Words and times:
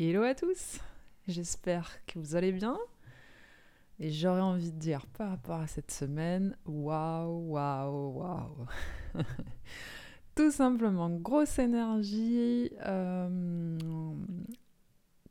Hello 0.00 0.22
à 0.22 0.32
tous, 0.32 0.78
j'espère 1.26 1.90
que 2.06 2.20
vous 2.20 2.36
allez 2.36 2.52
bien. 2.52 2.78
Et 3.98 4.12
j'aurais 4.12 4.42
envie 4.42 4.70
de 4.70 4.78
dire 4.78 5.04
par 5.06 5.30
rapport 5.30 5.58
à 5.60 5.66
cette 5.66 5.90
semaine, 5.90 6.56
waouh, 6.66 7.50
waouh, 7.50 8.12
waouh. 8.16 8.66
Tout 10.36 10.52
simplement, 10.52 11.10
grosse 11.10 11.58
énergie, 11.58 12.70
euh, 12.86 13.76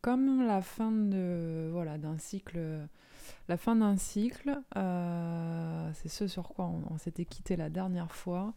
comme 0.02 0.46
la 0.46 0.62
fin 0.62 0.92
de 0.92 1.70
voilà 1.72 1.98
d'un 1.98 2.18
cycle, 2.18 2.60
la 3.48 3.56
fin 3.56 3.78
d'un 3.78 3.96
cycle. 3.96 4.60
Euh, 4.76 5.90
c'est 5.94 6.10
ce 6.10 6.28
sur 6.28 6.50
quoi 6.50 6.66
on 6.90 6.98
s'était 6.98 7.24
quitté 7.24 7.56
la 7.56 7.70
dernière 7.70 8.12
fois. 8.12 8.54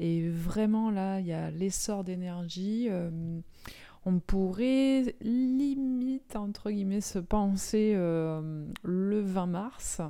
Et 0.00 0.26
vraiment 0.30 0.90
là, 0.90 1.20
il 1.20 1.26
y 1.26 1.32
a 1.34 1.50
l'essor 1.50 2.04
d'énergie. 2.04 2.88
Euh, 2.88 3.40
on 4.04 4.18
pourrait 4.18 5.14
limite, 5.20 6.36
entre 6.36 6.70
guillemets, 6.70 7.00
se 7.00 7.18
penser 7.18 7.92
euh, 7.94 8.66
le 8.82 9.20
20 9.20 9.46
mars, 9.46 10.02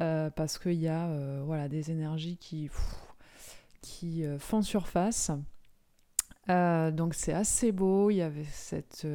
euh, 0.00 0.30
parce 0.30 0.58
qu'il 0.58 0.72
y 0.74 0.88
a 0.88 1.08
voilà, 1.44 1.68
des 1.68 1.90
énergies 1.90 2.36
qui, 2.36 2.70
font 4.38 4.62
surface. 4.62 5.30
donc 6.48 7.14
c'est 7.14 7.32
assez 7.32 7.72
beau, 7.72 8.10
il 8.10 8.16
y 8.16 8.22
avait 8.22 8.44
cette 8.44 9.06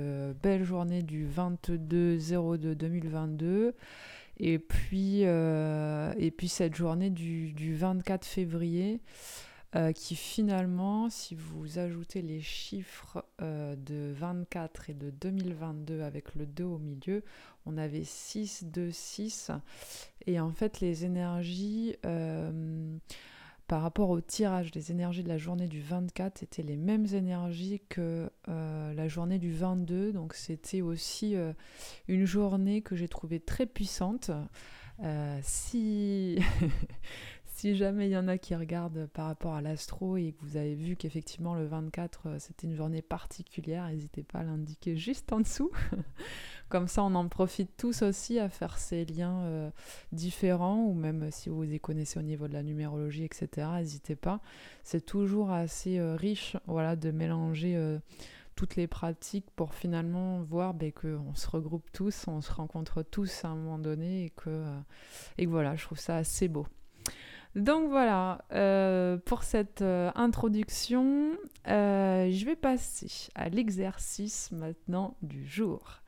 belle 0.42 0.64
journée 0.64 1.04
du 1.04 1.28
22-02-2022 1.28 3.74
et 4.42 4.58
puis, 4.58 5.22
et 5.22 6.34
puis 6.36 6.48
cette 6.48 6.76
journée 6.76 7.10
du 7.10 7.76
24 7.76 8.26
février 8.26 9.02
euh, 9.76 9.92
qui 9.92 10.16
finalement, 10.16 11.12
si 11.12 11.36
vous 11.36 11.78
ajoutez 11.78 12.24
les 12.24 12.42
chiffres 12.42 13.24
euh, 13.40 13.76
de 13.76 14.12
24 14.18 14.90
et 14.90 14.96
de 14.96 15.12
2022 15.12 16.02
avec 16.02 16.34
le 16.34 16.48
2 16.48 16.64
au 16.64 16.80
milieu, 16.80 17.24
on 17.68 17.78
avait 17.78 18.04
6, 18.04 18.64
2, 18.64 18.90
6. 18.90 19.52
Et 20.26 20.40
en 20.40 20.50
fait, 20.50 20.80
les 20.80 21.06
énergies, 21.06 21.96
euh, 22.04 22.98
par 23.68 23.84
rapport 23.84 24.10
au 24.10 24.22
tirage 24.22 24.72
des 24.72 24.90
énergies 24.90 25.24
de 25.24 25.30
la 25.30 25.38
journée 25.38 25.68
du 25.68 25.82
24, 25.82 26.42
étaient 26.42 26.64
les 26.64 26.78
mêmes 26.78 27.06
énergies 27.06 27.80
que 27.90 28.28
la 28.48 29.08
journée 29.08 29.38
du 29.38 29.52
22. 29.52 30.12
Donc 30.14 30.34
c'était 30.34 30.82
aussi 30.82 31.36
une 32.08 32.26
journée 32.26 32.82
que 32.82 32.96
j'ai 32.96 33.08
trouvée 33.08 33.40
très 33.40 33.68
puissante. 33.68 34.32
si 35.44 36.40
si 37.60 37.76
jamais 37.76 38.08
il 38.08 38.12
y 38.12 38.18
en 38.18 38.30
a 38.30 38.38
qui 38.38 38.56
regardent 38.56 39.08
par 39.08 39.26
rapport 39.26 39.54
à 39.54 39.62
l'astro 39.62 40.16
et 40.16 40.32
que 40.32 40.46
vous 40.46 40.56
avez 40.56 40.76
vu 40.76 40.96
qu'effectivement 40.96 41.56
le 41.56 41.66
24 41.66 42.22
euh, 42.28 42.36
c'était 42.40 42.68
une 42.68 42.74
journée 42.74 43.02
particulière, 43.02 43.86
n'hésitez 43.90 44.24
pas 44.24 44.40
à 44.40 44.44
l'indiquer 44.44 44.96
juste 44.96 45.34
en 45.34 45.42
dessous. 45.42 45.70
Comme 46.70 46.88
ça 46.88 47.04
on 47.04 47.14
en 47.16 47.28
profite 47.28 47.72
tous 47.76 48.02
aussi 48.02 48.40
à 48.40 48.48
faire 48.48 48.78
ces 48.78 49.04
liens 49.04 49.42
euh, 49.42 49.72
différents 50.14 50.86
ou 50.86 50.94
même 50.94 51.32
si 51.32 51.50
vous 51.50 51.64
les 51.64 51.80
connaissez 51.80 52.18
au 52.18 52.22
niveau 52.22 52.48
de 52.48 52.54
la 52.54 52.64
numérologie, 52.64 53.26
etc. 53.26 53.68
N'hésitez 53.76 54.16
pas. 54.16 54.40
C'est 54.86 55.06
toujours 55.06 55.52
assez 55.52 56.00
euh, 56.00 56.16
riche 56.16 56.56
voilà, 56.66 56.96
de 56.96 57.12
mélanger 57.12 57.78
toutes 58.56 58.78
les 58.78 58.88
pratiques 58.88 59.52
pour 59.58 59.74
finalement 59.74 60.42
voir 60.44 60.74
ben, 60.74 60.94
qu'on 60.94 61.36
se 61.36 61.50
regroupe 61.50 61.92
tous, 61.92 62.26
on 62.30 62.40
se 62.40 62.54
rencontre 62.54 63.04
tous 63.04 63.44
à 63.44 63.50
un 63.50 63.56
moment 63.56 63.80
donné 63.80 64.24
et 64.24 64.30
que 64.30 64.64
voilà, 65.46 65.76
je 65.76 65.84
trouve 65.84 66.00
ça 66.00 66.16
assez 66.16 66.48
beau. 66.48 66.66
Donc 67.60 67.90
voilà, 67.90 68.46
euh, 68.54 69.18
pour 69.18 69.44
cette 69.44 69.82
euh, 69.82 70.12
introduction, 70.16 71.32
euh, 71.68 72.32
je 72.32 72.46
vais 72.46 72.56
passer 72.56 73.30
à 73.36 73.50
l'exercice 73.50 74.50
maintenant 74.54 75.18
du 75.22 75.46
jour. 75.46 76.02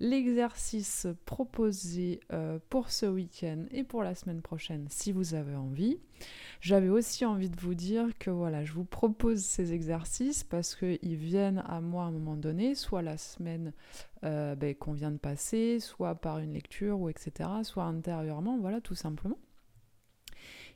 L'exercice 0.00 1.06
proposé 1.24 2.20
pour 2.68 2.90
ce 2.90 3.06
week-end 3.06 3.64
et 3.70 3.82
pour 3.82 4.02
la 4.02 4.14
semaine 4.14 4.42
prochaine, 4.42 4.86
si 4.90 5.10
vous 5.10 5.32
avez 5.32 5.54
envie. 5.54 5.96
J'avais 6.60 6.90
aussi 6.90 7.24
envie 7.24 7.48
de 7.48 7.58
vous 7.58 7.74
dire 7.74 8.06
que 8.18 8.28
voilà, 8.28 8.62
je 8.62 8.74
vous 8.74 8.84
propose 8.84 9.40
ces 9.40 9.72
exercices 9.72 10.44
parce 10.44 10.74
qu'ils 10.74 11.16
viennent 11.16 11.62
à 11.66 11.80
moi 11.80 12.04
à 12.04 12.06
un 12.08 12.10
moment 12.10 12.36
donné, 12.36 12.74
soit 12.74 13.00
la 13.00 13.16
semaine 13.16 13.72
ben, 14.22 14.74
qu'on 14.78 14.92
vient 14.92 15.12
de 15.12 15.16
passer, 15.16 15.80
soit 15.80 16.14
par 16.14 16.40
une 16.40 16.52
lecture 16.52 17.00
ou 17.00 17.08
etc., 17.08 17.48
soit 17.62 17.84
intérieurement, 17.84 18.58
voilà, 18.58 18.82
tout 18.82 18.94
simplement. 18.94 19.38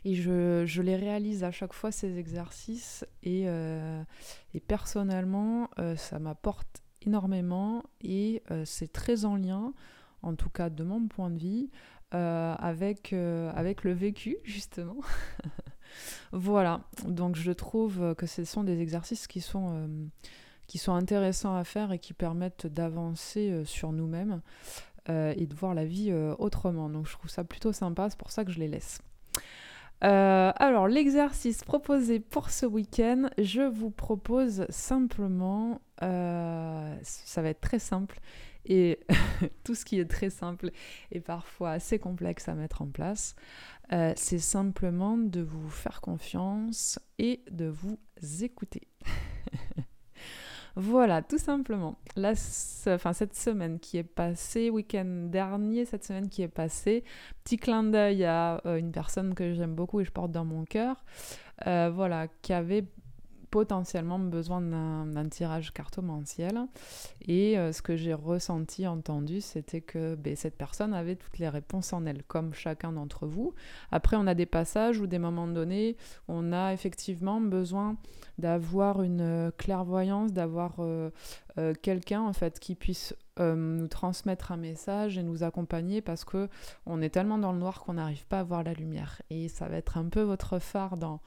Et 0.05 0.15
je, 0.15 0.81
les 0.81 0.97
réalise 0.97 1.45
à 1.45 1.51
chaque 1.51 1.73
fois, 1.73 1.93
ces 1.93 2.19
exercices. 2.19 3.05
Et, 3.23 3.45
euh, 3.47 4.03
personnellement, 4.67 5.69
euh, 5.79 5.97
ça 5.97 6.19
m'apporte 6.19 6.83
énormément. 7.03 7.85
Et 8.01 8.43
euh, 8.51 8.65
c'est 8.65 8.93
très 8.93 9.25
en 9.25 9.37
lien, 9.37 9.75
en 10.23 10.35
tout 10.35 10.51
cas 10.51 10.71
de 10.71 10.85
mon 10.85 11.07
point 11.07 11.31
de 11.31 11.39
vue, 11.39 11.71
avec, 12.13 13.13
avec 13.13 13.85
le 13.85 13.93
vécu, 13.93 14.37
justement. 14.45 14.97
voilà. 16.33 16.81
Donc 17.07 17.37
je 17.37 17.53
trouve 17.53 18.15
que 18.17 18.27
ce 18.27 18.45
sont 18.45 18.65
des 18.65 18.81
exercices 18.81 19.27
qui 19.27 19.41
sont 19.41 19.89
qui 20.67 20.79
sont 20.79 20.95
intéressants 20.95 21.57
à 21.57 21.65
faire 21.65 21.91
et 21.91 21.99
qui 21.99 22.13
permettent 22.13 22.69
d'avancer 22.69 23.65
sur 23.65 23.91
nous-mêmes 23.93 24.41
et 25.09 25.47
de 25.47 25.55
voir 25.55 25.75
la 25.75 25.85
vie 25.85 26.13
autrement. 26.39 26.89
Donc 26.89 27.07
je 27.07 27.13
trouve 27.13 27.31
ça 27.31 27.45
plutôt 27.45 27.73
sympa, 27.73 28.11
c'est 28.11 28.19
pour 28.19 28.33
ça 28.33 28.45
que 28.45 28.51
je 28.51 28.59
les 28.59 28.69
laisse. 28.69 29.01
Euh, 30.03 30.53
alors, 30.57 30.89
l'exercice 30.89 31.63
proposé 31.63 32.21
pour 32.21 32.51
ce 32.51 32.65
week-end, 32.65 33.29
je 33.39 33.63
vous 33.63 33.91
propose 33.91 34.67
simplement, 34.71 35.83
euh, 36.03 36.97
ça 37.03 37.43
va 37.43 37.51
être 37.51 37.61
très 37.61 37.79
simple, 37.79 38.19
et 38.65 39.01
tout 39.65 39.75
ce 39.75 39.85
qui 39.85 39.99
est 39.99 40.07
très 40.07 40.31
simple 40.31 40.71
est 41.13 41.21
parfois 41.21 41.73
assez 41.73 41.99
complexe 41.99 42.49
à 42.49 42.55
mettre 42.55 42.83
en 42.83 42.87
place, 42.87 43.35
euh, 43.93 44.13
c'est 44.17 44.39
simplement 44.39 45.19
de 45.19 45.43
vous 45.43 45.69
faire 45.69 46.01
confiance 46.01 46.99
et 47.19 47.43
de 47.51 47.67
vous 47.67 47.99
écouter. 48.43 48.89
Voilà, 50.77 51.23
tout 51.23 51.39
simplement. 51.39 51.97
enfin, 52.17 53.13
cette 53.13 53.35
semaine 53.35 53.79
qui 53.79 53.99
est 53.99 54.05
passée, 54.05 54.71
week-end 54.71 55.27
dernier, 55.29 55.85
cette 55.85 56.05
semaine 56.05 56.29
qui 56.29 56.43
est 56.43 56.49
passée, 56.49 57.05
petit 57.45 57.57
clin 57.57 57.83
d'œil 57.85 58.25
à 58.25 58.61
euh, 58.67 58.77
une 58.77 58.93
personne 58.93 59.35
que 59.35 59.55
j'aime 59.55 59.75
beaucoup 59.75 60.01
et 60.01 60.05
je 60.05 60.13
porte 60.13 60.31
dans 60.31 60.45
mon 60.45 60.65
cœur, 60.65 61.05
euh, 61.67 61.91
voilà, 61.93 62.29
qui 62.43 62.53
avait 62.53 62.85
potentiellement 63.51 64.19
besoin 64.19 64.61
d'un 64.61 65.29
tirage 65.29 65.73
cartomanciel. 65.73 66.67
Et 67.27 67.59
euh, 67.59 67.73
ce 67.73 67.83
que 67.83 67.97
j'ai 67.97 68.15
ressenti, 68.15 68.87
entendu, 68.87 69.41
c'était 69.41 69.81
que 69.81 70.15
ben, 70.15 70.37
cette 70.37 70.57
personne 70.57 70.95
avait 70.95 71.17
toutes 71.17 71.39
les 71.39 71.49
réponses 71.49 71.93
en 71.93 72.07
elle, 72.07 72.23
comme 72.25 72.55
chacun 72.55 72.93
d'entre 72.93 73.27
vous. 73.27 73.55
Après, 73.91 74.17
on 74.17 74.27
a 74.27 74.35
des 74.35 74.47
passages 74.47 75.01
ou 75.01 75.07
des 75.07 75.19
moments 75.19 75.49
donnés, 75.49 75.97
on 76.29 76.53
a 76.53 76.73
effectivement 76.73 77.41
besoin 77.41 77.97
d'avoir 78.39 79.03
une 79.03 79.21
euh, 79.21 79.51
clairvoyance, 79.51 80.33
d'avoir 80.33 80.77
euh, 80.79 81.11
quelqu'un 81.83 82.23
en 82.23 82.33
fait 82.33 82.59
qui 82.61 82.75
puisse 82.75 83.15
nous 83.41 83.89
transmettre 83.89 84.53
un 84.53 84.57
message 84.57 85.19
et 85.19 85.23
nous 85.23 85.43
accompagner 85.43 86.01
parce 86.01 86.25
que 86.25 86.49
on 86.87 87.01
est 87.03 87.11
tellement 87.11 87.39
dans 87.39 87.53
le 87.53 87.59
noir 87.59 87.81
qu'on 87.81 87.95
n'arrive 87.95 88.27
pas 88.27 88.41
à 88.41 88.43
voir 88.43 88.63
la 88.63 88.75
lumière. 88.75 89.23
Et 89.31 89.49
ça 89.49 89.69
va 89.69 89.77
être 89.77 89.97
un 89.97 90.09
peu 90.09 90.23
votre 90.23 90.59
phare 90.59 90.97
dans, 90.97 91.21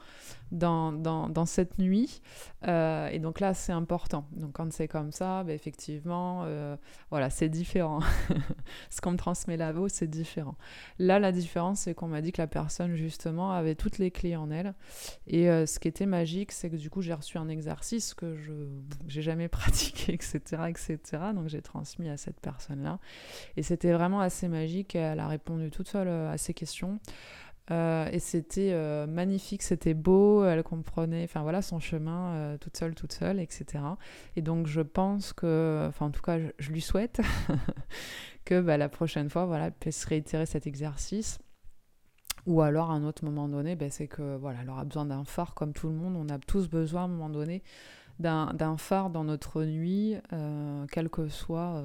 dans, 0.50 0.92
dans, 0.92 1.46
cette 1.46 1.78
nuit. 1.78 2.22
Euh, 2.66 3.08
et 3.08 3.18
donc 3.18 3.40
là, 3.40 3.54
c'est 3.54 3.72
important. 3.72 4.26
Donc 4.32 4.52
quand 4.52 4.72
c'est 4.72 4.88
comme 4.88 5.12
ça, 5.12 5.44
bah, 5.44 5.52
effectivement, 5.52 6.42
euh, 6.44 6.76
voilà, 7.10 7.30
c'est 7.30 7.48
différent. 7.48 8.00
Ce 8.90 9.00
qu'on 9.00 9.12
me 9.12 9.16
transmet 9.16 9.56
là-haut, 9.56 9.88
c'est 9.88 10.06
différent. 10.06 10.56
Là, 10.98 11.18
la 11.18 11.32
différence, 11.32 11.80
c'est 11.80 11.94
qu'on 11.94 12.08
m'a 12.08 12.20
dit 12.20 12.32
que 12.32 12.40
la 12.40 12.46
personne, 12.46 12.94
justement, 12.94 13.52
avait 13.52 13.74
toutes 13.74 13.98
les 13.98 14.10
clés 14.10 14.36
en 14.36 14.50
elle. 14.50 14.74
Et 15.26 15.50
euh, 15.50 15.66
ce 15.66 15.78
qui 15.78 15.88
était 15.88 16.06
magique, 16.06 16.52
c'est 16.52 16.70
que 16.70 16.76
du 16.76 16.90
coup, 16.90 17.02
j'ai 17.02 17.14
reçu 17.14 17.38
un 17.38 17.48
exercice 17.48 18.14
que 18.14 18.36
je 18.36 18.52
n'ai 18.52 19.22
jamais 19.22 19.48
pratiqué, 19.54 20.14
etc., 20.14 20.38
etc. 20.68 20.98
Donc 21.34 21.48
j'ai 21.48 21.62
transmis 21.62 22.03
à 22.10 22.16
cette 22.16 22.40
personne-là. 22.40 22.98
Et 23.56 23.62
c'était 23.62 23.92
vraiment 23.92 24.20
assez 24.20 24.48
magique. 24.48 24.94
Elle 24.94 25.20
a 25.20 25.28
répondu 25.28 25.70
toute 25.70 25.88
seule 25.88 26.08
à 26.08 26.38
ces 26.38 26.54
questions. 26.54 27.00
Euh, 27.70 28.08
et 28.12 28.18
c'était 28.18 28.72
euh, 28.72 29.06
magnifique, 29.06 29.62
c'était 29.62 29.94
beau, 29.94 30.44
elle 30.44 30.62
comprenait, 30.62 31.24
enfin 31.24 31.42
voilà, 31.42 31.62
son 31.62 31.80
chemin 31.80 32.34
euh, 32.34 32.58
toute 32.58 32.76
seule, 32.76 32.94
toute 32.94 33.12
seule, 33.12 33.40
etc. 33.40 33.82
Et 34.36 34.42
donc 34.42 34.66
je 34.66 34.82
pense 34.82 35.32
que, 35.32 35.86
enfin 35.88 36.06
en 36.06 36.10
tout 36.10 36.20
cas, 36.20 36.38
je, 36.58 36.70
lui 36.70 36.82
souhaite 36.82 37.22
que 38.44 38.60
bah, 38.60 38.76
la 38.76 38.90
prochaine 38.90 39.30
fois, 39.30 39.46
voilà, 39.46 39.66
elle 39.66 39.72
puisse 39.72 40.04
réitérer 40.04 40.44
cet 40.44 40.66
exercice. 40.66 41.38
Ou 42.46 42.60
alors 42.60 42.90
à 42.90 42.94
un 42.94 43.04
autre 43.04 43.24
moment 43.24 43.48
donné, 43.48 43.76
bah, 43.76 43.88
c'est 43.88 44.08
que 44.08 44.36
voilà, 44.36 44.58
elle 44.60 44.68
aura 44.68 44.84
besoin 44.84 45.06
d'un 45.06 45.24
phare 45.24 45.54
comme 45.54 45.72
tout 45.72 45.88
le 45.88 45.94
monde. 45.94 46.16
On 46.16 46.28
a 46.28 46.38
tous 46.38 46.68
besoin 46.68 47.02
à 47.02 47.04
un 47.04 47.08
moment 47.08 47.30
donné 47.30 47.62
d'un 48.18 48.76
phare 48.76 49.10
dans 49.10 49.24
notre 49.24 49.64
nuit, 49.64 50.16
quel 50.90 51.08
que 51.08 51.28
soit 51.28 51.82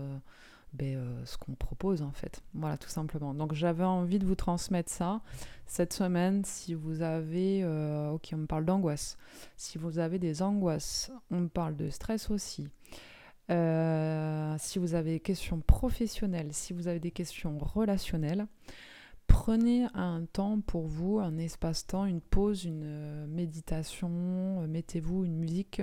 ben, 0.74 0.98
euh, 0.98 1.26
ce 1.26 1.38
qu'on 1.38 1.54
propose 1.54 2.02
en 2.02 2.12
fait. 2.12 2.44
Voilà, 2.54 2.78
tout 2.78 2.90
simplement. 2.90 3.34
Donc 3.34 3.54
j'avais 3.54 3.84
envie 3.84 4.20
de 4.20 4.26
vous 4.26 4.36
transmettre 4.36 4.92
ça 4.92 5.22
cette 5.66 5.94
semaine. 5.94 6.44
Si 6.46 6.74
vous 6.74 7.02
avez, 7.02 7.62
euh, 7.64 8.12
ok, 8.12 8.30
on 8.34 8.38
me 8.38 8.46
parle 8.46 8.66
d'angoisse. 8.66 9.18
Si 9.58 9.78
vous 9.78 10.00
avez 10.00 10.20
des 10.20 10.42
angoisses, 10.42 11.12
on 11.32 11.42
me 11.42 11.48
parle 11.48 11.76
de 11.76 11.90
stress 11.90 12.30
aussi. 12.30 12.68
si 13.50 14.80
vous 14.80 14.94
avez 14.94 15.14
des 15.14 15.20
questions 15.20 15.60
professionnelles, 15.60 16.50
si 16.52 16.74
vous 16.74 16.88
avez 16.88 17.00
des 17.00 17.12
questions 17.12 17.58
relationnelles, 17.58 18.46
prenez 19.30 19.86
un 19.94 20.26
temps 20.26 20.60
pour 20.60 20.88
vous, 20.88 21.20
un 21.20 21.38
espace-temps, 21.38 22.06
une 22.06 22.20
pause, 22.20 22.66
une 22.66 23.28
méditation, 23.28 24.68
mettez-vous 24.68 25.24
une 25.24 25.38
musique 25.38 25.82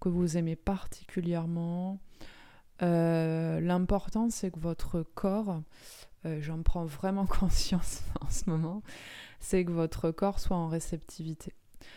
que 0.00 0.08
vous 0.08 0.36
aimez 0.36 0.56
particulièrement. 0.56 2.00
L'important, 2.80 4.30
c'est 4.30 4.50
que 4.50 4.58
votre 4.58 5.02
corps, 5.14 5.62
j'en 6.24 6.62
prends 6.62 6.86
vraiment 6.86 7.26
conscience 7.40 8.02
en 8.22 8.30
ce 8.30 8.48
moment, 8.48 8.82
c'est 9.38 9.64
que 9.64 9.72
votre 9.72 10.10
corps 10.10 10.40
soit 10.40 10.56
en 10.56 10.68
réceptivité. 10.68 11.52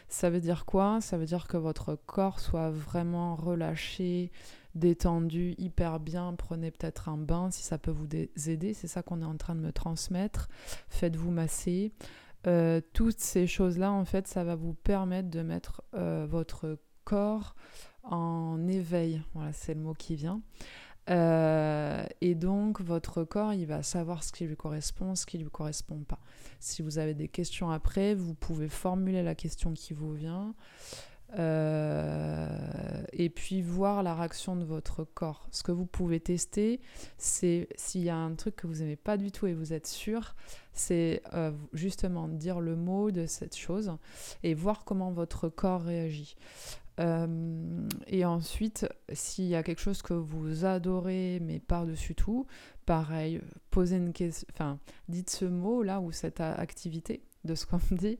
Ça 0.09 0.29
veut 0.29 0.41
dire 0.41 0.65
quoi? 0.65 1.01
Ça 1.01 1.17
veut 1.17 1.25
dire 1.25 1.47
que 1.47 1.57
votre 1.57 1.95
corps 1.95 2.39
soit 2.39 2.69
vraiment 2.69 3.35
relâché, 3.35 4.31
détendu, 4.75 5.55
hyper 5.57 5.99
bien. 5.99 6.33
Prenez 6.37 6.71
peut-être 6.71 7.09
un 7.09 7.17
bain 7.17 7.51
si 7.51 7.63
ça 7.63 7.77
peut 7.77 7.91
vous 7.91 8.07
aider. 8.49 8.73
C'est 8.73 8.87
ça 8.87 9.03
qu'on 9.03 9.21
est 9.21 9.25
en 9.25 9.37
train 9.37 9.55
de 9.55 9.61
me 9.61 9.71
transmettre. 9.71 10.49
Faites-vous 10.89 11.31
masser. 11.31 11.91
Euh, 12.45 12.81
toutes 12.93 13.19
ces 13.19 13.47
choses-là, 13.47 13.91
en 13.91 14.05
fait, 14.05 14.27
ça 14.27 14.43
va 14.43 14.55
vous 14.55 14.73
permettre 14.73 15.29
de 15.29 15.41
mettre 15.41 15.81
euh, 15.93 16.25
votre 16.29 16.77
corps 17.05 17.55
en 18.03 18.67
éveil. 18.67 19.21
Voilà, 19.33 19.53
c'est 19.53 19.73
le 19.73 19.81
mot 19.81 19.93
qui 19.93 20.15
vient. 20.15 20.41
Euh, 21.09 22.05
et 22.21 22.35
donc, 22.35 22.81
votre 22.81 23.23
corps, 23.23 23.53
il 23.53 23.65
va 23.65 23.83
savoir 23.83 24.23
ce 24.23 24.31
qui 24.31 24.45
lui 24.45 24.55
correspond, 24.55 25.15
ce 25.15 25.25
qui 25.25 25.37
lui 25.37 25.49
correspond 25.49 25.99
pas. 25.99 26.19
Si 26.59 26.81
vous 26.81 26.97
avez 26.97 27.13
des 27.13 27.27
questions 27.27 27.71
après, 27.71 28.13
vous 28.13 28.33
pouvez 28.33 28.69
formuler 28.69 29.23
la 29.23 29.35
question 29.35 29.73
qui 29.73 29.93
vous 29.93 30.13
vient. 30.13 30.53
Euh, 31.39 32.47
et 33.11 33.29
puis 33.29 33.61
voir 33.61 34.03
la 34.03 34.13
réaction 34.13 34.55
de 34.55 34.63
votre 34.63 35.03
corps. 35.03 35.47
Ce 35.51 35.63
que 35.63 35.71
vous 35.71 35.85
pouvez 35.85 36.19
tester, 36.19 36.79
c'est 37.17 37.67
s'il 37.75 38.03
y 38.03 38.09
a 38.09 38.15
un 38.15 38.33
truc 38.35 38.55
que 38.55 38.67
vous 38.67 38.75
n'aimez 38.75 38.95
pas 38.95 39.17
du 39.17 39.31
tout 39.31 39.47
et 39.47 39.53
vous 39.53 39.73
êtes 39.73 39.87
sûr, 39.87 40.35
c'est 40.73 41.21
euh, 41.33 41.51
justement 41.73 42.27
dire 42.27 42.59
le 42.59 42.75
mot 42.75 43.11
de 43.11 43.25
cette 43.25 43.55
chose 43.55 43.91
et 44.43 44.53
voir 44.53 44.83
comment 44.85 45.11
votre 45.11 45.49
corps 45.49 45.81
réagit. 45.81 46.35
Euh, 46.99 47.87
et 48.05 48.23
ensuite, 48.23 48.87
s'il 49.11 49.45
y 49.45 49.55
a 49.55 49.63
quelque 49.63 49.81
chose 49.81 50.03
que 50.03 50.13
vous 50.13 50.65
adorez, 50.65 51.39
mais 51.41 51.59
par-dessus 51.59 52.13
tout, 52.13 52.45
pareil, 52.85 53.41
posez 53.71 53.97
une 53.97 54.13
question, 54.13 54.47
enfin, 54.53 54.77
dites 55.07 55.31
ce 55.31 55.45
mot-là 55.45 55.99
ou 55.99 56.11
cette 56.11 56.41
activité 56.41 57.23
de 57.43 57.55
ce 57.55 57.65
qu'on 57.65 57.79
dit 57.91 58.19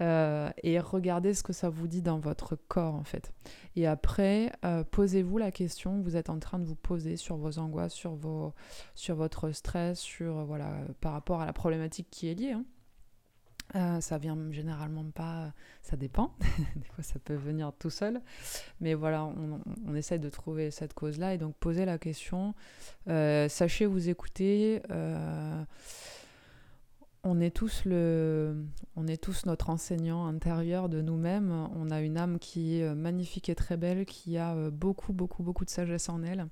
euh, 0.00 0.50
et 0.62 0.78
regardez 0.78 1.34
ce 1.34 1.42
que 1.42 1.52
ça 1.52 1.68
vous 1.68 1.88
dit 1.88 2.02
dans 2.02 2.18
votre 2.18 2.56
corps 2.56 2.94
en 2.94 3.04
fait. 3.04 3.32
Et 3.76 3.86
après, 3.86 4.52
euh, 4.64 4.84
posez-vous 4.84 5.38
la 5.38 5.50
question 5.50 5.98
que 5.98 6.04
vous 6.04 6.16
êtes 6.16 6.30
en 6.30 6.38
train 6.38 6.58
de 6.58 6.64
vous 6.64 6.76
poser 6.76 7.16
sur 7.16 7.36
vos 7.36 7.58
angoisses, 7.58 7.94
sur, 7.94 8.14
vos, 8.14 8.54
sur 8.94 9.16
votre 9.16 9.50
stress, 9.50 9.98
sur 9.98 10.44
voilà, 10.44 10.72
par 11.00 11.12
rapport 11.12 11.40
à 11.40 11.46
la 11.46 11.52
problématique 11.52 12.08
qui 12.10 12.28
est 12.28 12.34
liée. 12.34 12.52
Hein. 12.52 12.64
Euh, 13.76 14.00
ça 14.00 14.16
vient 14.16 14.50
généralement 14.50 15.04
pas, 15.10 15.52
ça 15.82 15.96
dépend, 15.96 16.34
des 16.76 16.86
fois 16.86 17.04
ça 17.04 17.18
peut 17.18 17.34
venir 17.34 17.70
tout 17.78 17.90
seul, 17.90 18.22
mais 18.80 18.94
voilà, 18.94 19.24
on, 19.26 19.60
on 19.86 19.94
essaie 19.94 20.18
de 20.18 20.30
trouver 20.30 20.70
cette 20.70 20.94
cause-là 20.94 21.34
et 21.34 21.38
donc 21.38 21.54
poser 21.56 21.84
la 21.84 21.98
question, 21.98 22.54
euh, 23.08 23.46
sachez 23.50 23.84
vous 23.84 24.08
écouter, 24.08 24.80
euh, 24.90 25.62
on 27.28 27.40
est 27.40 27.54
tous 27.54 27.84
le, 27.84 28.64
on 28.96 29.06
est 29.06 29.22
tous 29.22 29.46
notre 29.46 29.70
enseignant 29.70 30.26
intérieur 30.26 30.88
de 30.88 31.00
nous-mêmes. 31.00 31.50
On 31.76 31.90
a 31.90 32.00
une 32.00 32.16
âme 32.16 32.38
qui 32.38 32.80
est 32.80 32.94
magnifique 32.94 33.48
et 33.48 33.54
très 33.54 33.76
belle, 33.76 34.06
qui 34.06 34.38
a 34.38 34.70
beaucoup, 34.70 35.12
beaucoup, 35.12 35.42
beaucoup 35.42 35.64
de 35.64 35.70
sagesse 35.70 36.08
en 36.08 36.22
elle. 36.22 36.46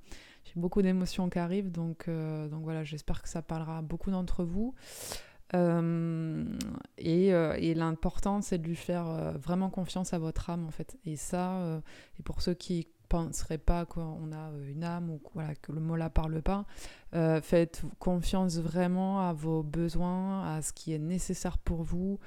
J'ai 0.45 0.61
beaucoup 0.61 0.83
d'émotions 0.83 1.29
qui 1.29 1.39
arrivent, 1.39 1.73
donc, 1.73 2.09
donc 2.09 2.63
voilà, 2.63 2.85
j'espère 2.85 3.23
que 3.23 3.29
ça 3.29 3.43
parlera 3.43 3.79
à 3.79 3.83
beaucoup 3.83 4.11
d'entre 4.11 4.45
vous. 4.45 4.75
Euh, 5.55 6.45
et, 6.99 7.33
euh, 7.33 7.55
et 7.59 7.75
l'important, 7.75 8.43
c'est 8.43 8.59
de 8.59 8.67
lui 8.67 8.77
faire 8.77 9.07
euh, 9.09 9.33
vraiment 9.33 9.71
confiance 9.71 10.13
à 10.13 10.19
votre 10.19 10.51
âme, 10.51 10.67
en 10.67 10.71
fait. 10.71 10.99
Et 11.05 11.17
ça, 11.17 11.81
et 12.19 12.23
pour 12.23 12.41
ceux 12.43 12.55
qui 12.55 12.89
penserait 13.09 13.59
pas 13.59 13.85
qu'on 13.85 14.33
a 14.33 14.51
euh, 14.51 14.71
une 14.71 14.85
âme 14.85 15.11
ou 15.11 15.21
voilà, 15.35 15.55
que 15.55 15.73
le 15.73 15.81
mot 15.81 15.97
là 15.97 16.11
parle 16.11 16.43
pas. 16.43 16.65
Euh, 17.15 17.41
faites 17.41 17.83
confiance 17.99 18.59
vraiment 18.59 19.21
à 19.21 19.33
vos 19.33 19.63
besoins, 19.63 20.57
à 20.57 20.63
ce 20.63 20.73
qui 20.73 20.93
est 20.93 20.99
nécessaire 20.99 21.57
pour 21.57 21.83
vous, 21.83 22.19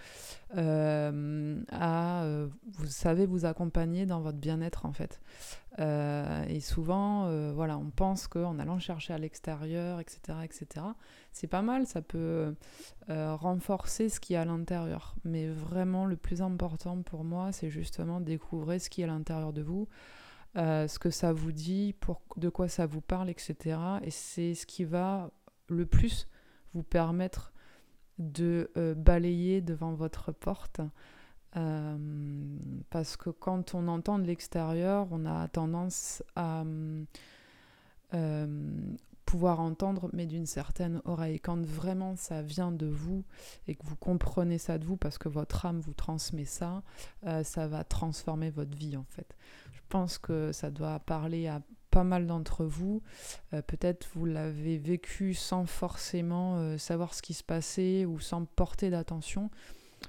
euh, 0.57 1.61
à 1.71 2.23
vous 2.71 2.87
savez 2.87 3.25
vous 3.25 3.45
accompagner 3.45 4.05
dans 4.05 4.21
votre 4.21 4.37
bien-être 4.37 4.85
en 4.85 4.93
fait. 4.93 5.19
et 5.77 6.59
souvent, 6.61 7.29
voilà, 7.53 7.77
on 7.77 7.89
pense 7.89 8.27
qu'en 8.27 8.57
allant 8.59 8.79
chercher 8.79 9.13
à 9.13 9.17
l'extérieur, 9.17 9.99
etc., 9.99 10.39
etc., 10.43 10.85
c'est 11.31 11.47
pas 11.47 11.61
mal, 11.61 11.85
ça 11.85 12.01
peut 12.01 12.55
renforcer 13.07 14.09
ce 14.09 14.19
qui 14.19 14.33
est 14.33 14.37
à 14.37 14.45
l'intérieur. 14.45 15.15
Mais 15.23 15.47
vraiment, 15.47 16.05
le 16.05 16.15
plus 16.15 16.41
important 16.41 17.01
pour 17.03 17.23
moi, 17.23 17.51
c'est 17.51 17.69
justement 17.69 18.19
découvrir 18.21 18.81
ce 18.81 18.89
qui 18.89 19.01
est 19.01 19.05
à 19.05 19.07
l'intérieur 19.07 19.53
de 19.53 19.61
vous. 19.61 19.87
Euh, 20.57 20.87
ce 20.87 20.97
que 20.97 21.09
ça 21.09 21.31
vous 21.31 21.51
dit, 21.51 21.93
pour, 21.99 22.21
de 22.37 22.49
quoi 22.49 22.67
ça 22.67 22.85
vous 22.85 23.01
parle, 23.01 23.29
etc. 23.29 23.79
Et 24.03 24.11
c'est 24.11 24.55
ce 24.55 24.65
qui 24.65 24.83
va 24.83 25.29
le 25.67 25.85
plus 25.85 26.27
vous 26.73 26.83
permettre 26.83 27.53
de 28.17 28.71
euh, 28.77 28.95
balayer 28.95 29.61
devant 29.61 29.93
votre 29.93 30.31
porte. 30.31 30.81
Euh, 31.57 31.97
parce 32.89 33.17
que 33.17 33.29
quand 33.29 33.73
on 33.73 33.87
entend 33.87 34.19
de 34.19 34.25
l'extérieur, 34.25 35.07
on 35.11 35.25
a 35.25 35.47
tendance 35.47 36.23
à 36.35 36.63
pouvoir 39.31 39.59
entendre, 39.59 40.09
mais 40.13 40.25
d'une 40.25 40.45
certaine 40.45 41.01
oreille. 41.05 41.39
Quand 41.39 41.63
vraiment 41.63 42.15
ça 42.15 42.41
vient 42.41 42.71
de 42.71 42.87
vous 42.87 43.23
et 43.67 43.75
que 43.75 43.85
vous 43.85 43.95
comprenez 43.95 44.57
ça 44.57 44.77
de 44.77 44.85
vous, 44.85 44.97
parce 44.97 45.17
que 45.17 45.29
votre 45.29 45.65
âme 45.65 45.79
vous 45.79 45.93
transmet 45.93 46.45
ça, 46.45 46.81
ça 47.43 47.67
va 47.67 47.83
transformer 47.83 48.49
votre 48.49 48.75
vie 48.75 48.97
en 48.97 49.05
fait 49.09 49.35
pense 49.89 50.17
que 50.17 50.51
ça 50.51 50.69
doit 50.69 50.99
parler 50.99 51.47
à 51.47 51.61
pas 51.91 52.03
mal 52.03 52.27
d'entre 52.27 52.65
vous. 52.65 53.01
Euh, 53.53 53.61
peut-être 53.63 54.07
vous 54.13 54.25
l'avez 54.25 54.77
vécu 54.77 55.33
sans 55.33 55.65
forcément 55.65 56.57
euh, 56.57 56.77
savoir 56.77 57.13
ce 57.13 57.21
qui 57.21 57.33
se 57.33 57.43
passait 57.43 58.05
ou 58.05 58.19
sans 58.19 58.45
porter 58.45 58.91
d'attention. 58.91 59.49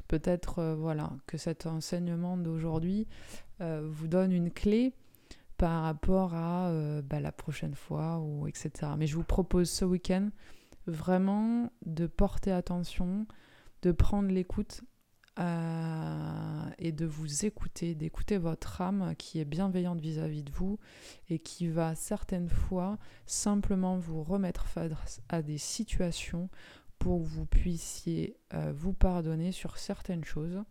Peut-être 0.07 0.59
euh, 0.59 0.75
voilà 0.75 1.11
que 1.27 1.39
cet 1.39 1.67
enseignement 1.67 2.37
d'aujourd'hui 2.37 3.09
vous 3.63 4.09
donne 4.09 4.33
une 4.33 4.51
clé 4.51 4.95
par 5.61 5.83
rapport 5.83 6.33
à 6.33 6.73
bah, 7.03 7.21
la 7.21 7.33
prochaine 7.33 7.75
fois 7.75 8.19
ou 8.19 8.47
etc. 8.47 8.71
Mais 8.97 9.07
je 9.07 9.15
vous 9.15 9.25
propose 9.25 9.69
ce 9.69 9.85
week-end 9.85 10.31
vraiment 10.87 11.71
de 11.85 12.07
porter 12.07 12.51
attention, 12.51 13.27
de 13.83 13.93
prendre 13.93 14.31
l'écoute 14.31 14.81
euh, 15.39 16.71
et 16.79 16.93
de 16.93 17.05
vous 17.05 17.45
écouter, 17.45 17.95
d'écouter 17.95 18.39
votre 18.39 18.81
âme 18.81 19.15
qui 19.19 19.39
est 19.39 19.45
bienveillante 19.45 20.01
vis-à-vis 20.01 20.45
de 20.45 20.51
vous 20.51 20.79
et 21.29 21.39
qui 21.39 21.69
va 21.69 21.95
certaines 21.95 22.49
fois 22.49 22.97
simplement 23.27 23.99
vous 23.99 24.23
remettre 24.23 24.67
face 24.67 25.21
à 25.29 25.43
des 25.43 25.59
situations 25.59 26.49
pour 26.99 27.23
que 27.23 27.29
vous 27.29 27.45
puissiez 27.45 28.39
euh, 28.55 28.73
vous 28.75 28.95
pardonner 28.95 29.53
sur 29.53 29.77
certaines 29.77 30.25
choses. 30.25 30.63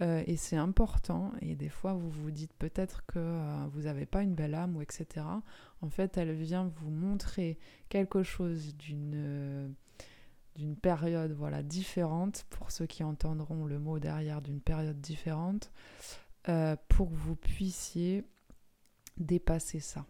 Euh, 0.00 0.22
et 0.26 0.36
c'est 0.36 0.56
important, 0.56 1.32
et 1.42 1.54
des 1.54 1.68
fois 1.68 1.92
vous 1.92 2.08
vous 2.10 2.30
dites 2.30 2.54
peut-être 2.54 3.04
que 3.06 3.66
vous 3.68 3.82
n'avez 3.82 4.06
pas 4.06 4.22
une 4.22 4.34
belle 4.34 4.54
âme 4.54 4.76
ou 4.76 4.82
etc. 4.82 5.26
En 5.82 5.90
fait, 5.90 6.16
elle 6.16 6.32
vient 6.32 6.72
vous 6.76 6.90
montrer 6.90 7.58
quelque 7.88 8.22
chose 8.22 8.74
d'une 8.76 9.74
d'une 10.56 10.76
période 10.76 11.32
voilà 11.32 11.62
différente 11.62 12.44
pour 12.50 12.70
ceux 12.70 12.86
qui 12.86 13.04
entendront 13.04 13.64
le 13.64 13.78
mot 13.78 13.98
derrière 13.98 14.42
d'une 14.42 14.60
période 14.60 15.00
différente 15.00 15.72
euh, 16.48 16.76
pour 16.88 17.10
que 17.10 17.14
vous 17.14 17.36
puissiez 17.36 18.24
dépasser 19.16 19.80
ça 19.80 20.04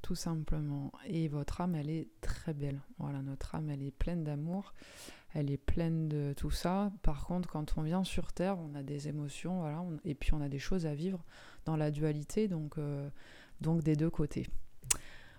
tout 0.00 0.14
simplement. 0.14 0.92
Et 1.06 1.28
votre 1.28 1.60
âme 1.60 1.74
elle 1.74 1.90
est 1.90 2.08
très 2.20 2.54
belle. 2.54 2.80
Voilà 2.98 3.20
notre 3.20 3.54
âme 3.54 3.70
elle 3.70 3.82
est 3.82 3.90
pleine 3.90 4.24
d'amour 4.24 4.72
elle 5.34 5.50
est 5.50 5.58
pleine 5.58 6.08
de 6.08 6.32
tout 6.36 6.50
ça. 6.50 6.92
Par 7.02 7.26
contre 7.26 7.48
quand 7.48 7.76
on 7.76 7.82
vient 7.82 8.04
sur 8.04 8.32
terre 8.32 8.58
on 8.58 8.74
a 8.74 8.82
des 8.82 9.08
émotions 9.08 9.64
et 10.04 10.14
puis 10.14 10.34
on 10.34 10.40
a 10.40 10.48
des 10.48 10.58
choses 10.58 10.86
à 10.86 10.94
vivre 10.94 11.24
dans 11.64 11.76
la 11.76 11.90
dualité 11.90 12.48
donc 12.48 12.78
euh, 12.78 13.08
donc 13.60 13.82
des 13.82 13.96
deux 13.96 14.10
côtés. 14.10 14.46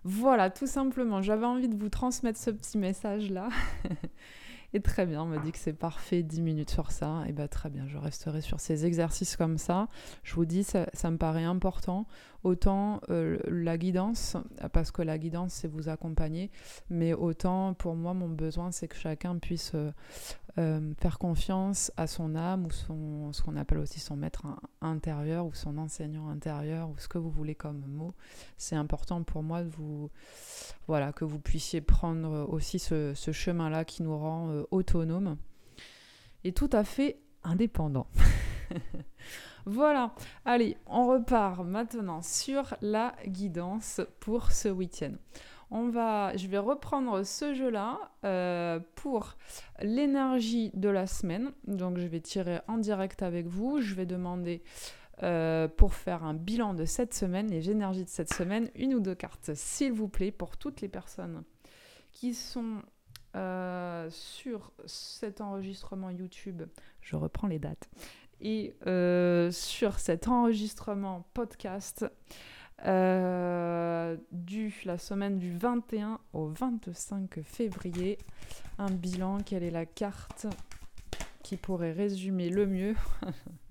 Voilà, 0.04 0.50
tout 0.50 0.68
simplement, 0.68 1.22
j'avais 1.22 1.46
envie 1.46 1.68
de 1.68 1.76
vous 1.76 1.90
transmettre 1.90 2.40
ce 2.40 2.52
petit 2.52 2.78
message-là. 2.78 3.50
Et 4.74 4.82
très 4.82 5.06
bien, 5.06 5.24
on 5.24 5.26
me 5.26 5.40
dit 5.40 5.52
que 5.52 5.58
c'est 5.58 5.74
parfait, 5.74 6.22
10 6.22 6.42
minutes 6.42 6.70
sur 6.70 6.92
ça. 6.92 7.24
Et 7.28 7.32
bien 7.32 7.48
très 7.48 7.70
bien, 7.70 7.88
je 7.88 7.98
resterai 7.98 8.42
sur 8.42 8.60
ces 8.60 8.86
exercices 8.86 9.36
comme 9.36 9.58
ça. 9.58 9.88
Je 10.24 10.36
vous 10.36 10.46
dis, 10.46 10.64
ça, 10.64 10.86
me 11.10 11.18
paraît 11.18 11.44
important. 11.44 12.06
Autant 12.44 13.02
euh, 13.10 13.40
la 13.48 13.78
guidance, 13.78 14.38
parce 14.72 14.92
que 14.92 15.02
la 15.02 15.18
guidance, 15.18 15.54
c'est 15.54 15.68
vous 15.68 15.90
accompagner. 15.90 16.52
Mais 16.90 17.14
autant, 17.14 17.74
pour 17.74 17.96
moi, 17.96 18.14
mon 18.14 18.30
besoin, 18.30 18.72
c'est 18.72 18.88
que 18.88 18.96
chacun 18.96 19.40
puisse 19.40 19.72
euh, 19.74 19.92
euh, 20.60 20.94
faire 21.00 21.20
confiance 21.20 21.92
à 21.96 22.08
son 22.08 22.36
âme 22.36 22.66
ou 22.66 22.72
son, 22.72 23.34
ce 23.34 23.42
qu'on 23.42 23.56
appelle 23.56 23.78
aussi 23.78 24.00
son 24.00 24.16
maître 24.16 24.46
intérieur 24.82 25.46
ou 25.46 25.54
son 25.54 25.78
enseignant 25.78 26.30
intérieur 26.30 26.90
ou 26.90 26.98
ce 26.98 27.08
que 27.08 27.18
vous 27.18 27.30
voulez 27.30 27.56
comme 27.56 27.84
mot. 27.88 28.12
C'est 28.58 28.76
important 28.76 29.24
pour 29.24 29.42
moi 29.42 29.64
de 29.64 29.70
vous, 29.70 30.10
voilà, 30.90 31.14
que 31.14 31.24
vous 31.24 31.38
puissiez 31.38 31.82
prendre 31.82 32.50
aussi 32.52 32.80
ce, 32.80 33.14
chemin-là 33.32 33.86
qui 33.86 34.02
nous 34.02 34.18
rend 34.18 34.50
euh, 34.50 34.64
autonome 34.72 35.38
et 36.44 36.52
tout 36.52 36.70
à 36.74 36.84
fait 36.84 37.20
indépendant. 37.44 38.08
voilà, 39.68 40.16
allez, 40.46 40.78
on 40.88 41.06
repart 41.06 41.64
maintenant 41.64 42.24
sur 42.24 42.76
la 42.82 43.14
guidance 43.28 44.02
pour 44.20 44.52
ce 44.52 44.70
week-end 44.70 45.14
on 45.72 45.90
va, 45.90 46.36
je 46.36 46.48
vais 46.48 46.58
reprendre 46.58 47.24
ce 47.24 47.54
jeu-là 47.54 48.00
euh, 48.26 48.80
pour 48.96 49.38
l'énergie 49.84 50.72
de 50.74 50.90
la 50.90 51.06
semaine. 51.06 51.52
Donc 51.68 52.00
je 52.00 52.08
vais 52.08 52.22
tirer 52.22 52.62
en 52.68 52.80
direct 52.80 53.22
avec 53.22 53.46
vous. 53.46 53.80
Je 53.80 53.94
vais 53.94 54.08
demander 54.08 54.64
euh, 55.24 55.68
pour 55.68 55.94
faire 55.94 56.24
un 56.24 56.34
bilan 56.34 56.74
de 56.74 56.86
cette 56.86 57.14
semaine, 57.14 57.50
les 57.50 57.70
énergies 57.70 58.04
de 58.04 58.10
cette 58.10 58.34
semaine, 58.34 58.70
une 58.76 58.94
ou 58.94 59.00
deux 59.00 59.16
cartes, 59.16 59.52
s'il 59.54 59.92
vous 59.92 60.08
plaît, 60.08 60.32
pour 60.32 60.58
toutes 60.58 60.82
les 60.82 60.90
personnes 60.90 61.44
qui 62.12 62.34
sont 62.34 62.82
euh, 63.36 64.10
sur 64.10 64.72
cet 64.86 65.42
enregistrement 65.42 66.10
YouTube. 66.10 66.64
Je 67.02 67.16
reprends 67.16 67.48
les 67.48 67.60
dates. 67.60 67.90
Et 68.42 68.76
sur 69.52 70.00
cet 70.00 70.30
enregistrement 70.30 71.28
podcast. 71.34 72.06
Euh, 72.86 74.16
du 74.32 74.74
la 74.86 74.98
semaine 74.98 75.38
du 75.38 75.52
21 75.58 76.20
au 76.34 76.48
25 76.48 77.42
février. 77.44 78.18
Un 78.78 78.90
bilan, 78.90 79.40
quelle 79.46 79.64
est 79.64 79.72
la 79.72 79.86
carte 79.86 80.48
qui 81.44 81.58
pourrait 81.58 81.92
résumer 81.92 82.50
le 82.50 82.66
mieux? 82.68 82.96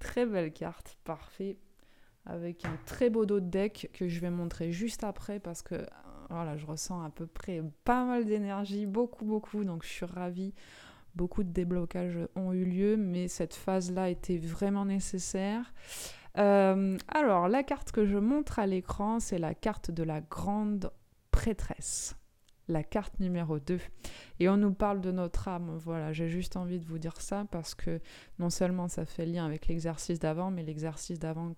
Très 0.00 0.26
belle 0.26 0.52
carte, 0.52 0.98
parfait. 1.04 1.56
Avec 2.26 2.64
un 2.64 2.76
très 2.84 3.08
beau 3.08 3.24
dos 3.24 3.40
de 3.40 3.48
deck 3.48 3.90
que 3.94 4.08
je 4.08 4.20
vais 4.20 4.30
montrer 4.30 4.72
juste 4.72 5.04
après 5.04 5.38
parce 5.38 5.62
que 5.62 5.86
voilà, 6.28 6.56
je 6.56 6.66
ressens 6.66 7.02
à 7.02 7.10
peu 7.10 7.26
près 7.26 7.62
pas 7.84 8.04
mal 8.04 8.24
d'énergie, 8.24 8.86
beaucoup, 8.86 9.24
beaucoup. 9.24 9.64
Donc 9.64 9.84
je 9.84 9.88
suis 9.88 10.06
ravie. 10.06 10.54
Beaucoup 11.14 11.42
de 11.42 11.50
déblocages 11.50 12.18
ont 12.36 12.52
eu 12.52 12.64
lieu, 12.64 12.96
mais 12.96 13.26
cette 13.26 13.54
phase-là 13.54 14.10
était 14.10 14.38
vraiment 14.38 14.84
nécessaire. 14.84 15.72
Euh, 16.38 16.96
alors, 17.08 17.48
la 17.48 17.64
carte 17.64 17.90
que 17.90 18.06
je 18.06 18.16
montre 18.16 18.60
à 18.60 18.66
l'écran, 18.66 19.18
c'est 19.18 19.38
la 19.38 19.54
carte 19.54 19.90
de 19.90 20.04
la 20.04 20.20
grande 20.20 20.92
prêtresse. 21.32 22.14
La 22.70 22.84
carte 22.84 23.18
numéro 23.18 23.58
2. 23.58 23.80
Et 24.38 24.48
on 24.48 24.56
nous 24.56 24.72
parle 24.72 25.00
de 25.00 25.10
notre 25.10 25.48
âme. 25.48 25.76
Voilà, 25.76 26.12
j'ai 26.12 26.28
juste 26.28 26.56
envie 26.56 26.78
de 26.78 26.86
vous 26.86 26.98
dire 26.98 27.20
ça 27.20 27.44
parce 27.50 27.74
que 27.74 28.00
non 28.38 28.48
seulement 28.48 28.86
ça 28.86 29.04
fait 29.04 29.26
lien 29.26 29.44
avec 29.44 29.66
l'exercice 29.66 30.20
d'avant, 30.20 30.52
mais 30.52 30.62
l'exercice 30.62 31.18
d'avant 31.18 31.52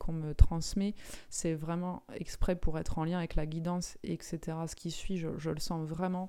qu'on 0.00 0.12
me 0.12 0.32
transmet, 0.34 0.96
c'est 1.30 1.54
vraiment 1.54 2.02
exprès 2.12 2.56
pour 2.56 2.76
être 2.76 2.98
en 2.98 3.04
lien 3.04 3.18
avec 3.18 3.36
la 3.36 3.46
guidance, 3.46 3.98
etc. 4.02 4.38
Ce 4.66 4.74
qui 4.74 4.90
suit, 4.90 5.16
je, 5.16 5.50
le 5.50 5.60
sens 5.60 5.86
vraiment. 5.86 6.28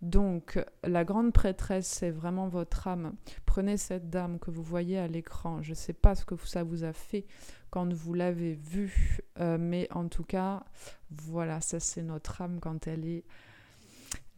Donc, 0.00 0.62
la 0.84 1.04
grande 1.04 1.32
prêtresse, 1.32 1.88
c'est 1.88 2.10
vraiment 2.10 2.46
votre 2.46 2.86
âme. 2.86 3.16
Prenez 3.46 3.78
cette 3.78 4.10
dame 4.10 4.38
que 4.38 4.52
vous 4.52 4.62
voyez 4.62 4.98
à 4.98 5.08
l'écran. 5.08 5.60
Je 5.62 5.70
ne 5.70 5.74
sais 5.74 5.94
pas 5.94 6.14
ce 6.14 6.24
que 6.24 6.36
ça 6.36 6.62
vous 6.62 6.84
a 6.84 6.92
fait 6.92 7.26
quand 7.70 7.92
vous 7.92 8.14
l'avez 8.14 8.54
vue, 8.54 9.18
euh, 9.40 9.58
mais 9.58 9.88
en 9.90 10.06
tout 10.06 10.22
cas, 10.22 10.62
voilà, 11.10 11.60
ça 11.60 11.80
c'est 11.80 12.02
notre 12.02 12.40
âme 12.42 12.60
quand 12.60 12.86
elle 12.86 13.06
est 13.06 13.24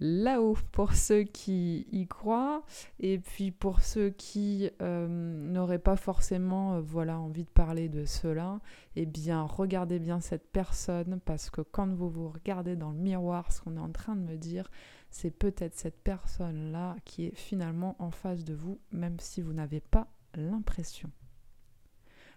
là-haut 0.00 0.56
pour 0.72 0.94
ceux 0.94 1.24
qui 1.24 1.86
y 1.90 2.06
croient 2.06 2.62
et 3.00 3.18
puis 3.18 3.50
pour 3.50 3.80
ceux 3.80 4.10
qui 4.10 4.70
euh, 4.80 5.08
n'auraient 5.08 5.78
pas 5.78 5.96
forcément 5.96 6.74
euh, 6.74 6.80
voilà 6.80 7.18
envie 7.18 7.44
de 7.44 7.50
parler 7.50 7.88
de 7.88 8.04
cela 8.04 8.60
eh 8.96 9.06
bien 9.06 9.42
regardez 9.42 9.98
bien 9.98 10.20
cette 10.20 10.50
personne 10.52 11.20
parce 11.24 11.50
que 11.50 11.60
quand 11.62 11.88
vous 11.88 12.08
vous 12.08 12.28
regardez 12.28 12.76
dans 12.76 12.90
le 12.90 12.98
miroir 12.98 13.52
ce 13.52 13.60
qu'on 13.60 13.76
est 13.76 13.80
en 13.80 13.90
train 13.90 14.14
de 14.14 14.22
me 14.22 14.36
dire 14.36 14.70
c'est 15.10 15.30
peut-être 15.30 15.74
cette 15.74 16.02
personne-là 16.02 16.96
qui 17.04 17.26
est 17.26 17.34
finalement 17.34 17.96
en 17.98 18.10
face 18.10 18.44
de 18.44 18.54
vous, 18.54 18.80
même 18.92 19.18
si 19.20 19.42
vous 19.42 19.52
n'avez 19.52 19.80
pas 19.80 20.08
l'impression. 20.34 21.10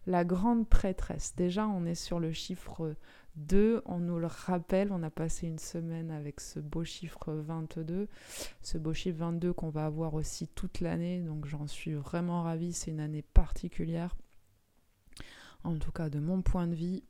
La 0.07 0.25
grande 0.25 0.67
prêtresse, 0.67 1.35
déjà 1.35 1.67
on 1.67 1.85
est 1.85 1.95
sur 1.95 2.19
le 2.19 2.31
chiffre 2.31 2.95
2, 3.35 3.81
on 3.85 3.99
nous 3.99 4.19
le 4.19 4.27
rappelle, 4.27 4.91
on 4.91 5.03
a 5.03 5.09
passé 5.09 5.47
une 5.47 5.59
semaine 5.59 6.11
avec 6.11 6.39
ce 6.39 6.59
beau 6.59 6.83
chiffre 6.83 7.33
22, 7.33 8.07
ce 8.61 8.77
beau 8.77 8.93
chiffre 8.93 9.19
22 9.19 9.53
qu'on 9.53 9.69
va 9.69 9.85
avoir 9.85 10.13
aussi 10.13 10.47
toute 10.47 10.79
l'année, 10.79 11.21
donc 11.21 11.45
j'en 11.45 11.67
suis 11.67 11.93
vraiment 11.93 12.43
ravie, 12.43 12.73
c'est 12.73 12.91
une 12.91 12.99
année 12.99 13.21
particulière, 13.21 14.15
en 15.63 15.77
tout 15.77 15.91
cas 15.91 16.09
de 16.09 16.19
mon 16.19 16.41
point 16.41 16.67
de 16.67 16.75
vue, 16.75 17.01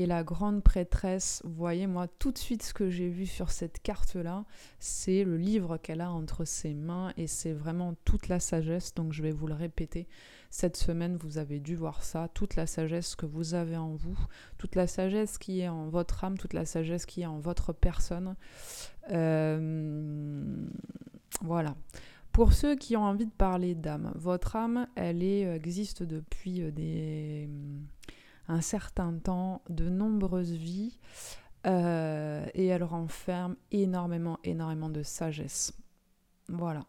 et 0.00 0.06
la 0.06 0.24
grande 0.24 0.62
prêtresse, 0.62 1.42
voyez, 1.44 1.86
moi, 1.86 2.08
tout 2.08 2.32
de 2.32 2.38
suite, 2.38 2.62
ce 2.62 2.72
que 2.72 2.88
j'ai 2.88 3.10
vu 3.10 3.26
sur 3.26 3.50
cette 3.50 3.82
carte-là, 3.82 4.46
c'est 4.78 5.24
le 5.24 5.36
livre 5.36 5.76
qu'elle 5.76 6.00
a 6.00 6.10
entre 6.10 6.46
ses 6.46 6.72
mains 6.72 7.12
et 7.18 7.26
c'est 7.26 7.52
vraiment 7.52 7.94
toute 8.06 8.28
la 8.28 8.40
sagesse. 8.40 8.94
Donc, 8.94 9.12
je 9.12 9.22
vais 9.22 9.30
vous 9.30 9.46
le 9.46 9.52
répéter. 9.52 10.08
Cette 10.50 10.76
semaine, 10.76 11.16
vous 11.16 11.38
avez 11.38 11.60
dû 11.60 11.76
voir 11.76 12.02
ça, 12.02 12.28
toute 12.34 12.56
la 12.56 12.66
sagesse 12.66 13.14
que 13.14 13.24
vous 13.24 13.54
avez 13.54 13.76
en 13.76 13.94
vous, 13.94 14.18
toute 14.58 14.74
la 14.74 14.88
sagesse 14.88 15.38
qui 15.38 15.60
est 15.60 15.68
en 15.68 15.88
votre 15.88 16.24
âme, 16.24 16.36
toute 16.36 16.54
la 16.54 16.64
sagesse 16.64 17.06
qui 17.06 17.22
est 17.22 17.26
en 17.26 17.38
votre 17.38 17.72
personne. 17.72 18.34
Euh, 19.12 20.66
voilà. 21.40 21.76
Pour 22.32 22.52
ceux 22.52 22.74
qui 22.74 22.96
ont 22.96 23.04
envie 23.04 23.26
de 23.26 23.32
parler 23.32 23.74
d'âme, 23.76 24.12
votre 24.16 24.56
âme, 24.56 24.88
elle 24.96 25.22
existe 25.22 26.02
depuis 26.02 26.62
euh, 26.62 26.70
des 26.72 27.48
un 28.48 28.60
certain 28.60 29.12
temps, 29.12 29.62
de 29.68 29.88
nombreuses 29.88 30.52
vies, 30.52 30.98
euh, 31.66 32.44
et 32.54 32.66
elle 32.66 32.82
renferme 32.82 33.54
énormément, 33.70 34.40
énormément 34.42 34.88
de 34.88 35.04
sagesse. 35.04 35.72
Voilà. 36.48 36.84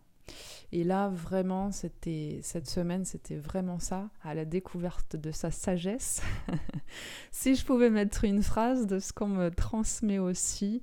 Et 0.71 0.83
là, 0.83 1.09
vraiment, 1.09 1.71
c'était 1.71 2.39
cette 2.43 2.69
semaine, 2.69 3.03
c'était 3.03 3.35
vraiment 3.35 3.79
ça, 3.79 4.09
à 4.23 4.33
la 4.33 4.45
découverte 4.45 5.15
de 5.15 5.31
sa 5.31 5.51
sagesse. 5.51 6.21
si 7.31 7.55
je 7.55 7.65
pouvais 7.65 7.89
mettre 7.89 8.23
une 8.23 8.41
phrase 8.41 8.87
de 8.87 8.99
ce 8.99 9.11
qu'on 9.11 9.27
me 9.27 9.49
transmet 9.49 10.19
aussi, 10.19 10.81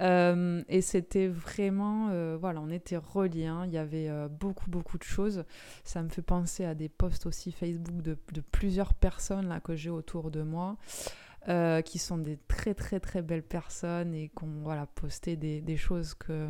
euh, 0.00 0.62
et 0.68 0.80
c'était 0.80 1.28
vraiment, 1.28 2.08
euh, 2.10 2.36
voilà, 2.38 2.60
on 2.60 2.70
était 2.70 2.96
reliés, 2.96 3.46
hein. 3.46 3.64
il 3.66 3.72
y 3.72 3.78
avait 3.78 4.08
euh, 4.08 4.28
beaucoup, 4.28 4.68
beaucoup 4.70 4.98
de 4.98 5.04
choses. 5.04 5.44
Ça 5.84 6.02
me 6.02 6.08
fait 6.08 6.22
penser 6.22 6.64
à 6.64 6.74
des 6.74 6.88
posts 6.88 7.26
aussi 7.26 7.52
Facebook 7.52 8.02
de, 8.02 8.16
plusieurs 8.50 8.94
personnes 8.94 9.48
là, 9.48 9.60
que 9.60 9.76
j'ai 9.76 9.90
autour 9.90 10.30
de 10.30 10.42
moi. 10.42 10.76
qui 11.84 11.98
sont 11.98 12.18
des 12.18 12.38
très 12.48 12.74
très 12.74 13.00
très 13.00 13.22
belles 13.22 13.42
personnes 13.42 14.14
et 14.14 14.28
qui 14.28 14.44
ont 14.44 14.62
voilà, 14.62 14.86
posté 14.86 15.36
des, 15.36 15.60
des 15.60 15.76
choses 15.76 16.14
que 16.14 16.48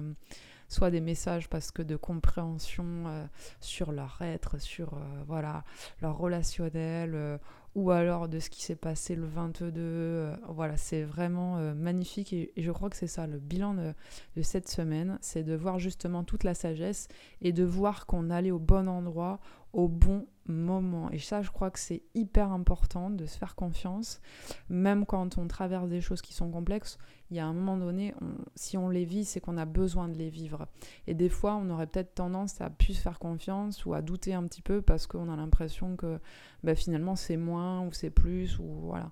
soit 0.68 0.90
des 0.90 1.00
messages 1.00 1.49
parce 1.49 1.71
que 1.71 1.83
de 1.83 1.97
compréhension 1.97 3.28
sur 3.61 3.92
leur 3.92 4.18
être, 4.23 4.61
sur 4.61 4.99
voilà 5.26 5.64
leur 6.00 6.16
relationnel 6.16 7.38
ou 7.75 7.90
alors 7.90 8.28
de 8.28 8.38
ce 8.38 8.50
qui 8.50 8.62
s'est 8.62 8.76
passé 8.76 9.14
le 9.16 9.26
22. 9.26 9.80
Euh, 9.80 10.37
voilà, 10.49 10.76
c'est 10.76 11.02
vraiment 11.02 11.59
euh, 11.59 11.75
magnifique 11.75 12.33
et, 12.33 12.52
je 12.56 12.71
crois 12.71 12.90
que 12.90 12.97
c'est 12.97 13.06
ça 13.06 13.26
le 13.26 13.38
bilan 13.38 13.75
de, 13.75 13.94
de 14.37 14.42
cette 14.42 14.68
semaine, 14.68 15.18
c'est 15.21 15.42
de 15.42 15.54
voir 15.54 15.78
justement 15.78 16.25
toute 16.25 16.44
la 16.44 16.54
sagesse 16.54 17.09
et 17.40 17.52
de 17.52 17.64
voir 17.64 18.06
qu'on 18.06 18.30
allait 18.30 18.52
au 18.52 18.59
bon 18.59 18.88
endroit, 18.88 19.40
au 19.73 19.88
bon 19.88 20.26
moment. 20.47 21.11
Et 21.11 21.18
ça, 21.18 21.42
je 21.42 21.50
crois 21.50 21.71
que 21.71 21.78
c'est 21.78 22.02
hyper 22.14 22.52
important 22.52 23.11
de 23.11 23.26
se 23.26 23.37
faire 23.37 23.56
confiance, 23.56 24.21
même 24.68 25.04
quand 25.04 25.37
on 25.38 25.49
traverse 25.49 25.88
des 25.88 26.00
choses 26.00 26.23
qui 26.23 26.33
sont 26.35 26.50
complexes. 26.50 26.99
Il 27.35 27.38
y 27.38 27.41
a 27.41 27.47
un 27.47 27.53
moment 27.53 27.76
donné, 27.76 28.14
si 28.55 28.79
on 28.79 28.88
les 28.88 29.05
vit, 29.05 29.25
c'est 29.25 29.41
qu'on 29.41 29.57
a 29.57 29.64
besoin 29.64 30.07
de 30.07 30.17
les 30.17 30.31
vivre. 30.31 30.69
Et 31.09 31.14
des 31.14 31.29
fois, 31.29 31.57
on 31.57 31.69
aurait 31.69 31.88
peut-être 31.88 32.14
tendance 32.14 32.61
à 32.61 32.71
plus 32.71 32.97
faire 32.97 33.19
confiance 33.19 33.85
ou 33.85 33.93
à 33.93 34.03
douter 34.03 34.35
un 34.35 34.45
petit 34.45 34.62
peu 34.62 34.81
parce 34.83 35.09
qu'on 35.09 35.29
a 35.29 35.35
l'impression 35.35 35.97
que 35.97 36.21
bah, 36.62 36.76
finalement 36.76 37.17
c'est 37.17 37.37
moins 37.37 37.85
ou 37.85 37.93
c'est 37.93 38.11
plus 38.11 38.61
ou 38.61 38.67
voilà. 38.83 39.11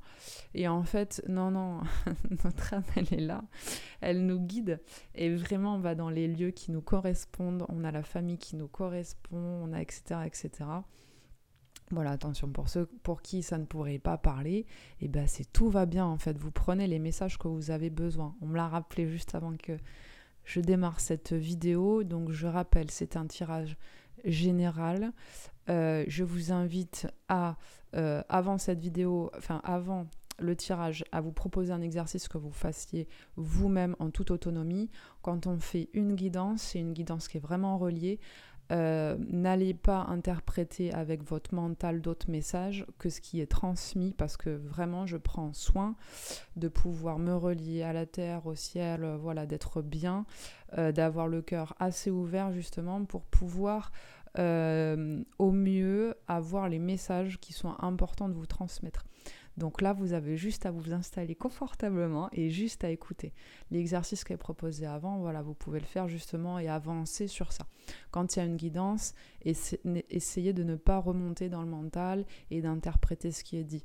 Et 0.55 0.69
en 0.69 0.85
fait, 0.85 1.21
non, 1.29 1.51
non, 1.51 1.81
notre 2.45 2.75
âme, 2.75 2.85
elle 2.95 3.13
est 3.13 3.27
là, 3.27 3.43
elle 4.01 4.25
nous 4.25 4.39
guide 4.39 4.81
et 5.17 5.35
vraiment 5.35 5.75
on 5.75 5.81
va 5.81 5.97
dans 5.97 6.09
les 6.09 6.29
lieux 6.29 6.53
qui 6.53 6.71
nous 6.71 6.81
correspondent. 6.81 7.67
On 7.71 7.83
a 7.83 7.91
la 7.91 8.05
famille 8.05 8.39
qui 8.39 8.55
nous 8.55 8.69
correspond, 8.69 9.65
on 9.65 9.73
a 9.73 9.83
etc 9.83 10.21
etc. 10.25 10.51
Voilà, 11.93 12.11
attention, 12.11 12.49
pour 12.49 12.69
ceux 12.69 12.87
pour 13.03 13.23
qui 13.23 13.43
ça 13.43 13.59
ne 13.59 13.65
pourrait 13.65 13.99
pas 13.99 14.17
parler, 14.17 14.61
et 14.61 14.67
eh 15.03 15.09
ben 15.09 15.27
c'est 15.27 15.45
tout 15.53 15.69
va 15.69 15.87
bien 15.87 16.07
en 16.07 16.19
fait. 16.19 16.39
Vous 16.39 16.51
prenez 16.51 16.87
les 16.87 16.99
messages 16.99 17.39
que 17.39 17.49
vous 17.49 17.71
avez 17.71 17.91
besoin. 17.91 18.35
On 18.41 18.47
me 18.47 18.57
l'a 18.57 18.67
rappelé 18.67 19.07
juste 19.07 19.35
avant 19.35 19.55
que, 19.57 19.77
je 20.45 20.61
démarre 20.61 21.01
cette 21.01 21.33
vidéo. 21.33 22.05
Donc 22.05 22.31
je 22.31 22.47
rappelle, 22.47 22.91
c'est 22.91 23.17
un 23.17 23.27
tirage 23.27 23.77
général. 24.25 25.13
Euh, 25.69 26.05
je 26.09 26.25
vous 26.25 26.53
invite 26.53 27.07
à, 27.29 27.57
euh, 27.95 28.23
avant 28.29 28.59
cette 28.59 28.81
vidéo, 28.81 29.31
enfin 29.37 29.61
avant 29.65 30.07
le 30.39 30.57
tirage, 30.57 31.05
à 31.13 31.21
vous 31.21 31.31
proposer 31.31 31.73
un 31.73 31.83
exercice 31.83 32.27
que 32.27 32.39
vous 32.39 32.51
fassiez 32.51 33.07
vous-même 33.37 33.95
en 33.99 34.11
toute 34.11 34.31
autonomie. 34.31 34.91
Quand 35.21 35.47
on 35.47 35.61
fait 35.61 35.89
une 35.93 36.15
guidance, 36.17 36.63
c'est 36.63 36.81
une 36.81 36.95
guidance 36.95 37.29
qui 37.29 37.37
est 37.37 37.41
vraiment 37.41 37.79
reliée 37.79 38.19
euh, 38.73 39.17
n'allez 39.29 39.75
pas 39.75 40.07
interpréter 40.09 40.93
avec 40.95 41.23
votre 41.23 41.55
mental 41.55 42.01
d'autres 42.01 42.31
messages 42.31 42.87
que 42.99 43.11
ce 43.11 43.21
qui 43.21 43.41
est 43.41 43.51
transmis 43.51 44.15
parce 44.17 44.39
que 44.39 44.49
vraiment 44.49 45.07
je 45.07 45.19
prends 45.19 45.53
soin 45.53 45.95
de 46.57 46.69
pouvoir 46.69 47.19
me 47.19 47.35
relier 47.35 47.83
à 47.83 47.93
la 47.93 48.07
terre, 48.07 48.47
au 48.47 48.55
ciel, 48.55 49.05
euh, 49.05 49.17
voilà, 49.17 49.45
d'être 49.45 49.83
bien, 49.83 50.25
euh, 50.79 50.91
d'avoir 50.91 51.29
le 51.29 51.43
cœur 51.43 51.75
assez 51.81 52.11
ouvert 52.11 52.53
justement 52.53 53.05
pour 53.05 53.23
pouvoir 53.23 53.93
au 54.35 55.51
mieux 55.51 56.15
avoir 56.27 56.71
les 56.71 56.79
messages 56.79 57.39
qui 57.39 57.53
sont 57.53 57.75
importants 57.81 58.31
de 58.31 58.35
vous 58.35 58.47
transmettre. 58.47 59.05
Donc 59.63 59.81
là, 59.81 59.93
vous 59.93 60.13
avez 60.13 60.37
juste 60.37 60.67
à 60.67 60.73
vous 60.73 60.93
installer 60.93 61.37
confortablement 61.37 62.29
et 62.33 62.51
juste 62.51 62.83
à 62.83 62.91
écouter. 62.91 63.33
L'exercice 63.71 64.25
qui 64.25 64.33
est 64.33 64.37
proposé 64.37 64.87
avant, 64.87 65.19
voilà, 65.19 65.41
vous 65.41 65.55
pouvez 65.55 65.79
le 65.79 65.87
faire 65.87 66.09
justement 66.09 66.59
et 66.59 66.67
avancer 66.67 67.29
sur 67.29 67.53
ça. 67.53 67.69
Quand 68.11 68.35
il 68.35 68.41
y 68.41 68.43
a 68.43 68.45
une 68.45 68.57
guidance, 68.57 69.15
essayez 69.45 70.53
de 70.53 70.65
ne 70.65 70.75
pas 70.75 70.99
remonter 70.99 71.49
dans 71.49 71.63
le 71.63 71.69
mental 71.69 72.25
et 72.51 72.61
d'interpréter 72.61 73.31
ce 73.31 73.45
qui 73.45 73.57
est 73.57 73.63
dit. 73.63 73.85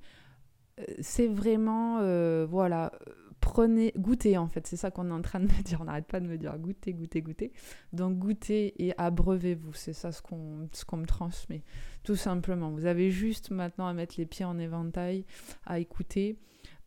Euh, 0.80 0.84
c'est 1.00 1.28
vraiment, 1.28 2.00
euh, 2.00 2.48
voilà, 2.50 2.92
prenez, 3.40 3.94
goûtez 3.98 4.38
en 4.38 4.48
fait, 4.48 4.68
c'est 4.68 4.78
ça 4.78 4.92
qu'on 4.92 5.10
est 5.10 5.14
en 5.14 5.22
train 5.22 5.40
de 5.40 5.46
me 5.46 5.64
dire, 5.64 5.80
on 5.82 5.86
n'arrête 5.86 6.08
pas 6.08 6.20
de 6.20 6.28
me 6.28 6.38
dire 6.38 6.58
goûtez, 6.58 6.94
goûtez, 6.94 7.22
goûtez. 7.22 7.52
Donc 7.94 8.18
goûtez 8.18 8.74
et 8.84 8.94
abreuvez-vous, 8.98 9.74
c'est 9.74 9.94
ça 9.94 10.12
ce 10.12 10.22
qu'on 10.22 10.68
ce 10.72 10.96
me 10.96 11.06
transmet, 11.06 11.64
tout 12.04 12.16
simplement. 12.16 12.72
Vous 12.72 12.86
avez 12.86 13.12
juste 13.12 13.52
maintenant 13.52 13.88
à 13.88 13.94
mettre 13.94 14.16
les 14.18 14.26
pieds 14.26 14.46
en 14.46 14.58
éventail, 14.58 15.26
à 15.66 15.80
écouter. 15.80 16.38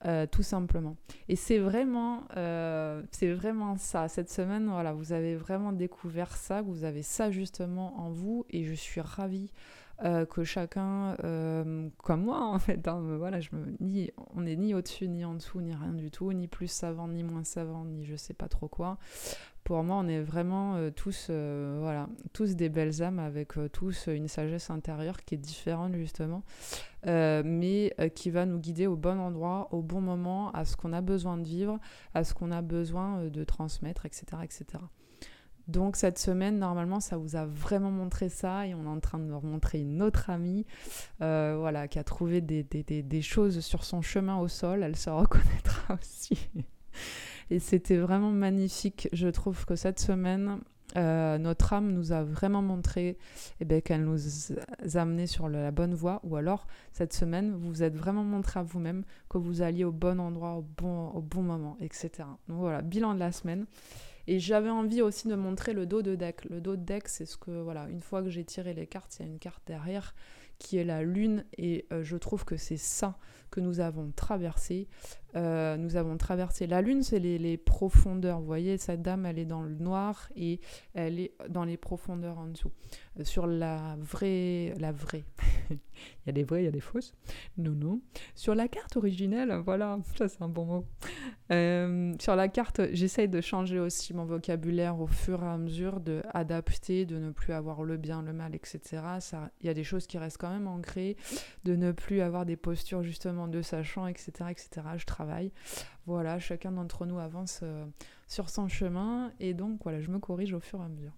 Euh, 0.07 0.27
tout 0.27 0.43
simplement. 0.43 0.97
Et 1.29 1.37
c'est 1.37 1.59
vraiment, 1.59 2.25
euh, 2.39 3.03
vraiment 3.21 3.77
ça. 3.77 4.09
Cette 4.09 4.31
semaine, 4.31 4.67
voilà, 4.67 4.95
vous 4.95 5.13
avez 5.13 5.37
vraiment 5.37 5.73
découvert 5.75 6.39
ça, 6.39 6.63
vous 6.63 6.85
avez 6.85 7.03
ça 7.03 7.31
justement 7.31 8.01
en 8.01 8.11
vous, 8.11 8.47
et 8.49 8.65
je 8.65 8.73
suis 8.73 9.03
ravie 9.03 9.51
euh, 10.03 10.25
que 10.25 10.45
chacun, 10.45 11.15
euh, 11.25 11.89
comme 11.99 12.23
moi 12.23 12.47
en 12.47 12.59
fait, 12.59 12.89
hein, 12.89 13.03
voilà, 13.19 13.39
on 14.35 14.41
n'est 14.41 14.57
ni 14.57 14.75
au-dessus, 14.75 15.09
ni 15.09 15.25
en 15.27 15.35
dessous, 15.35 15.61
ni 15.61 15.75
rien 15.75 15.93
du 15.93 16.11
tout, 16.11 16.33
ni 16.33 16.49
plus 16.49 16.69
savant, 16.69 17.07
ni 17.07 17.23
moins 17.23 17.45
savant, 17.45 17.85
ni 17.85 18.07
je 18.07 18.17
sais 18.17 18.33
pas 18.33 18.49
trop 18.49 18.69
quoi. 18.69 18.97
Pour 19.63 19.83
moi, 19.85 19.97
on 19.97 20.09
est 20.09 20.23
vraiment 20.23 20.77
euh, 20.77 20.91
tous, 20.91 21.27
voilà, 21.29 22.09
tous 22.33 22.57
des 22.57 22.71
belles 22.71 23.03
âmes 23.03 23.19
avec 23.19 23.53
tous 23.73 24.07
une 24.07 24.27
sagesse 24.27 24.71
intérieure 24.71 25.23
qui 25.23 25.35
est 25.35 25.39
différente 25.39 25.95
justement, 25.95 26.45
mais 27.05 27.95
qui 28.15 28.31
va 28.31 28.47
nous 28.47 28.59
guider 28.59 28.87
au 28.87 28.97
bon 28.97 29.21
endroit, 29.21 29.69
au 29.73 29.83
bon 29.83 30.01
moment, 30.01 30.51
à 30.53 30.65
ce 30.65 30.77
qu'on 30.77 30.95
a 30.95 31.03
besoin 31.03 31.37
de 31.37 31.45
vivre, 31.45 31.79
à 32.15 32.25
ce 32.25 32.33
qu'on 32.33 32.53
a 32.53 32.63
besoin 32.63 33.27
de 33.27 33.45
transmettre, 33.45 34.07
etc., 34.07 34.25
etc. 34.43 34.83
Donc 35.71 35.97
cette 35.97 36.19
semaine, 36.19 36.59
normalement, 36.59 36.99
ça 36.99 37.17
vous 37.17 37.37
a 37.37 37.47
vraiment 37.47 37.93
montré 37.93 38.29
ça 38.29 38.67
et 38.67 38.75
on 38.75 38.85
est 38.85 38.89
en 38.89 38.99
train 38.99 39.19
de 39.19 39.25
nous 39.25 39.41
montrer 39.41 39.81
une 39.81 40.03
autre 40.03 40.29
amie 40.29 40.67
euh, 41.23 41.57
voilà, 41.59 41.87
qui 41.87 41.99
a 41.99 42.05
trouvé 42.05 42.41
des, 42.41 42.65
des, 42.65 43.23
choses 43.23 43.61
sur 43.61 43.85
son 43.85 44.03
chemin 44.03 44.39
au 44.39 44.49
sol. 44.49 44.83
Elle 44.83 44.97
se 44.97 45.11
reconnaîtra 45.11 45.95
aussi. 45.95 46.49
et 47.51 47.61
c'était 47.61 47.99
vraiment 47.99 48.33
magnifique. 48.33 49.09
Je 49.13 49.29
trouve 49.29 49.65
que 49.65 49.77
cette 49.77 50.01
semaine, 50.01 50.59
euh, 50.97 51.39
notre 51.39 51.73
âme 51.73 51.93
nous 51.93 52.11
a 52.11 52.25
vraiment 52.25 52.63
montré 52.63 53.17
eh 53.61 53.65
ben, 53.65 53.81
qu'elle 53.81 54.05
nous 54.05 54.19
a 54.53 55.01
amené 55.01 55.29
sur 55.29 55.49
la 55.49 55.71
bonne 55.71 55.95
voie, 55.95 56.21
ou 56.25 56.35
alors 56.35 56.67
cette 56.91 57.13
semaine, 57.13 57.53
vous 57.53 57.69
vous 57.69 57.83
êtes 57.85 57.95
vraiment 57.95 58.25
montré 58.25 58.59
à 58.59 58.65
vous-même 58.65 59.05
que 59.29 59.39
vous 59.39 59.63
alliez 59.63 59.85
au 59.85 59.93
bon 59.93 60.19
endroit, 60.19 60.55
au 60.55 60.67
bon, 60.79 61.11
au 61.11 61.21
bon 61.21 61.43
moment, 61.43 61.77
etc. 61.81 62.11
Donc 62.49 62.59
voilà, 62.59 62.83
bilan 62.83 63.15
de 63.15 63.21
la 63.21 63.31
semaine. 63.31 63.67
Et 64.27 64.39
j'avais 64.39 64.71
envie 64.71 65.03
aussi 65.03 65.29
de 65.29 65.35
montrer 65.35 65.73
le 65.73 65.87
dos 65.87 66.03
de 66.03 66.15
deck. 66.15 66.45
Le 66.45 66.61
dos 66.61 66.77
de 66.77 66.83
deck, 66.83 67.09
c'est 67.09 67.27
ce 67.27 67.37
que, 67.37 67.51
voilà, 67.51 67.89
une 67.89 68.01
fois 68.01 68.23
que 68.23 68.31
j'ai 68.31 68.45
tiré 68.45 68.75
les 68.75 68.87
cartes, 68.87 69.17
il 69.19 69.23
y 69.23 69.29
a 69.29 69.29
une 69.29 69.39
carte 69.39 69.63
derrière 69.67 70.15
qui 70.59 70.77
est 70.77 70.85
la 70.85 71.03
lune. 71.03 71.45
Et 71.57 71.87
euh, 71.93 72.05
je 72.05 72.17
trouve 72.17 72.45
que 72.45 72.57
c'est 72.57 72.77
ça 72.77 73.19
que 73.51 73.61
nous 73.61 73.81
avons 73.81 74.11
traversé. 74.13 74.89
Euh, 75.37 75.77
nous 75.77 75.97
avons 75.97 76.17
traversé 76.17 76.67
la 76.67 76.83
lune, 76.83 77.03
c'est 77.03 77.19
les, 77.19 77.57
profondeurs. 77.57 78.41
Vous 78.41 78.47
voyez, 78.47 78.79
cette 78.79 79.03
dame, 79.03 79.27
elle 79.27 79.39
est 79.39 79.45
dans 79.45 79.63
le 79.63 79.75
noir 79.75 80.29
et 80.35 80.61
elle 80.95 81.21
est 81.21 81.33
dans 81.49 81.65
les 81.65 81.77
profondeurs 81.77 82.39
en 82.39 82.47
dessous. 82.47 82.73
Euh, 83.19 83.25
sur 83.25 83.47
la 83.47 83.97
vraie, 84.01 84.75
la 84.79 84.93
vraie. 84.93 85.25
il 85.71 86.27
y 86.27 86.31
a 86.31 86.33
des 86.33 86.43
vraies, 86.43 86.63
il 86.63 86.65
y 86.65 86.69
a 86.69 86.73
des 86.73 86.81
fausses. 86.81 87.15
Non, 87.59 87.73
non. 87.73 88.01
Sur 88.35 88.55
la 88.55 88.69
carte 88.69 88.97
originelle, 88.97 89.53
voilà, 89.65 89.99
ça 90.17 90.29
c'est 90.29 90.43
un 90.43 90.49
bon 90.49 90.65
mot. 90.65 90.87
Euh, 91.53 92.13
sur 92.21 92.37
la 92.37 92.49
carte, 92.49 92.81
j'essaye 92.93 93.29
de 93.29 93.41
changer 93.41 93.79
aussi 93.79 94.15
mon 94.15 94.25
vocabulaire 94.25 95.01
au 95.01 95.07
fur 95.07 95.43
et 95.43 95.49
à 95.49 95.57
mesure, 95.59 96.01
de 96.01 96.23
adapter, 96.33 97.07
de 97.07 97.19
ne 97.19 97.31
plus 97.31 97.53
avoir 97.53 97.83
le 97.83 97.97
bien, 97.97 98.23
le 98.23 98.33
mal, 98.33 98.55
etc. 98.55 98.81
Il 99.61 99.67
y 99.67 99.69
a 99.69 99.75
des 99.75 99.85
choses 99.85 100.07
qui 100.07 100.19
restent 100.19 100.39
quand 100.39 100.51
même 100.51 100.69
ancrées, 100.69 101.17
de 101.65 101.77
ne 101.77 101.93
plus 101.93 102.21
avoir 102.21 102.47
des 102.47 102.57
postures 102.57 103.03
justement 103.03 103.40
de 103.49 103.63
sachant, 103.63 104.07
etc., 104.07 104.31
etc. 104.51 104.69
Je 104.97 105.07
travaille. 105.07 105.53
Voilà, 106.07 106.39
chacun 106.39 106.73
d'entre 106.73 107.07
nous 107.07 107.19
avance 107.19 107.61
euh, 107.63 107.85
sur 108.27 108.49
son 108.49 108.69
chemin 108.69 109.33
et 109.41 109.55
donc 109.55 109.81
voilà, 109.83 110.01
je 110.01 110.11
me 110.11 110.19
corrige 110.19 110.53
au 110.53 110.61
fur 110.61 110.81
et 110.81 110.85
à 110.85 110.89
mesure. 110.89 111.13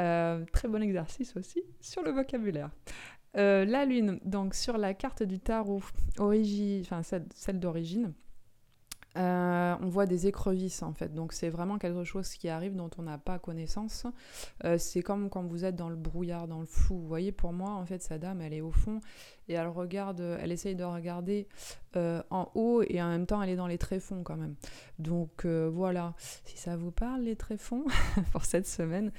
Euh, 0.00 0.44
très 0.52 0.66
bon 0.66 0.82
exercice 0.82 1.36
aussi 1.36 1.62
sur 1.80 2.02
le 2.02 2.10
vocabulaire. 2.10 2.70
Euh, 3.36 3.64
la 3.64 3.84
lune, 3.84 4.20
donc 4.24 4.54
sur 4.54 4.78
la 4.78 4.94
carte 4.94 5.22
du 5.22 5.38
tarot, 5.40 5.82
enfin 6.18 7.02
celle 7.02 7.60
d'origine, 7.60 8.12
euh, 9.16 9.76
on 9.80 9.88
voit 9.88 10.06
des 10.06 10.26
écrevisses 10.26 10.82
en 10.82 10.92
fait, 10.92 11.14
donc 11.14 11.32
c'est 11.32 11.48
vraiment 11.48 11.78
quelque 11.78 12.02
chose 12.02 12.30
qui 12.34 12.48
arrive 12.48 12.74
dont 12.74 12.90
on 12.98 13.02
n'a 13.02 13.18
pas 13.18 13.38
connaissance. 13.38 14.06
C'est 14.78 15.02
comme 15.02 15.30
quand 15.30 15.44
vous 15.44 15.64
êtes 15.64 15.76
dans 15.76 15.88
le 15.88 15.96
brouillard, 15.96 16.48
dans 16.48 16.60
le 16.60 16.66
flou. 16.66 16.98
Vous 16.98 17.08
voyez, 17.08 17.30
pour 17.30 17.52
moi, 17.52 17.70
en 17.70 17.84
fait, 17.86 18.02
sa 18.02 18.18
dame, 18.18 18.40
elle 18.40 18.54
est 18.54 18.60
au 18.60 18.72
fond 18.72 19.00
et 19.48 19.54
elle 19.54 19.68
regarde, 19.68 20.20
elle 20.40 20.52
essaye 20.52 20.74
de 20.74 20.84
regarder 20.84 21.48
euh, 21.96 22.22
en 22.30 22.50
haut 22.54 22.82
et 22.82 23.00
en 23.02 23.08
même 23.08 23.26
temps, 23.26 23.42
elle 23.42 23.50
est 23.50 23.56
dans 23.56 23.66
les 23.66 23.78
tréfonds 23.78 24.22
quand 24.22 24.36
même. 24.36 24.54
Donc 24.98 25.46
voilà, 25.46 26.14
si 26.44 26.56
ça 26.56 26.76
vous 26.76 26.90
parle 26.90 27.22
les 27.22 27.36
tréfonds 27.36 27.84
pour 28.32 28.44
cette 28.44 28.66
semaine, 28.66 29.12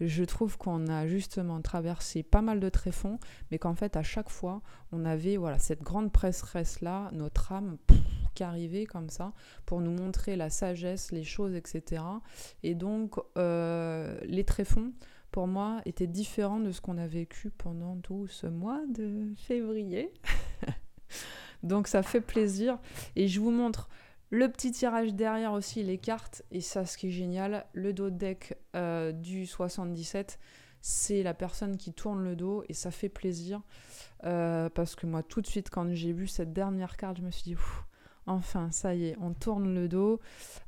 je 0.00 0.24
trouve 0.24 0.58
qu'on 0.58 0.86
a 0.88 1.06
justement 1.06 1.60
traversé 1.60 2.22
pas 2.22 2.42
mal 2.42 2.60
de 2.60 2.68
tréfonds, 2.68 3.18
mais 3.50 3.58
qu'en 3.58 3.74
fait, 3.74 3.96
à 3.96 4.02
chaque 4.02 4.30
fois, 4.30 4.62
on 4.92 5.04
avait 5.04 5.36
voilà 5.36 5.58
cette 5.58 5.82
grande 5.82 6.12
presseresse 6.12 6.80
là, 6.80 7.10
notre 7.12 7.52
âme 7.52 7.76
qui 8.34 8.44
arrivait 8.44 8.86
comme 8.86 9.10
ça 9.10 9.32
pour 9.66 9.80
nous 9.80 9.90
montrer 9.90 10.36
la 10.36 10.50
sagesse, 10.50 11.12
les 11.12 11.24
choses, 11.24 11.54
etc. 11.54 12.02
Et 12.62 12.74
donc, 12.74 13.16
euh, 13.36 14.18
les 14.24 14.44
tréfonds, 14.44 14.92
pour 15.30 15.46
moi, 15.46 15.80
étaient 15.84 16.06
différents 16.06 16.60
de 16.60 16.72
ce 16.72 16.80
qu'on 16.80 16.98
a 16.98 17.06
vécu 17.06 17.50
pendant 17.50 17.96
tout 17.96 18.26
ce 18.26 18.46
mois 18.46 18.82
de 18.88 19.32
février. 19.36 20.12
donc, 21.62 21.88
ça 21.88 22.02
fait 22.02 22.20
plaisir. 22.20 22.78
Et 23.16 23.28
je 23.28 23.40
vous 23.40 23.50
montre 23.50 23.88
le 24.30 24.48
petit 24.48 24.72
tirage 24.72 25.14
derrière 25.14 25.52
aussi, 25.52 25.82
les 25.82 25.98
cartes. 25.98 26.42
Et 26.50 26.60
ça, 26.60 26.84
ce 26.84 26.96
qui 26.98 27.08
est 27.08 27.12
génial, 27.12 27.66
le 27.72 27.92
dos 27.92 28.10
deck 28.10 28.54
euh, 28.74 29.12
du 29.12 29.46
77 29.46 30.38
c'est 30.80 31.22
la 31.22 31.34
personne 31.34 31.76
qui 31.76 31.92
tourne 31.92 32.24
le 32.24 32.36
dos 32.36 32.64
et 32.68 32.74
ça 32.74 32.90
fait 32.90 33.08
plaisir 33.08 33.60
euh, 34.24 34.70
parce 34.70 34.96
que 34.96 35.06
moi 35.06 35.22
tout 35.22 35.40
de 35.42 35.46
suite 35.46 35.68
quand 35.70 35.92
j'ai 35.92 36.12
vu 36.12 36.26
cette 36.26 36.52
dernière 36.52 36.96
carte 36.96 37.18
je 37.18 37.22
me 37.22 37.30
suis 37.30 37.42
dit 37.42 37.54
Enfin, 38.30 38.70
ça 38.70 38.94
y 38.94 39.06
est, 39.06 39.16
on 39.20 39.32
tourne 39.32 39.74
le 39.74 39.88
dos 39.88 40.20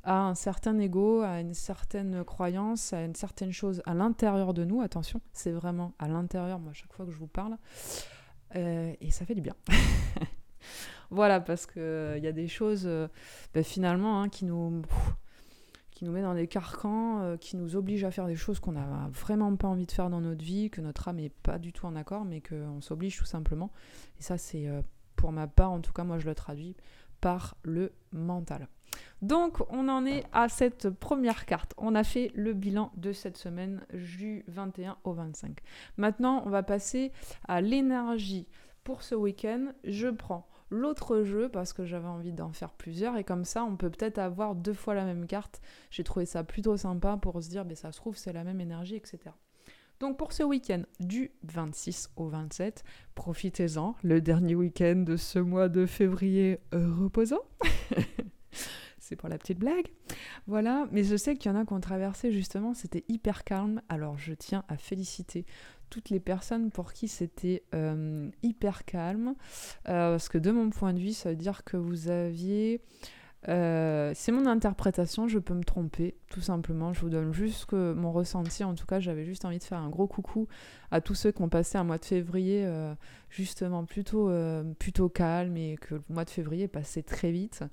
à 0.03 0.19
un 0.19 0.35
certain 0.35 0.77
ego, 0.79 1.21
à 1.21 1.39
une 1.39 1.53
certaine 1.53 2.25
croyance, 2.25 2.91
à 2.91 3.05
une 3.05 3.15
certaine 3.15 3.53
chose 3.53 3.81
à 3.85 3.93
l'intérieur 3.93 4.53
de 4.53 4.65
nous. 4.65 4.81
Attention, 4.81 5.21
c'est 5.31 5.51
vraiment 5.51 5.93
à 5.97 6.09
l'intérieur, 6.09 6.59
moi, 6.59 6.73
chaque 6.73 6.91
fois 6.91 7.05
que 7.05 7.11
je 7.11 7.17
vous 7.17 7.27
parle. 7.27 7.57
Euh, 8.57 8.93
et 8.99 9.11
ça 9.11 9.25
fait 9.25 9.33
du 9.33 9.39
bien. 9.39 9.55
voilà, 11.09 11.39
parce 11.39 11.65
qu'il 11.65 11.81
euh, 11.81 12.17
y 12.17 12.27
a 12.27 12.33
des 12.33 12.49
choses, 12.49 12.83
euh, 12.85 13.07
ben, 13.53 13.63
finalement, 13.63 14.21
hein, 14.21 14.27
qui 14.27 14.43
nous 14.43 14.81
qui 15.91 16.03
nous 16.03 16.11
met 16.11 16.23
dans 16.23 16.33
des 16.33 16.47
carcans, 16.47 17.37
qui 17.39 17.55
nous 17.55 17.75
obligent 17.75 18.03
à 18.03 18.09
faire 18.11 18.25
des 18.25 18.35
choses 18.35 18.59
qu'on 18.59 18.71
n'a 18.71 19.07
vraiment 19.11 19.55
pas 19.55 19.67
envie 19.67 19.85
de 19.85 19.91
faire 19.91 20.09
dans 20.09 20.21
notre 20.21 20.43
vie, 20.43 20.71
que 20.71 20.81
notre 20.81 21.07
âme 21.07 21.17
n'est 21.17 21.29
pas 21.29 21.59
du 21.59 21.71
tout 21.71 21.85
en 21.85 21.95
accord, 21.95 22.25
mais 22.25 22.41
qu'on 22.41 22.81
s'oblige 22.81 23.15
tout 23.15 23.25
simplement. 23.25 23.71
Et 24.19 24.23
ça, 24.23 24.39
c'est 24.39 24.67
pour 25.15 25.31
ma 25.31 25.45
part, 25.45 25.71
en 25.71 25.81
tout 25.81 25.93
cas, 25.93 26.03
moi 26.03 26.17
je 26.17 26.25
le 26.25 26.33
traduis 26.33 26.75
par 27.23 27.55
le 27.63 27.93
mental. 28.11 28.67
Donc 29.21 29.61
on 29.69 29.87
en 29.87 30.05
est 30.05 30.25
à 30.33 30.49
cette 30.49 30.89
première 30.89 31.45
carte. 31.45 31.73
On 31.77 31.95
a 31.95 32.03
fait 32.03 32.31
le 32.35 32.51
bilan 32.51 32.91
de 32.97 33.13
cette 33.13 33.37
semaine 33.37 33.85
du 33.93 34.43
21 34.49 34.97
au 35.05 35.13
25. 35.13 35.57
Maintenant 35.95 36.43
on 36.45 36.49
va 36.49 36.63
passer 36.63 37.13
à 37.47 37.61
l'énergie 37.61 38.49
pour 38.83 39.03
ce 39.03 39.15
week-end. 39.15 39.67
Je 39.85 40.09
prends 40.09 40.45
l'autre 40.69 41.23
jeu 41.23 41.47
parce 41.47 41.71
que 41.71 41.85
j'avais 41.85 42.09
envie 42.09 42.33
d'en 42.33 42.51
faire 42.51 42.73
plusieurs 42.73 43.15
et 43.15 43.23
comme 43.23 43.45
ça 43.45 43.63
on 43.63 43.77
peut 43.77 43.89
peut-être 43.89 44.17
avoir 44.17 44.53
deux 44.53 44.73
fois 44.73 44.93
la 44.93 45.05
même 45.05 45.25
carte. 45.25 45.61
J'ai 45.91 46.03
trouvé 46.03 46.25
ça 46.25 46.43
plutôt 46.43 46.75
sympa 46.75 47.15
pour 47.15 47.41
se 47.41 47.47
dire, 47.47 47.63
mais 47.63 47.75
ça 47.75 47.93
se 47.93 47.99
trouve 47.99 48.17
c'est 48.17 48.33
la 48.33 48.43
même 48.43 48.59
énergie, 48.59 48.97
etc. 48.97 49.19
Donc 50.03 50.17
pour 50.17 50.33
ce 50.33 50.43
week-end 50.43 50.81
du 50.99 51.31
26 51.43 52.09
au 52.17 52.27
27, 52.27 52.83
profitez-en, 53.15 53.95
le 54.03 54.19
dernier 54.19 54.53
week-end 54.53 54.97
de 54.97 55.15
ce 55.15 55.39
mois 55.39 55.69
de 55.69 55.85
février 55.85 56.59
reposant. 56.73 57.39
c'est 58.99 59.15
pour 59.15 59.29
la 59.29 59.37
petite 59.37 59.59
blague. 59.59 59.87
Voilà, 60.45 60.89
mais 60.91 61.05
je 61.05 61.15
sais 61.15 61.37
qu'il 61.37 61.49
y 61.49 61.55
en 61.55 61.57
a 61.57 61.65
qui 61.65 61.71
ont 61.71 61.79
traversé 61.79 62.33
justement, 62.33 62.73
c'était 62.73 63.05
hyper 63.07 63.45
calme. 63.45 63.81
Alors 63.87 64.17
je 64.17 64.33
tiens 64.33 64.65
à 64.67 64.75
féliciter 64.75 65.45
toutes 65.89 66.09
les 66.09 66.19
personnes 66.19 66.69
pour 66.69 66.91
qui 66.91 67.07
c'était 67.07 67.63
euh, 67.73 68.29
hyper 68.41 68.83
calme. 68.83 69.35
Euh, 69.87 70.11
parce 70.11 70.27
que 70.27 70.37
de 70.37 70.51
mon 70.51 70.69
point 70.69 70.91
de 70.91 70.99
vue, 70.99 71.13
ça 71.13 71.29
veut 71.29 71.37
dire 71.37 71.63
que 71.63 71.77
vous 71.77 72.09
aviez... 72.09 72.81
Euh, 73.49 74.11
c'est 74.15 74.31
mon 74.31 74.45
interprétation, 74.45 75.27
je 75.27 75.39
peux 75.39 75.53
me 75.53 75.63
tromper, 75.63 76.15
tout 76.29 76.41
simplement. 76.41 76.93
Je 76.93 77.01
vous 77.01 77.09
donne 77.09 77.33
juste 77.33 77.73
mon 77.73 78.11
ressenti. 78.11 78.63
En 78.63 78.75
tout 78.75 78.85
cas, 78.85 78.99
j'avais 78.99 79.25
juste 79.25 79.45
envie 79.45 79.59
de 79.59 79.63
faire 79.63 79.79
un 79.79 79.89
gros 79.89 80.07
coucou 80.07 80.47
à 80.91 81.01
tous 81.01 81.15
ceux 81.15 81.31
qui 81.31 81.41
ont 81.41 81.49
passé 81.49 81.77
un 81.77 81.83
mois 81.83 81.97
de 81.97 82.05
février 82.05 82.67
justement 83.29 83.83
plutôt, 83.83 84.31
plutôt 84.79 85.09
calme 85.09 85.57
et 85.57 85.77
que 85.81 85.95
le 85.95 86.03
mois 86.09 86.25
de 86.25 86.29
février 86.29 86.67
passait 86.67 87.03
très 87.03 87.31
vite. 87.31 87.63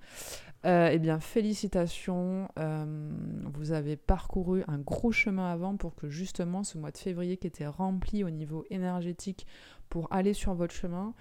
Euh, 0.67 0.91
eh 0.93 0.99
bien, 0.99 1.21
félicitations. 1.21 2.49
Euh, 2.59 3.11
vous 3.55 3.73
avez 3.73 3.97
parcouru 3.97 4.63
un 4.69 4.79
gros 4.79 5.13
chemin 5.13 5.51
avant 5.51 5.77
pour 5.77 5.95
que 5.95 6.09
justement 6.09 6.65
ce 6.65 6.77
mois 6.77 6.91
de 6.91 6.99
février 6.99 7.37
qui 7.37 7.47
était 7.47 7.67
rempli 7.67 8.25
au 8.25 8.31
niveau 8.31 8.65
énergétique 8.71 9.47
pour 9.89 10.13
aller 10.13 10.35
sur 10.35 10.55
votre 10.55 10.75
chemin 10.75 11.15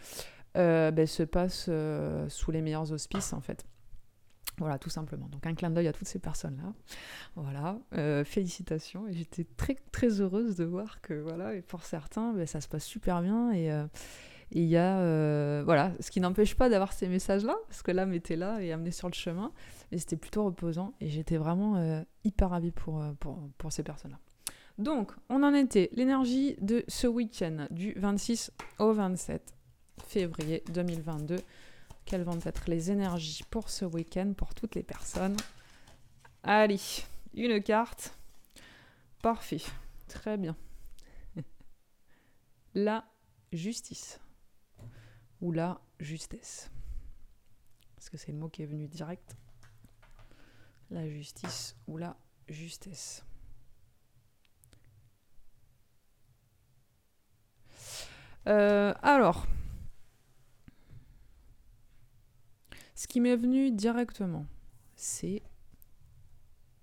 euh, 0.57 0.91
ben, 0.91 1.07
se 1.07 1.23
passe 1.23 1.69
sous 2.27 2.51
les 2.51 2.62
meilleurs 2.62 2.91
auspices 2.91 3.33
en 3.33 3.41
fait. 3.41 3.65
Voilà, 4.60 4.78
tout 4.78 4.89
simplement. 4.89 5.28
Donc 5.28 5.45
un 5.48 5.56
clin 5.56 5.69
d'œil 5.69 5.88
à 5.88 5.93
toutes 5.93 6.08
ces 6.08 6.19
personnes-là. 6.19 6.74
Voilà, 7.36 7.80
félicitations. 8.26 9.08
Et 9.08 9.13
j'étais 9.13 9.45
très 9.58 9.76
très 9.91 10.22
heureuse 10.22 10.56
de 10.56 10.65
voir 10.65 11.02
que 11.02 11.13
voilà, 11.13 11.56
et 11.56 11.62
pour 11.62 11.84
certains, 11.84 12.34
ben, 12.34 12.45
ça 12.45 12.62
se 12.62 12.67
passe 12.67 12.86
super 12.86 13.22
bien 13.22 13.52
et 13.52 13.72
et 14.52 14.63
il 14.63 14.67
y 14.67 14.78
a, 14.78 15.00
euh, 15.00 15.62
voilà, 15.63 15.91
ce 16.00 16.10
qui 16.10 16.19
n'empêche 16.19 16.56
pas 16.56 16.69
d'avoir 16.69 16.93
ces 16.93 17.08
messages-là, 17.08 17.56
parce 17.67 17.84
que 17.84 17.91
l'âme 17.91 18.13
était 18.13 18.36
là 18.36 18.62
et 18.62 18.72
amenée 18.72 18.91
sur 18.91 19.08
le 19.08 19.13
chemin, 19.13 19.52
mais 19.91 20.00
c'était 20.00 20.15
plutôt 20.15 20.43
reposant 20.43 20.93
et 21.00 21.10
j'étais 21.10 21.38
vraiment 21.38 21.76
euh, 21.76 22.02
hyper 22.24 22.50
ravie 22.50 22.72
pour, 22.72 23.02
euh, 23.02 23.12
pour, 23.19 23.38
pour 23.60 23.72
ces 23.72 23.84
personnes-là. 23.84 24.17
Donc, 24.80 25.12
on 25.30 25.43
en 25.43 25.54
était 25.54 25.89
l'énergie 25.93 26.56
de 26.62 26.84
ce 26.88 27.06
week-end, 27.06 27.67
du 27.69 27.93
26 27.98 28.52
au 28.80 28.91
27 28.93 29.54
février 30.08 30.63
2022. 30.74 31.36
Quelles 32.10 32.24
vont 32.24 32.39
être 32.43 32.67
les 32.67 32.89
énergies 32.89 33.43
pour 33.52 33.69
ce 33.69 33.86
week-end 33.86 34.34
pour 34.36 34.56
toutes 34.56 34.74
les 34.74 34.82
personnes 34.82 35.38
Allez, 36.41 36.82
une 37.36 37.62
carte. 37.62 38.17
Parfait. 39.22 39.62
Très 40.08 40.36
bien. 40.36 40.56
La 42.74 43.06
justice 43.54 44.19
ou 45.39 45.52
la 45.52 45.80
justesse. 46.00 46.72
Parce 47.95 48.10
que 48.10 48.17
c'est 48.17 48.32
le 48.32 48.39
mot 48.39 48.50
qui 48.50 48.63
est 48.63 48.65
venu 48.65 48.88
direct. 48.88 49.38
La 50.89 51.08
justice 51.08 51.76
ou 51.86 51.98
la 51.98 52.17
justesse. 52.48 53.24
Euh, 58.48 58.95
alors, 59.04 59.45
ce 62.99 63.07
qui 63.07 63.21
m'est 63.21 63.38
venu 63.38 63.71
directement, 63.71 64.45
c'est 64.97 65.41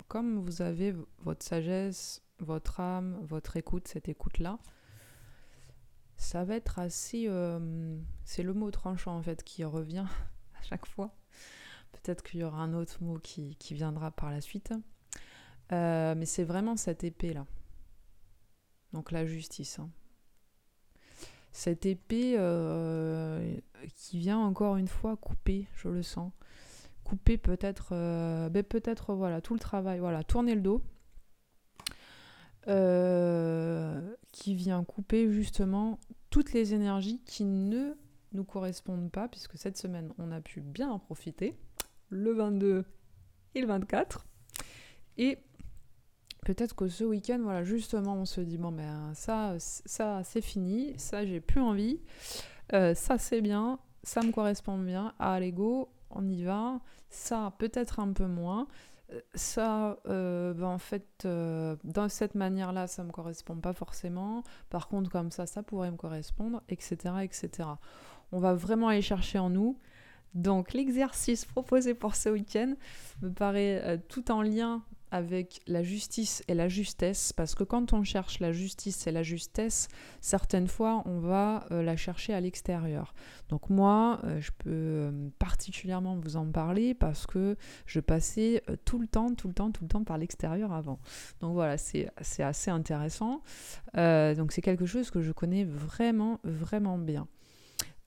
comme 0.09 0.39
vous 0.39 0.63
avez 0.63 0.97
votre 1.19 1.45
sagesse, 1.45 2.23
votre 2.39 2.81
âme, 2.81 3.19
votre 3.21 3.59
écoute, 3.59 3.87
cette 3.87 4.09
écoute-là, 4.09 4.59
ça 6.17 6.43
va 6.45 6.55
être 6.57 6.79
assez... 6.79 7.27
Euh, 7.29 7.99
c'est 8.25 8.43
le 8.43 8.55
mot 8.55 8.71
tranchant 8.71 9.15
en 9.15 9.23
fait 9.23 9.45
qui 9.45 9.63
revient 9.63 10.07
à 10.59 10.63
chaque 10.63 10.87
fois. 10.87 11.15
Peut-être 11.93 12.23
qu'il 12.23 12.41
y 12.41 12.45
aura 12.45 12.63
un 12.63 12.73
autre 12.73 12.97
mot 13.03 13.19
qui, 13.19 13.55
viendra 13.73 14.11
par 14.11 14.31
la 14.31 14.41
suite. 14.41 14.73
Euh, 15.73 16.15
mais 16.15 16.25
c'est 16.25 16.45
vraiment 16.45 16.79
cette 16.79 17.05
épée 17.05 17.35
là. 17.35 17.45
Donc 18.95 19.13
la 19.13 19.27
justice. 19.27 19.81
Hein. 19.81 19.91
Cette 21.57 21.87
épée 21.87 22.35
euh, 22.37 23.57
qui 23.95 24.19
vient 24.19 24.37
encore 24.37 24.77
une 24.77 24.89
fois 24.89 25.17
couper, 25.17 25.67
je 25.75 25.89
le 25.89 26.03
sens. 26.03 26.31
Couper 27.03 27.39
peut-être, 27.39 27.95
ben 28.51 28.63
peut-être 28.63 29.15
voilà 29.15 29.41
tout 29.41 29.55
le 29.55 29.59
travail, 29.59 29.99
voilà 29.99 30.23
tourner 30.23 30.55
le 30.55 30.61
dos. 30.61 30.83
qui 34.33 34.55
vient 34.55 34.85
couper 34.85 35.33
justement 35.33 35.99
toutes 36.29 36.53
les 36.53 36.75
énergies 36.75 37.23
qui 37.25 37.47
ne 37.47 37.95
nous 38.35 38.45
correspondent 38.45 39.11
pas, 39.11 39.27
puisque 39.27 39.57
cette 39.57 39.79
semaine, 39.79 40.13
on 40.19 40.33
a 40.33 40.43
pu 40.43 40.61
bien 40.61 40.91
en 40.91 40.99
profiter, 40.99 41.57
le 42.11 42.33
22 42.35 42.85
et 43.55 43.61
le 43.63 43.67
24. 43.67 44.27
Et 45.17 45.39
peut-être 46.47 46.77
que 46.77 46.87
ce 46.87 47.03
week-end, 47.03 47.41
voilà, 47.43 47.65
justement, 47.65 48.15
on 48.15 48.25
se 48.25 48.41
dit, 48.41 48.57
bon, 48.57 48.71
ben 48.71 49.13
ça, 49.15 49.57
ça 49.59 50.23
c'est 50.25 50.41
fini, 50.41 50.95
ça, 50.97 51.27
j'ai 51.27 51.41
plus 51.41 51.61
envie, 51.61 52.01
euh, 52.73 52.95
ça, 52.95 53.19
c'est 53.19 53.41
bien, 53.41 53.81
ça 54.05 54.23
me 54.23 54.31
correspond 54.31 54.79
bien, 54.79 55.13
allez, 55.19 55.51
go, 55.51 55.89
on 56.11 56.27
y 56.29 56.45
va, 56.45 56.81
ça, 57.11 57.53
peut-être 57.59 57.99
un 57.99 58.13
peu 58.13 58.27
moins 58.27 58.69
ça, 59.35 59.99
euh, 60.09 60.53
ben, 60.55 60.67
en 60.67 60.79
fait, 60.79 61.23
euh, 61.25 61.77
dans 61.85 62.09
cette 62.09 62.35
manière-là, 62.35 62.87
ça 62.87 63.05
me 63.05 63.11
correspond 63.11 63.57
pas 63.57 63.73
forcément. 63.73 64.43
Par 64.71 64.89
contre, 64.89 65.11
comme 65.11 65.31
ça, 65.31 65.47
ça 65.47 65.63
pourrait 65.63 65.91
me 65.91 65.97
correspondre, 65.97 66.63
etc., 66.69 66.97
etc. 67.23 67.69
On 68.33 68.39
va 68.39 68.55
vraiment 68.55 68.89
aller 68.89 69.03
chercher 69.03 69.39
en 69.39 69.51
nous. 69.51 69.79
Donc, 70.35 70.73
l'exercice 70.75 71.45
proposé 71.45 71.95
pour 71.95 72.15
ce 72.17 72.29
week-end 72.29 72.75
me 73.23 73.31
paraît 73.31 73.81
euh, 73.85 73.97
tout 74.09 74.31
en 74.31 74.43
lien 74.43 74.83
avec 75.11 75.61
la 75.67 75.83
justice 75.83 76.43
et 76.49 76.55
la 76.55 76.69
justesse, 76.69 77.33
parce 77.33 77.55
que 77.55 77.65
quand 77.65 77.93
on 77.93 78.03
cherche 78.03 78.41
la 78.41 78.53
justice 78.53 79.07
et 79.07 79.13
la 79.13 79.23
justesse, 79.23 79.89
certaines 80.21 80.69
fois 80.69 81.03
on 81.07 81.21
va 81.21 81.67
euh, 81.71 81.83
la 81.83 81.97
chercher 81.97 82.35
à 82.35 82.41
l'extérieur. 82.41 83.15
Donc 83.49 83.71
moi, 83.71 84.21
euh, 84.25 84.41
je 84.41 84.51
peux 84.59 84.71
euh, 84.71 85.29
particulièrement 85.39 86.17
vous 86.17 86.37
en 86.37 86.47
parler 86.47 86.95
parce 86.95 87.27
que 87.27 87.57
je 87.87 88.01
passais 88.01 88.63
tout 88.85 88.99
le 88.99 89.07
temps, 89.07 89.35
tout 89.35 89.49
le 89.49 89.55
temps, 89.55 89.71
tout 89.71 89.85
le 89.85 89.89
temps 89.89 90.05
par 90.05 90.19
l'extérieur 90.19 90.73
avant. 90.73 90.99
Donc 91.41 91.55
voilà, 91.55 91.77
c'est 91.79 92.11
assez 92.39 92.71
intéressant. 92.71 93.43
donc 93.95 94.53
c'est 94.53 94.63
quelque 94.63 94.87
chose 94.87 95.11
que 95.11 95.21
je 95.21 95.33
connais 95.33 95.65
vraiment, 95.65 96.41
vraiment 96.45 96.99
bien. 96.99 97.29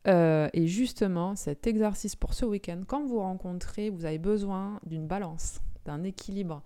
et 0.06 0.68
justement, 0.68 1.36
cet 1.36 1.68
exercice 1.68 2.16
pour 2.16 2.34
ce 2.34 2.46
week-end, 2.46 2.82
quand 2.88 3.06
vous 3.06 3.20
rencontrez, 3.20 3.90
vous 3.90 4.06
avez 4.06 4.18
besoin 4.18 4.80
d'une 4.86 5.08
balance 5.08 5.60
d'un 5.86 6.04
équilibre, 6.04 6.63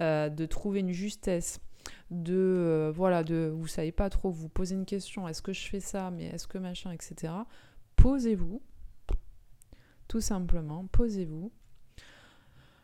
euh, 0.00 0.28
de 0.28 0.46
trouver 0.46 0.80
une 0.80 0.92
justesse, 0.92 1.60
de 2.10 2.34
euh, 2.34 2.92
voilà, 2.94 3.24
de 3.24 3.52
vous 3.54 3.66
savez 3.66 3.92
pas 3.92 4.10
trop, 4.10 4.30
vous 4.30 4.48
posez 4.48 4.74
une 4.74 4.86
question, 4.86 5.28
est-ce 5.28 5.42
que 5.42 5.52
je 5.52 5.68
fais 5.68 5.80
ça, 5.80 6.10
mais 6.10 6.26
est-ce 6.26 6.46
que 6.46 6.58
machin, 6.58 6.92
etc. 6.92 7.32
Posez-vous, 7.96 8.62
tout 10.08 10.20
simplement, 10.20 10.86
posez-vous, 10.92 11.52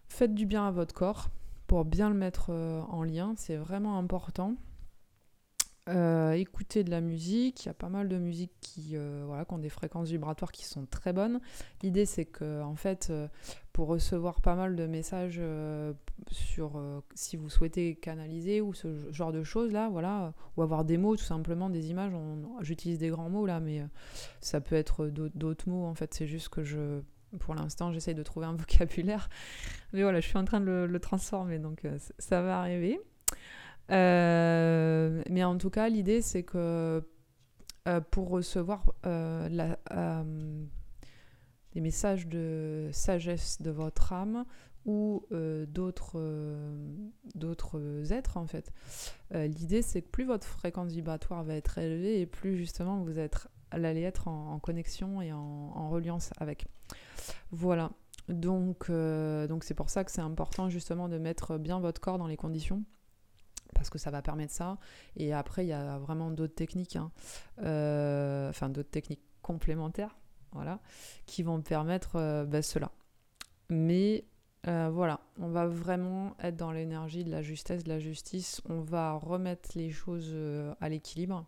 faites 0.09 0.35
du 0.35 0.47
bien 0.47 0.67
à 0.67 0.71
votre 0.71 0.95
corps 0.95 1.31
pour 1.67 1.85
bien 1.85 2.09
le 2.09 2.15
mettre 2.15 2.51
euh, 2.51 2.81
en 2.83 3.03
lien, 3.03 3.35
c'est 3.37 3.57
vraiment 3.57 3.99
important. 3.99 4.55
Écoutez 5.89 6.85
de 6.85 6.91
la 6.91 7.01
musique, 7.01 7.65
il 7.65 7.67
y 7.67 7.71
a 7.71 7.75
pas 7.75 7.89
mal 7.89 8.09
de 8.09 8.19
musiques 8.19 8.53
qui, 8.61 8.97
voilà, 9.25 9.45
qui 9.45 9.55
ont 9.55 9.59
des 9.59 9.69
fréquences 9.69 10.09
vibratoires 10.09 10.53
qui 10.53 10.65
sont 10.65 10.87
très 10.87 11.13
bonnes. 11.13 11.41
L'idée 11.83 12.07
c'est 12.07 12.25
que 12.25 12.63
en 12.63 12.75
fait, 12.75 13.13
pour 13.77 13.89
recevoir 13.89 14.41
pas 14.41 14.55
mal 14.55 14.75
de 14.75 14.87
messages 14.87 15.37
euh, 15.39 15.93
sur 16.31 16.79
euh, 16.79 17.03
si 17.15 17.37
vous 17.37 17.51
souhaitez 17.51 17.95
canaliser 17.95 18.63
ou 18.63 18.73
ce 18.73 19.13
genre 19.13 19.33
de 19.33 19.45
choses 19.45 19.71
là, 19.71 19.91
voilà, 19.91 20.33
ou 20.57 20.63
avoir 20.63 20.87
des 20.87 20.97
mots 20.97 21.15
tout 21.15 21.25
simplement, 21.25 21.69
des 21.69 21.91
images. 21.91 22.11
J'utilise 22.63 22.99
des 22.99 23.11
grands 23.11 23.29
mots 23.29 23.45
là, 23.45 23.61
mais 23.61 23.81
euh, 23.81 23.87
ça 24.41 24.63
peut 24.63 24.77
être 24.77 25.09
d'autres 25.09 25.69
mots 25.69 25.85
en 25.85 25.95
fait. 25.95 26.15
C'est 26.15 26.27
juste 26.27 26.49
que 26.49 26.65
je, 26.65 27.03
pour 27.39 27.55
l'instant, 27.55 27.93
j'essaye 27.93 28.15
de 28.15 28.23
trouver 28.23 28.47
un 28.47 28.55
vocabulaire, 28.57 29.29
mais 29.93 30.01
voilà, 30.01 30.21
je 30.21 30.27
suis 30.27 30.39
en 30.39 30.47
train 30.47 30.61
de 30.61 30.87
le, 30.91 30.99
transformer, 30.99 31.59
donc 31.59 31.87
ça 32.19 32.41
va 32.41 32.61
arriver. 32.61 32.99
Mais 35.37 35.45
en 35.45 35.59
tout 35.59 35.71
cas, 35.71 35.89
l'idée 35.91 36.23
c'est 36.23 36.43
que 36.43 37.03
pour 38.11 38.31
recevoir 38.31 38.95
la 39.05 39.79
des 41.77 41.83
messages 41.83 42.27
de 42.27 42.89
sagesse 42.91 43.61
de 43.61 43.71
votre 43.71 44.15
âme 44.15 44.47
ou 44.87 45.27
euh, 45.33 45.67
d'autres 45.67 46.17
euh, 46.17 48.05
êtres 48.09 48.39
en 48.39 48.47
fait. 48.47 48.73
Euh, 49.35 49.47
l'idée 49.47 49.83
c'est 49.83 50.01
que 50.01 50.09
plus 50.09 50.25
votre 50.25 50.47
fréquence 50.47 50.91
vibratoire 50.93 51.45
va 51.45 51.55
être 51.55 51.77
élevée 51.77 52.23
et 52.23 52.25
plus 52.25 52.57
justement 52.57 53.03
vous 53.03 53.19
êtes 53.19 53.47
allez 53.73 54.01
être 54.05 54.27
en, 54.27 54.59
connexion 54.59 55.21
et 55.21 55.35
en, 55.35 55.39
en, 55.39 55.91
reliance 55.91 56.31
avec. 56.39 56.65
Voilà. 57.51 57.91
Donc, 58.29 58.91
donc 58.91 59.65
c'est 59.65 59.75
pour 59.75 59.91
ça 59.91 60.03
que 60.03 60.11
c'est 60.11 60.23
important 60.23 60.71
justement 60.71 61.11
de 61.11 61.19
mettre 61.19 61.59
bien 61.59 61.79
votre 61.79 62.01
corps 62.01 62.17
dans 62.17 62.27
les 62.27 62.39
conditions 62.39 62.85
parce 63.77 63.91
que 63.91 63.99
ça 63.99 64.11
va 64.11 64.23
permettre 64.23 64.53
ça. 64.53 64.79
Et 65.17 65.33
après, 65.33 65.65
il 65.65 65.69
y 65.69 65.73
a 65.73 65.99
vraiment 65.99 66.31
d'autres 66.31 66.55
techniques, 66.55 66.97
hein. 66.97 67.11
enfin 67.59 68.69
d'autres 68.69 68.91
techniques 68.91 69.23
complémentaires, 69.43 70.17
voilà, 70.53 70.81
qui 71.27 71.43
vont 71.43 71.61
permettre 71.61 72.45
ben, 72.45 72.63
cela. 72.63 72.91
Mais 73.69 74.25
euh, 74.69 74.91
voilà, 74.93 75.21
on 75.39 75.49
va 75.49 75.67
vraiment 75.67 76.37
être 76.43 76.57
dans 76.57 76.73
l'énergie 76.73 77.23
de 77.23 77.31
la 77.31 77.43
justesse, 77.43 77.85
de 77.85 77.89
la 77.89 78.01
justice. 78.01 78.61
On 78.69 78.81
va 78.81 79.13
remettre 79.13 79.71
les 79.77 79.91
choses 79.91 80.31
euh, 80.33 80.75
à 80.81 80.89
l'équilibre. 80.89 81.47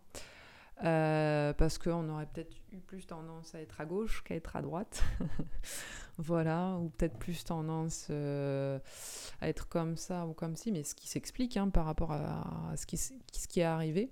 Euh, 0.83 1.51
parce 1.53 1.77
qu'on 1.77 2.07
aurait 2.07 2.25
peut-être 2.27 2.55
eu 2.71 2.79
plus 2.79 3.05
tendance 3.05 3.53
à 3.53 3.61
être 3.61 3.81
à 3.81 3.85
gauche 3.85 4.23
qu'à 4.23 4.35
être 4.35 4.55
à 4.55 4.61
droite. 4.61 5.03
voilà, 6.17 6.77
ou 6.77 6.89
peut-être 6.89 7.17
plus 7.17 7.43
tendance 7.43 8.09
à 8.09 9.49
être 9.49 9.67
comme 9.67 9.97
ça 9.97 10.25
ou 10.25 10.33
comme 10.33 10.55
ci, 10.55 10.71
mais 10.71 10.83
ce 10.83 10.95
qui 10.95 11.07
s'explique 11.07 11.57
hein, 11.57 11.69
par 11.69 11.85
rapport 11.85 12.11
à, 12.11 12.73
ce, 12.77 12.85
qui, 12.85 13.59
est 13.59 13.63
arrivé. 13.63 14.09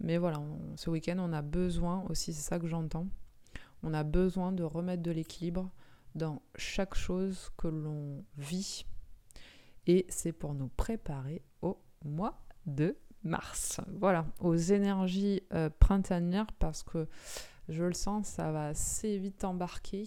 Mais 0.00 0.18
voilà, 0.18 0.42
ce 0.76 0.90
week-end, 0.90 1.16
on 1.20 1.32
a 1.32 1.42
besoin 1.42 2.04
aussi, 2.08 2.32
c'est 2.32 2.48
ça 2.48 2.58
que 2.58 2.66
j'entends, 2.66 3.06
on 3.82 3.94
a 3.94 4.02
besoin 4.02 4.52
de 4.52 4.64
remettre 4.64 5.02
de 5.02 5.10
l'équilibre 5.10 5.70
dans 6.14 6.42
chaque 6.56 6.94
chose 6.94 7.50
que 7.56 7.68
l'on 7.68 8.24
vit. 8.36 8.86
Et 9.86 10.06
c'est 10.08 10.32
pour 10.32 10.54
nous 10.54 10.68
préparer 10.68 11.42
au 11.62 11.78
mois 12.04 12.40
de 12.66 12.96
mars. 13.24 13.80
Voilà, 13.98 14.26
aux 14.40 14.56
énergies 14.56 15.42
euh, 15.52 15.70
printanières 15.78 16.52
parce 16.58 16.82
que 16.82 17.06
je 17.68 17.84
le 17.84 17.94
sens, 17.94 18.26
ça 18.26 18.50
va 18.50 18.66
assez 18.66 19.18
vite 19.18 19.44
embarquer. 19.44 20.04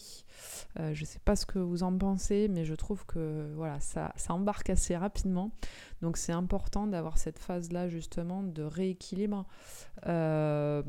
Euh, 0.79 0.93
je 0.93 1.01
ne 1.01 1.05
sais 1.05 1.19
pas 1.19 1.35
ce 1.35 1.45
que 1.45 1.57
vous 1.57 1.83
en 1.83 1.97
pensez, 1.97 2.47
mais 2.49 2.65
je 2.65 2.75
trouve 2.75 3.05
que 3.05 3.51
voilà, 3.55 3.79
ça, 3.79 4.13
ça 4.17 4.33
embarque 4.33 4.69
assez 4.69 4.95
rapidement. 4.95 5.51
Donc 6.01 6.17
c'est 6.17 6.33
important 6.33 6.87
d'avoir 6.87 7.17
cette 7.17 7.39
phase-là 7.39 7.87
justement 7.87 8.43
de 8.43 8.63
rééquilibre 8.63 9.45
euh, 10.05 10.83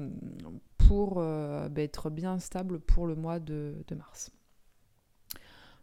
pour 0.77 1.17
bah, 1.17 1.83
être 1.83 2.11
bien 2.11 2.39
stable 2.39 2.81
pour 2.81 3.07
le 3.07 3.15
mois 3.15 3.39
de 3.39 3.75
mars. 3.97 4.33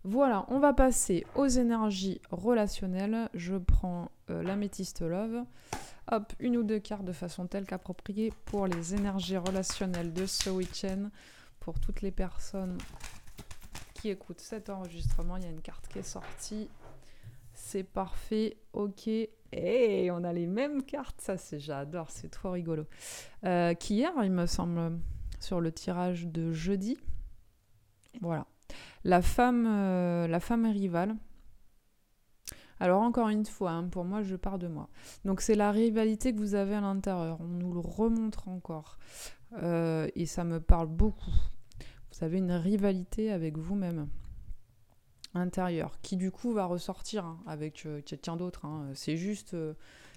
Voilà, 0.06 0.46
on 0.50 0.60
va 0.60 0.74
passer 0.74 1.26
aux 1.36 1.48
énergies 1.48 2.20
relationnelles. 2.30 3.30
Je 3.34 3.56
prends 3.56 4.12
euh, 4.30 4.44
l'améthyste 4.44 5.02
love. 5.02 5.46
Hop, 6.12 6.34
une 6.40 6.58
ou 6.58 6.64
deux 6.64 6.80
cartes 6.80 7.06
de 7.06 7.14
façon 7.14 7.48
telle 7.48 7.66
qu'appropriée 7.66 8.34
pour 8.46 8.68
les 8.68 8.94
énergies 8.94 9.38
relationnelles 9.38 10.14
de 10.14 10.26
ce 10.26 10.50
week-end. 10.50 11.10
Pour 11.60 11.80
toutes 11.80 12.02
les 12.02 12.12
personnes 12.12 12.78
qui 13.94 14.10
écoutent 14.10 14.42
cet 14.42 14.70
enregistrement, 14.70 15.38
il 15.38 15.44
y 15.44 15.48
a 15.48 15.50
une 15.50 15.62
carte 15.62 15.88
qui 15.88 16.00
est 16.00 16.04
sortie. 16.04 16.70
C'est 17.54 17.84
parfait, 17.84 18.58
ok. 18.74 19.08
Et 19.08 20.10
on 20.12 20.24
a 20.24 20.34
les 20.34 20.48
mêmes 20.48 20.84
cartes, 20.84 21.22
ça 21.22 21.38
c'est 21.38 21.60
j'adore, 21.60 22.10
c'est 22.10 22.30
trop 22.30 22.52
rigolo. 22.52 22.86
Euh, 23.46 23.74
Qu'hier, 23.74 24.12
il 24.24 24.32
me 24.32 24.46
semble, 24.46 25.00
sur 25.40 25.62
le 25.62 25.72
tirage 25.72 26.28
de 26.28 26.52
jeudi. 26.52 26.98
Voilà. 28.22 28.46
La 29.04 29.22
femme, 29.22 29.66
euh, 29.68 30.28
la 30.28 30.40
femme 30.40 30.66
rivale. 30.66 31.16
Alors 32.80 33.02
encore 33.02 33.30
une 33.30 33.46
fois, 33.46 33.72
hein, 33.72 33.88
pour 33.88 34.06
moi, 34.06 34.24
je 34.24 34.36
pars 34.36 34.60
de 34.60 34.68
moi. 34.68 34.90
Donc 35.26 35.42
c'est 35.42 35.56
la 35.56 35.72
rivalité 35.72 36.34
que 36.34 36.40
vous 36.40 36.56
avez 36.56 36.76
à 36.76 36.82
l'intérieur. 36.82 37.38
On 37.42 37.48
nous 37.48 37.74
le 37.74 37.80
remontre 37.80 38.48
encore. 38.48 38.98
Euh, 39.62 40.08
et 40.16 40.26
ça 40.26 40.44
me 40.44 40.60
parle 40.60 40.88
beaucoup. 40.88 41.32
Vous 42.12 42.24
avez 42.24 42.38
une 42.38 42.52
rivalité 42.52 43.32
avec 43.32 43.58
vous-même 43.58 44.08
intérieur 45.36 46.00
qui 46.04 46.16
du 46.16 46.30
coup 46.30 46.54
va 46.54 46.66
ressortir 46.66 47.26
hein, 47.26 47.40
avec 47.48 47.86
euh, 47.86 48.02
quelqu'un 48.02 48.36
d'autre. 48.36 48.66
Hein. 48.66 48.90
C'est 48.94 49.18
juste 49.18 49.56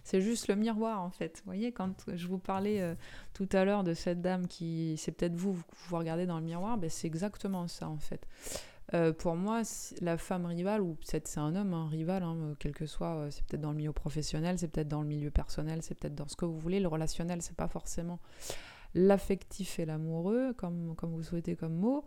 c'est 0.06 0.20
juste 0.20 0.46
le 0.46 0.54
miroir 0.54 1.02
en 1.02 1.10
fait. 1.10 1.38
Vous 1.38 1.46
voyez, 1.46 1.72
quand 1.72 2.04
je 2.14 2.28
vous 2.28 2.38
parlais 2.38 2.80
euh, 2.80 2.94
tout 3.34 3.48
à 3.50 3.64
l'heure 3.64 3.82
de 3.82 3.92
cette 3.92 4.22
dame 4.22 4.46
qui, 4.46 4.94
c'est 4.98 5.10
peut-être 5.10 5.34
vous, 5.34 5.52
vous, 5.52 5.64
vous 5.88 5.96
regardez 5.96 6.26
dans 6.26 6.38
le 6.38 6.44
miroir, 6.44 6.78
ben 6.78 6.88
c'est 6.88 7.08
exactement 7.08 7.66
ça 7.66 7.88
en 7.88 7.98
fait. 7.98 8.24
Euh, 8.94 9.12
pour 9.12 9.34
moi, 9.34 9.62
la 10.00 10.16
femme 10.16 10.46
rivale, 10.46 10.80
ou 10.80 10.94
peut-être 10.94 11.26
c'est 11.26 11.40
un 11.40 11.56
homme 11.56 11.74
hein, 11.74 11.88
rival, 11.88 12.22
hein, 12.22 12.36
euh, 12.40 12.54
quel 12.58 12.72
que 12.72 12.86
soit, 12.86 13.26
c'est 13.30 13.44
peut-être 13.44 13.60
dans 13.60 13.72
le 13.72 13.76
milieu 13.76 13.92
professionnel, 13.92 14.58
c'est 14.58 14.68
peut-être 14.68 14.88
dans 14.88 15.02
le 15.02 15.08
milieu 15.08 15.30
personnel, 15.30 15.82
c'est 15.82 15.94
peut-être 15.94 16.14
dans 16.14 16.28
ce 16.28 16.36
que 16.36 16.44
vous 16.44 16.58
voulez. 16.58 16.78
Le 16.78 16.88
relationnel, 16.88 17.42
c'est 17.42 17.56
pas 17.56 17.68
forcément 17.68 18.20
l'affectif 18.94 19.78
et 19.78 19.86
l'amoureux, 19.86 20.52
comme, 20.56 20.94
comme 20.96 21.10
vous 21.10 21.22
souhaitez 21.22 21.56
comme 21.56 21.74
mot 21.74 22.04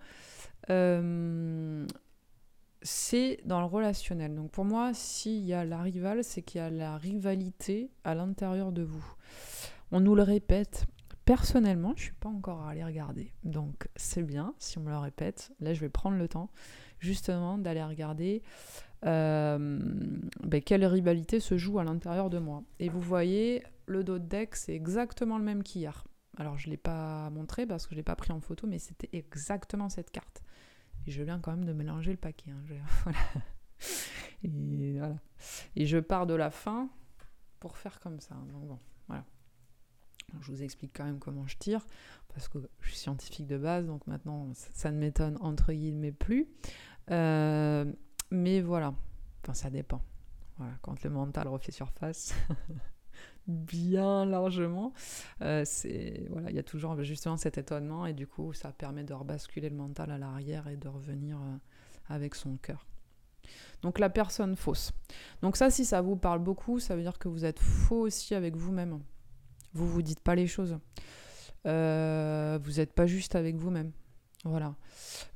c'est 2.82 3.40
dans 3.46 3.60
le 3.60 3.66
relationnel. 3.66 4.36
Donc 4.36 4.52
pour 4.52 4.66
moi, 4.66 4.94
s'il 4.94 5.46
y 5.46 5.54
a 5.54 5.66
la 5.66 5.82
rivale, 5.82 6.24
c'est 6.24 6.42
qu'il 6.42 6.60
y 6.60 6.64
a 6.64 6.70
la 6.70 6.98
rivalité 6.98 7.92
à 8.04 8.16
l'intérieur 8.16 8.72
de 8.72 8.84
vous. 8.84 9.06
On 9.92 10.00
nous 10.00 10.16
le 10.16 10.24
répète. 10.24 10.86
Personnellement, 11.30 11.90
je 11.90 12.02
ne 12.02 12.06
suis 12.06 12.14
pas 12.14 12.30
encore 12.30 12.66
allée 12.66 12.84
regarder. 12.84 13.32
Donc 13.44 13.88
c'est 13.96 14.24
bien 14.24 14.56
si 14.58 14.80
on 14.80 14.82
me 14.82 14.90
le 14.90 14.98
répète. 14.98 15.52
Là, 15.60 15.76
je 15.76 15.80
vais 15.80 15.88
prendre 15.88 16.18
le 16.18 16.28
temps 16.28 16.50
justement 16.98 17.60
d'aller 17.60 17.84
regarder 17.84 18.42
euh, 19.06 19.80
ben, 20.42 20.60
quelle 20.60 20.84
rivalité 20.84 21.40
se 21.40 21.56
joue 21.56 21.78
à 21.78 21.84
l'intérieur 21.84 22.32
de 22.32 22.40
moi. 22.40 22.64
Et 22.80 22.90
vous 22.90 23.00
voyez, 23.00 23.62
le 23.86 24.04
dos 24.04 24.18
de 24.18 24.26
deck, 24.26 24.56
c'est 24.56 24.74
exactement 24.74 25.38
le 25.38 25.44
même 25.44 25.62
qu'hier. 25.62 26.08
Alors 26.38 26.58
je 26.58 26.66
ne 26.66 26.72
l'ai 26.72 26.78
pas 26.78 27.30
montré 27.30 27.68
parce 27.68 27.86
que 27.86 27.92
je 27.92 27.96
ne 27.98 28.00
l'ai 28.00 28.04
pas 28.04 28.16
pris 28.16 28.32
en 28.32 28.42
photo, 28.42 28.66
mais 28.66 28.80
c'était 28.80 29.16
exactement 29.16 29.88
cette 29.88 30.10
carte. 30.10 30.42
Et 31.06 31.12
je 31.12 31.22
viens 31.22 31.38
quand 31.38 31.52
même 31.52 31.66
de 31.66 31.74
mélanger 31.74 32.10
le 32.10 32.18
paquet. 32.18 32.50
Hein, 32.50 33.12
et. 34.44 34.98
Et 35.76 35.86
je 35.86 36.00
pars 36.00 36.26
de 36.26 36.34
la 36.34 36.50
fin 36.50 36.90
pour 37.60 37.78
faire 37.78 38.00
comme 38.00 38.20
ça. 38.20 38.34
Donc 38.52 38.66
bon, 38.66 38.80
voilà. 39.08 39.26
Je 40.42 40.52
vous 40.52 40.64
explique 40.64 40.92
quand 40.96 41.06
même 41.06 41.20
comment 41.20 41.48
je 41.48 41.58
tire, 41.58 41.86
parce 42.34 42.48
que 42.48 42.60
je 42.82 42.90
suis 42.90 42.98
scientifique 42.98 43.48
de 43.48 43.58
base, 43.58 43.86
donc 43.86 44.06
maintenant 44.08 44.50
ça 44.54 44.92
ne 44.92 44.98
m'étonne 44.98 45.38
entre 45.42 45.74
guillemets 45.74 46.12
plus. 46.12 46.48
Euh, 47.12 47.92
mais 48.32 48.62
voilà, 48.62 48.94
enfin 49.44 49.54
ça 49.54 49.70
dépend. 49.70 50.02
Quand 50.82 51.02
le 51.04 51.10
mental 51.10 51.48
refait 51.48 51.72
surface, 51.72 52.36
bien 53.48 54.26
largement. 54.26 54.94
Euh, 55.42 55.64
c'est 55.66 56.28
voilà, 56.30 56.50
il 56.50 56.56
y 56.56 56.60
a 56.60 56.64
toujours 56.64 57.02
justement 57.04 57.38
cet 57.38 57.58
étonnement 57.58 58.06
et 58.06 58.14
du 58.14 58.28
coup 58.28 58.54
ça 58.54 58.72
permet 58.72 59.04
de 59.04 59.14
rebasculer 59.14 59.70
le 59.70 59.76
mental 59.76 60.12
à 60.12 60.18
l'arrière 60.18 60.68
et 60.68 60.78
de 60.78 60.88
revenir 60.88 61.38
euh, 61.38 61.58
avec 62.10 62.36
son 62.36 62.58
cœur. 62.58 62.86
Donc 63.82 64.00
la 64.00 64.10
personne 64.10 64.56
fausse. 64.56 64.92
Donc 65.42 65.56
ça, 65.56 65.70
si 65.70 65.86
ça 65.86 66.02
vous 66.02 66.16
parle 66.16 66.40
beaucoup, 66.40 66.80
ça 66.80 66.96
veut 66.96 67.02
dire 67.02 67.18
que 67.18 67.30
vous 67.30 67.46
êtes 67.46 67.60
faux 67.60 68.02
aussi 68.02 68.36
avec 68.36 68.56
vous-même. 68.56 69.00
Vous 69.74 69.88
vous 69.88 70.02
dites 70.02 70.20
pas 70.20 70.36
les 70.36 70.48
choses. 70.48 70.78
Euh, 71.66 72.60
vous 72.64 72.74
n'êtes 72.74 72.94
pas 72.94 73.06
juste 73.06 73.36
avec 73.36 73.56
vous-même. 73.56 73.92
Voilà. 74.46 74.76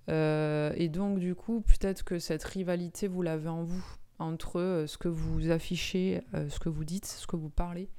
et 0.07 0.89
donc 0.89 1.19
du 1.19 1.35
coup, 1.35 1.61
peut-être 1.61 2.03
que 2.03 2.19
cette 2.19 2.43
rivalité, 2.43 3.07
vous 3.07 3.21
l'avez 3.21 3.49
en 3.49 3.63
vous 3.63 3.83
entre 4.19 4.59
euh, 4.59 4.87
ce 4.87 4.97
que 4.97 5.07
vous 5.07 5.51
affichez, 5.51 6.21
euh, 6.33 6.49
ce 6.49 6.59
que 6.59 6.69
vous 6.69 6.85
dites, 6.85 7.05
ce 7.05 7.27
que 7.27 7.35
vous 7.35 7.49
parlez, 7.49 7.89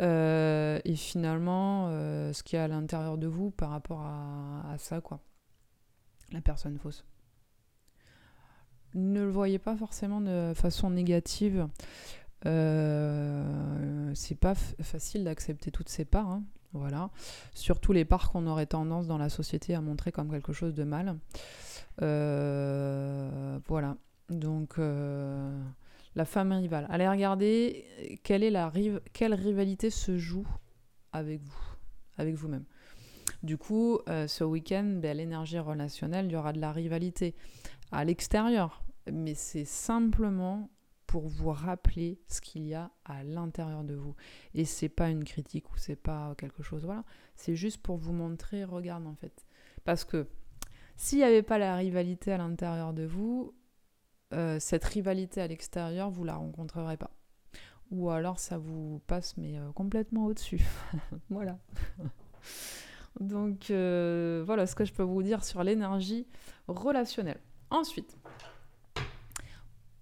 euh, 0.00 0.80
et 0.84 0.96
finalement 0.96 1.88
ce 1.88 2.42
qu'il 2.42 2.56
y 2.56 2.60
a 2.60 2.64
à 2.64 2.68
l'intérieur 2.68 3.18
de 3.18 3.26
vous 3.26 3.50
par 3.50 3.70
rapport 3.70 4.00
à, 4.00 4.74
ça, 4.78 5.00
quoi. 5.00 5.20
La 6.32 6.40
personne 6.40 6.78
fausse. 6.78 7.04
Ne 8.94 9.20
le 9.20 9.30
voyez 9.30 9.58
pas 9.58 9.76
forcément 9.76 10.20
de 10.20 10.52
façon 10.54 10.90
négative. 10.90 11.68
C'est 12.44 14.38
pas 14.38 14.54
facile 14.54 15.24
d'accepter 15.24 15.70
toutes 15.70 15.88
ces 15.88 16.04
parts, 16.04 16.28
hein, 16.28 16.44
voilà. 16.72 17.10
Surtout 17.54 17.92
les 17.92 18.04
parts 18.04 18.30
qu'on 18.30 18.46
aurait 18.46 18.66
tendance 18.66 19.06
dans 19.06 19.18
la 19.18 19.28
société 19.28 19.74
à 19.74 19.80
montrer 19.80 20.12
comme 20.12 20.30
quelque 20.30 20.52
chose 20.52 20.74
de 20.74 20.84
mal. 20.84 21.16
voilà. 21.98 23.96
Donc, 24.30 24.78
euh, 24.78 25.62
la 26.14 26.24
femme 26.24 26.52
rivale. 26.52 26.86
Allez 26.90 27.08
regarder 27.08 27.84
quelle, 28.22 28.42
est 28.42 28.50
la 28.50 28.72
quelle 29.12 29.34
rivalité 29.34 29.90
se 29.90 30.16
joue 30.16 30.46
avec 31.12 31.42
vous, 31.42 31.76
avec 32.16 32.34
vous-même. 32.34 32.64
Du 33.42 33.58
coup, 33.58 33.98
euh, 34.08 34.26
ce 34.26 34.44
week-end, 34.44 35.00
l'énergie 35.02 35.58
relationnelle, 35.58 36.26
il 36.26 36.32
y 36.32 36.36
aura 36.36 36.52
de 36.52 36.60
la 36.60 36.72
rivalité 36.72 37.34
à 37.92 38.04
l'extérieur. 38.04 38.82
Mais 39.12 39.34
c'est 39.34 39.66
simplement 39.66 40.70
pour 41.14 41.28
vous 41.28 41.52
rappeler 41.52 42.18
ce 42.26 42.40
qu'il 42.40 42.66
y 42.66 42.74
a 42.74 42.90
à 43.04 43.22
l'intérieur 43.22 43.84
de 43.84 43.94
vous. 43.94 44.16
Et 44.52 44.64
c'est 44.64 44.88
pas 44.88 45.10
une 45.10 45.22
critique 45.22 45.70
ou 45.70 45.76
c'est 45.76 45.94
pas 45.94 46.34
quelque 46.36 46.64
chose, 46.64 46.84
voilà. 46.84 47.04
C'est 47.36 47.54
juste 47.54 47.80
pour 47.80 47.98
vous 47.98 48.12
montrer, 48.12 48.64
regarde 48.64 49.06
en 49.06 49.14
fait. 49.14 49.46
Parce 49.84 50.04
que 50.04 50.26
s'il 50.96 51.18
n'y 51.18 51.24
avait 51.24 51.44
pas 51.44 51.56
la 51.56 51.76
rivalité 51.76 52.32
à 52.32 52.38
l'intérieur 52.38 52.92
de 52.92 53.04
vous, 53.04 53.54
euh, 54.32 54.58
cette 54.58 54.82
rivalité 54.82 55.40
à 55.40 55.46
l'extérieur, 55.46 56.10
vous 56.10 56.24
la 56.24 56.34
rencontrerez 56.34 56.96
pas. 56.96 57.12
Ou 57.92 58.10
alors 58.10 58.40
ça 58.40 58.58
vous 58.58 59.00
passe 59.06 59.36
mais 59.36 59.56
euh, 59.56 59.70
complètement 59.70 60.24
au-dessus. 60.24 60.66
voilà. 61.30 61.60
Donc 63.20 63.70
euh, 63.70 64.42
voilà 64.44 64.66
ce 64.66 64.74
que 64.74 64.84
je 64.84 64.92
peux 64.92 65.04
vous 65.04 65.22
dire 65.22 65.44
sur 65.44 65.62
l'énergie 65.62 66.26
relationnelle. 66.66 67.38
Ensuite, 67.70 68.18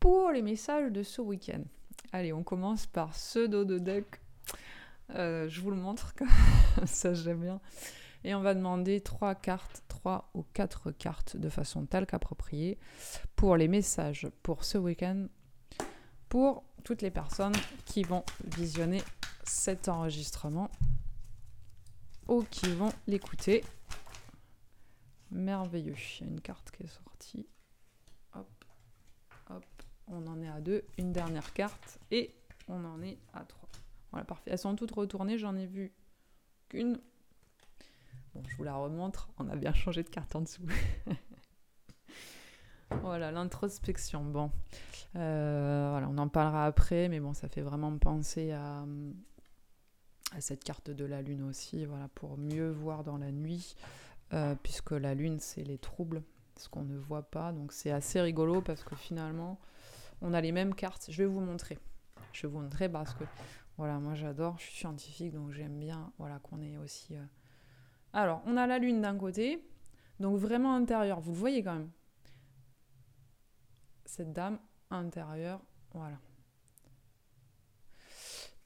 pour 0.03 0.33
les 0.33 0.43
messages 0.43 0.91
de 0.91 1.05
ce 1.05 1.23
week-end. 1.23 1.63
Allez, 2.11 2.33
on 2.33 2.43
commence 2.43 2.87
par 2.87 3.15
ce 3.15 3.47
dos 3.47 3.65
de 3.65 3.79
deck. 3.79 4.21
Euh, 5.11 5.49
je 5.49 5.61
vous 5.61 5.71
le 5.71 5.77
montre, 5.77 6.13
ça 6.87 7.15
j'aime 7.15 7.43
bien. 7.43 7.61
Et 8.25 8.35
on 8.35 8.41
va 8.41 8.55
demander 8.55 9.01
trois 9.01 9.37
cartes, 9.37 9.85
trois 9.87 10.29
ou 10.35 10.43
quatre 10.55 10.91
cartes 10.91 11.37
de 11.37 11.49
façon 11.49 11.87
telle 11.87 12.07
qu'appropriée 12.07 12.81
pour 13.37 13.57
les 13.57 13.69
messages 13.69 14.27
pour 14.43 14.65
ce 14.65 14.77
week-end, 14.77 15.29
pour 16.29 16.65
toutes 16.83 17.03
les 17.03 17.13
personnes 17.13 17.55
qui 17.85 18.03
vont 18.03 18.25
visionner 18.57 19.03
cet 19.45 19.89
enregistrement 19.89 20.69
ou 22.27 22.43
qui 22.51 22.75
vont 22.75 22.93
l'écouter. 23.07 23.63
Merveilleux. 25.31 25.95
Il 26.19 26.27
y 26.27 26.29
a 26.29 26.33
une 26.33 26.41
carte 26.41 26.73
qui 26.73 26.83
est 26.83 26.89
sortie. 26.89 27.47
On 30.09 30.27
en 30.27 30.41
est 30.43 30.49
à 30.49 30.61
deux. 30.61 30.85
Une 30.99 31.13
dernière 31.13 31.53
carte 31.53 31.99
et 32.11 32.35
on 32.69 32.85
en 32.85 33.03
est 33.03 33.19
à 33.33 33.45
trois. 33.45 33.69
Voilà, 34.11 34.25
parfait. 34.25 34.51
Elles 34.51 34.59
sont 34.59 34.77
toutes 34.77 34.93
retournées. 34.93 35.39
J'en 35.39 35.57
ai 35.57 35.67
vu 35.67 35.93
qu'une. 36.69 37.01
Bon, 38.35 38.43
je 38.47 38.57
vous 38.57 38.65
la 38.65 38.75
remontre. 38.75 39.29
On 39.39 39.49
a 39.49 39.57
bien 39.57 39.73
changé 39.73 40.03
de 40.03 40.09
carte 40.09 40.35
en 40.37 40.43
dessous. 40.43 40.67
voilà, 43.03 43.31
l'introspection. 43.31 44.25
Bon, 44.25 44.51
euh, 45.17 46.07
on 46.09 46.19
en 46.19 46.29
parlera 46.29 46.67
après, 46.67 47.09
mais 47.09 47.21
bon, 47.21 47.35
ça 47.35 47.49
fait 47.49 47.63
vraiment 47.63 47.97
penser 47.99 48.53
à, 48.53 48.85
à 50.33 50.41
cette 50.41 50.65
carte 50.65 50.91
de 50.91 51.05
la 51.05 51.23
lune 51.23 51.43
aussi, 51.43 51.85
voilà, 51.85 52.09
pour 52.15 52.39
mieux 52.39 52.71
voir 52.71 53.05
dans 53.05 53.19
la 53.19 53.33
nuit, 53.33 53.77
euh, 54.33 54.55
puisque 54.63 54.93
la 54.93 55.15
lune, 55.15 55.39
c'est 55.41 55.65
les 55.65 55.79
troubles, 55.79 56.23
ce 56.57 56.69
qu'on 56.69 56.85
ne 56.85 56.97
voit 56.97 57.31
pas. 57.31 57.53
Donc 57.53 57.73
c'est 57.73 57.91
assez 57.91 58.21
rigolo 58.21 58.63
parce 58.63 58.83
que 58.83 58.97
finalement, 58.97 59.59
on 60.23 60.33
a 60.33 60.41
les 60.41 60.53
mêmes 60.53 60.75
cartes. 60.75 61.07
Je 61.11 61.19
vais 61.19 61.29
vous 61.29 61.41
montrer. 61.41 61.79
Je 62.33 62.47
vais 62.47 62.53
vous 62.53 62.61
montrer 62.61 62.89
parce 62.89 63.13
que, 63.15 63.25
voilà, 63.77 63.99
moi 63.99 64.15
j'adore, 64.15 64.59
je 64.59 64.65
suis 64.65 64.77
scientifique, 64.77 65.33
donc 65.33 65.53
j'aime 65.53 65.79
bien, 65.79 66.13
voilà, 66.19 66.39
qu'on 66.39 66.61
ait 66.63 66.77
aussi... 66.79 67.17
Euh, 67.17 67.25
alors, 68.15 68.43
on 68.47 68.57
a 68.57 68.67
la 68.67 68.79
lune 68.79 69.01
d'un 69.01 69.17
côté, 69.17 69.67
donc 70.21 70.39
vraiment 70.39 70.75
intérieur, 70.75 71.21
vous 71.21 71.33
le 71.33 71.39
voyez 71.39 71.63
quand 71.63 71.75
même. 71.75 71.91
Cette 74.05 74.33
dame 74.33 74.59
intérieure, 74.91 75.63
voilà. 75.93 76.19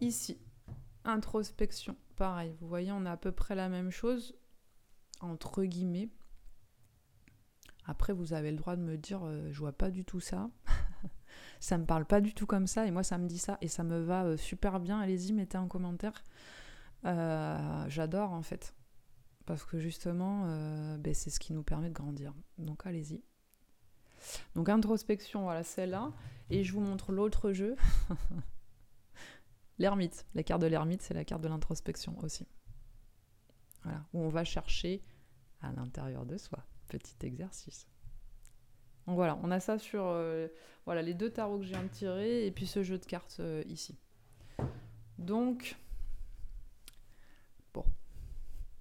Ici, 0.01 0.39
introspection, 1.05 1.97
pareil, 2.17 2.55
vous 2.61 2.69
voyez, 2.69 2.93
on 2.93 3.07
a 3.07 3.13
à 3.13 3.17
peu 3.17 3.33
près 3.33 3.55
la 3.55 3.69
même 3.69 3.91
chose, 3.91 4.37
entre 5.21 5.65
guillemets. 5.65 6.11
Après, 7.85 8.13
vous 8.13 8.33
avez 8.33 8.51
le 8.51 8.57
droit 8.57 8.75
de 8.75 8.83
me 8.83 8.97
dire, 8.97 9.25
euh, 9.25 9.49
je 9.53 9.59
vois 9.59 9.73
pas 9.73 9.91
du 9.91 10.05
tout 10.05 10.21
ça. 10.21 10.51
ça 11.61 11.79
me 11.79 11.85
parle 11.85 12.05
pas 12.05 12.21
du 12.21 12.35
tout 12.35 12.47
comme 12.47 12.67
ça, 12.67 12.87
et 12.87 12.91
moi, 12.91 13.03
ça 13.03 13.19
me 13.19 13.27
dit 13.27 13.39
ça, 13.39 13.59
et 13.61 13.69
ça 13.69 13.83
me 13.83 14.01
va 14.01 14.25
euh, 14.25 14.37
super 14.37 14.81
bien. 14.81 15.01
Allez-y, 15.01 15.33
mettez 15.33 15.59
un 15.59 15.69
commentaire. 15.69 16.25
Euh, 17.05 17.85
j'adore, 17.89 18.33
en 18.33 18.43
fait. 18.43 18.75
Parce 19.47 19.65
que 19.65 19.79
justement, 19.79 20.45
euh, 20.47 20.97
ben, 20.99 21.15
c'est 21.15 21.31
ce 21.31 21.39
qui 21.39 21.53
nous 21.53 21.63
permet 21.63 21.89
de 21.89 21.95
grandir. 21.95 22.35
Donc 22.59 22.85
allez-y. 22.85 23.23
Donc 24.57 24.69
introspection, 24.69 25.43
voilà 25.43 25.63
celle-là. 25.63 26.13
Et 26.51 26.65
je 26.65 26.73
vous 26.73 26.81
montre 26.81 27.13
l'autre 27.13 27.53
jeu. 27.53 27.77
l'ermite. 29.79 30.27
La 30.35 30.43
carte 30.43 30.63
de 30.63 30.67
l'ermite, 30.67 31.03
c'est 31.03 31.15
la 31.15 31.25
carte 31.25 31.43
de 31.43 31.49
l'introspection 31.49 32.19
aussi. 32.23 32.47
Voilà, 33.85 34.05
où 34.13 34.21
on 34.21 34.29
va 34.29 34.43
chercher 34.43 35.03
à 35.61 35.73
l'intérieur 35.73 36.27
de 36.27 36.37
soi. 36.37 36.65
Petit 36.89 37.15
exercice. 37.23 37.87
Donc 39.07 39.17
voilà, 39.17 39.39
on 39.43 39.51
a 39.51 39.61
ça 39.61 39.79
sur 39.79 40.05
euh, 40.05 40.49
voilà, 40.85 41.03
les 41.03 41.15
deux 41.15 41.31
tarots 41.31 41.59
que 41.59 41.65
j'ai 41.65 41.77
viens 41.77 42.19
et 42.21 42.51
puis 42.51 42.67
ce 42.67 42.83
jeu 42.83 42.99
de 42.99 43.05
cartes 43.05 43.37
euh, 43.41 43.63
ici. 43.67 43.99
Donc, 45.19 45.77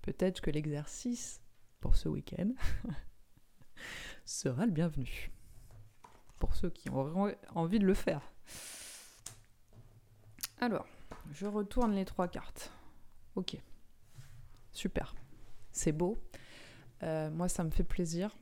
peut-être 0.05 0.39
que 0.39 0.51
l'exercice 0.51 1.41
pour 1.79 1.95
ce 1.95 2.07
week-end 2.07 2.51
sera 4.25 4.65
le 4.65 4.71
bienvenu. 4.71 5.31
Pour 6.39 6.55
ceux 6.55 6.69
qui 6.69 6.89
auront 6.89 7.33
envie 7.55 7.79
de 7.79 7.85
le 7.85 7.93
faire. 7.93 8.21
Alors, 10.59 10.85
je 11.31 11.47
retourne 11.47 11.95
les 11.95 12.05
trois 12.05 12.27
cartes. 12.27 12.71
Ok. 13.35 13.57
Super. 14.71 15.15
C'est 15.71 15.91
beau. 15.91 16.17
Euh, 17.03 17.31
moi, 17.31 17.49
ça 17.49 17.63
me 17.63 17.71
fait 17.71 17.83
plaisir. 17.83 18.35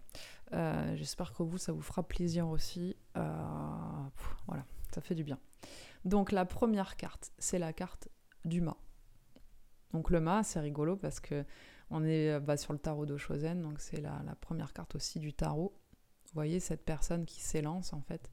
Euh, 0.53 0.95
j'espère 0.95 1.33
que 1.33 1.43
vous, 1.43 1.57
ça 1.57 1.71
vous 1.71 1.81
fera 1.81 2.03
plaisir 2.03 2.47
aussi. 2.47 2.95
Euh, 3.17 3.21
voilà, 4.47 4.65
ça 4.93 5.01
fait 5.01 5.15
du 5.15 5.23
bien. 5.23 5.39
Donc, 6.05 6.31
la 6.31 6.45
première 6.45 6.95
carte, 6.95 7.31
c'est 7.39 7.59
la 7.59 7.73
carte 7.73 8.09
du 8.45 8.61
mât. 8.61 8.77
Donc 9.93 10.09
le 10.09 10.19
mât, 10.19 10.43
c'est 10.43 10.59
rigolo 10.59 10.95
parce 10.95 11.19
que 11.19 11.45
on 11.91 12.03
est 12.03 12.31
euh, 12.31 12.39
bah, 12.39 12.57
sur 12.57 12.73
le 12.73 12.79
tarot 12.79 13.05
de 13.05 13.15
Chosen, 13.15 13.61
donc 13.61 13.79
c'est 13.79 14.01
la, 14.01 14.23
première 14.41 14.73
carte 14.73 14.95
aussi 14.95 15.19
du 15.19 15.33
tarot. 15.33 15.77
Vous 16.25 16.33
voyez 16.33 16.59
cette 16.59 16.83
personne 16.83 17.25
qui 17.25 17.41
s'élance 17.41 17.93
en 17.93 18.01
fait. 18.01 18.31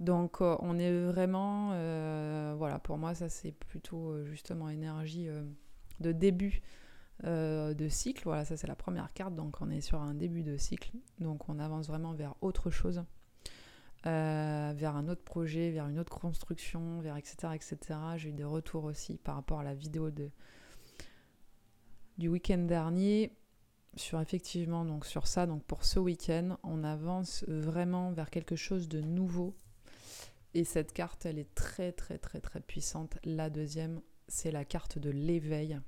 Donc 0.00 0.42
on 0.42 0.78
est 0.78 1.04
vraiment, 1.06 1.68
voilà, 2.56 2.78
pour 2.78 2.98
moi 2.98 3.14
ça 3.14 3.30
c'est 3.30 3.52
plutôt 3.52 4.22
justement 4.26 4.68
énergie 4.68 5.28
de 6.00 6.12
début 6.12 6.60
de 7.24 7.88
cycle. 7.88 8.22
Voilà, 8.24 8.44
ça 8.44 8.56
c'est 8.56 8.66
la 8.66 8.76
première 8.76 9.12
carte, 9.12 9.34
donc 9.34 9.60
on 9.60 9.70
est 9.70 9.80
sur 9.80 10.00
un 10.00 10.14
début 10.14 10.42
de 10.42 10.56
cycle. 10.56 10.92
Donc 11.18 11.48
on 11.48 11.58
avance 11.58 11.86
vraiment 11.86 12.12
vers 12.12 12.34
autre 12.40 12.70
chose. 12.70 13.02
vers 14.04 14.96
un 14.96 15.08
autre 15.08 15.22
projet, 15.22 15.70
vers 15.70 15.88
une 15.88 15.98
autre 15.98 16.18
construction, 16.18 17.00
vers 17.00 17.16
etc. 17.16 17.54
etc. 17.54 17.78
J'ai 18.16 18.30
eu 18.30 18.32
des 18.32 18.44
retours 18.44 18.84
aussi 18.84 19.18
par 19.18 19.34
rapport 19.34 19.60
à 19.60 19.64
la 19.64 19.74
vidéo 19.74 20.10
de, 20.10 20.30
du 22.20 22.28
week-end 22.28 22.58
dernier 22.58 23.32
sur 23.96 24.20
effectivement 24.20 24.84
donc 24.84 25.06
sur 25.06 25.26
ça 25.26 25.46
donc 25.46 25.64
pour 25.64 25.84
ce 25.84 25.98
week-end 25.98 26.58
on 26.62 26.84
avance 26.84 27.44
vraiment 27.48 28.12
vers 28.12 28.30
quelque 28.30 28.56
chose 28.56 28.88
de 28.88 29.00
nouveau 29.00 29.56
et 30.54 30.64
cette 30.64 30.92
carte 30.92 31.26
elle 31.26 31.38
est 31.38 31.54
très 31.54 31.92
très 31.92 32.18
très 32.18 32.40
très 32.40 32.60
puissante 32.60 33.18
la 33.24 33.50
deuxième 33.50 34.00
c'est 34.28 34.52
la 34.52 34.64
carte 34.64 34.98
de 34.98 35.10
l'éveil 35.10 35.80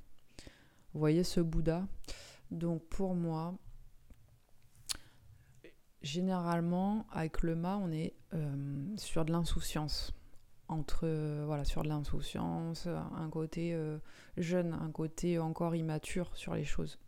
vous 0.93 1.01
voyez 1.01 1.25
ce 1.25 1.41
Bouddha? 1.41 1.87
Donc 2.51 2.83
pour 2.89 3.15
moi 3.15 3.55
généralement 6.03 7.07
avec 7.13 7.43
le 7.43 7.55
mât 7.55 7.79
on 7.83 7.91
est 7.91 8.15
euh, 8.35 8.97
sur 8.97 9.25
de 9.25 9.33
l'insouciance 9.33 10.13
entre 10.69 11.03
euh, 11.05 11.45
voilà 11.47 11.65
sur 11.65 11.83
de 11.83 11.89
l'insouciance, 11.89 12.87
un 12.87 13.29
côté 13.31 13.75
euh, 13.75 13.99
jeune, 14.37 14.73
un 14.73 14.91
côté 14.91 15.39
encore 15.39 15.77
immature 15.77 16.35
sur 16.35 16.55
les 16.55 16.65
choses. 16.65 16.99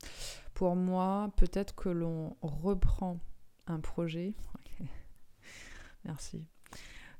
Pour 0.52 0.76
moi, 0.76 1.32
peut-être 1.36 1.74
que 1.74 1.88
l'on 1.88 2.36
reprend 2.42 3.18
un 3.66 3.80
projet. 3.80 4.34
Merci. 6.04 6.44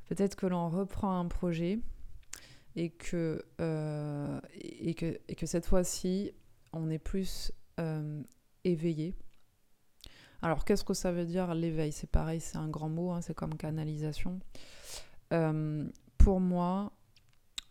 Peut-être 0.09 0.37
que 0.37 0.47
l'on 0.47 0.69
reprend 0.69 1.19
un 1.19 1.27
projet 1.29 1.79
et 2.77 2.91
que, 2.91 3.43
et 4.61 4.95
que, 4.95 5.19
et 5.27 5.35
que 5.35 5.47
cette 5.47 5.65
fois-ci, 5.65 6.33
on 6.77 6.91
est 6.91 6.99
plus 6.99 7.53
éveillé. 8.65 9.15
Alors, 10.43 10.65
qu'est-ce 10.65 10.85
que 10.85 10.95
ça 10.95 11.11
veut 11.11 11.25
dire 11.25 11.55
l'éveil? 11.55 11.93
C'est 11.93 12.11
pareil, 12.11 12.41
c'est 12.41 12.59
un 12.59 12.69
grand 12.69 12.89
mot, 12.89 13.13
hein, 13.13 13.21
c'est 13.21 13.35
comme 13.35 13.57
canalisation 13.57 14.41
pour 16.25 16.41
moi, 16.41 16.91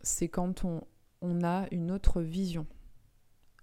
c'est 0.01 0.29
quand 0.29 0.63
on, 0.63 1.43
a 1.43 1.65
une 1.71 1.89
autre 1.89 2.21
vision. 2.21 2.67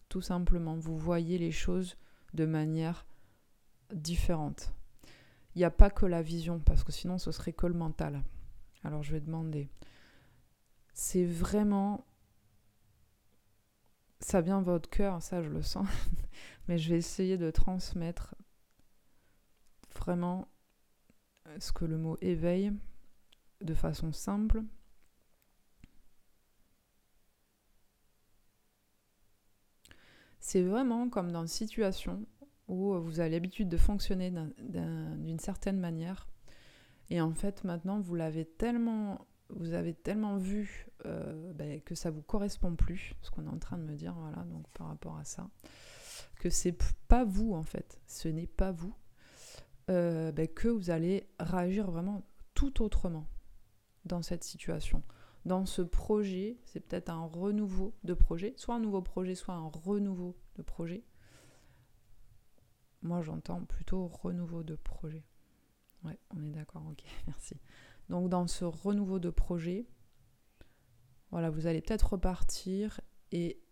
Tout 0.09 0.20
simplement, 0.20 0.74
vous 0.74 0.98
voyez 0.98 1.38
les 1.38 1.53
choses 1.53 1.96
de 2.35 2.44
manière 2.44 3.07
différente. 3.92 4.74
Il 5.55 5.59
n'y 5.59 5.64
a 5.64 5.70
pas 5.70 5.90
que 5.90 6.07
la 6.07 6.22
vision, 6.22 6.59
parce 6.59 6.83
que 6.83 6.90
sinon 6.90 7.18
ce 7.18 7.31
serait 7.31 7.53
que 7.53 7.68
le 7.68 7.74
mental. 7.74 8.24
Alors 8.83 9.05
je 9.05 9.12
vais 9.12 9.20
demander. 9.20 9.68
C'est 10.92 11.24
vraiment... 11.24 12.05
Ça 14.20 14.40
vient 14.40 14.62
votre 14.62 14.88
cœur, 14.90 15.22
ça 15.22 15.42
je 15.42 15.48
le 15.48 15.62
sens. 15.62 15.88
Mais 16.68 16.78
je 16.78 16.90
vais 16.90 16.98
essayer 16.98 17.37
de 17.37 17.50
transmettre 17.50 18.35
vraiment 19.94 20.48
ce 21.59 21.72
que 21.72 21.85
le 21.85 21.98
mot 21.98 22.16
éveil 22.20 22.72
de 23.61 23.74
façon 23.74 24.12
simple 24.12 24.62
C'est 30.40 30.62
vraiment 30.62 31.09
comme 31.09 31.30
dans 31.30 31.42
une 31.42 31.46
situation 31.46 32.26
où 32.66 32.98
vous 32.98 33.20
avez 33.20 33.30
l'habitude 33.30 33.68
de 33.68 33.77
fonctionner 33.77 34.33
d'une 34.58 35.38
certaine 35.38 35.79
manière. 35.79 36.29
Et 37.10 37.21
en 37.21 37.33
fait, 37.35 37.62
maintenant, 37.64 38.00
vous 38.00 38.14
l'avez 38.14 38.46
tellement, 38.46 39.27
vous 39.57 39.73
avez 39.73 39.94
tellement 39.94 40.37
vu 40.37 40.88
euh, 41.07 41.53
ben, 41.53 41.81
que 41.81 41.94
ça 41.94 42.11
vous 42.11 42.23
correspond 42.23 42.77
plus, 42.77 43.15
ce 43.23 43.31
qu'on 43.31 43.46
est 43.46 43.51
en 43.51 43.59
train 43.59 43.79
de 43.79 43.85
me 43.85 43.94
dire, 43.94 44.15
voilà, 44.15 44.44
donc 44.44 44.69
par 44.71 44.88
rapport 44.88 45.17
à 45.17 45.25
ça, 45.25 45.48
que 46.37 46.51
c'est 46.51 46.77
pas 47.09 47.25
vous 47.25 47.53
en 47.53 47.63
fait, 47.63 48.01
ce 48.07 48.29
n'est 48.29 48.46
pas 48.46 48.73
vous, 48.73 48.94
euh, 49.90 50.33
ben, 50.33 50.48
que 50.48 50.69
vous 50.69 50.90
allez 50.90 51.29
réagir 51.38 51.90
vraiment 51.90 52.23
tout 52.55 52.83
autrement 52.83 53.27
dans 54.05 54.23
cette 54.23 54.44
situation. 54.44 55.03
Dans 55.46 55.65
ce 55.65 55.83
projet, 55.83 56.59
c'est 56.65 56.81
peut-être 56.81 57.09
un 57.09 57.25
renouveau 57.25 57.94
de 58.05 58.13
projet, 58.15 58.53
soit 58.57 58.75
un 58.75 58.81
nouveau 58.81 59.01
projet, 59.01 59.35
soit 59.35 59.55
un 59.55 59.69
renouveau 59.69 60.37
de 60.57 60.63
projet. 60.63 61.03
Moi, 63.03 63.23
j'entends 63.23 63.65
plutôt 63.65 64.07
renouveau 64.07 64.63
de 64.63 64.75
projet. 64.77 65.25
Ouais, 66.05 66.19
on 66.37 66.42
est 66.44 66.51
d'accord, 66.51 66.85
ok, 66.90 67.03
merci. 67.27 67.57
Donc, 68.11 68.29
dans 68.29 68.48
ce 68.48 68.65
renouveau 68.65 69.21
de 69.21 69.31
projet, 69.31 69.87
voilà, 71.31 71.48
vous 71.48 71.69
allez 71.69 71.81
peut-être 71.81 72.15
repartir 72.15 73.00
et 73.31 73.63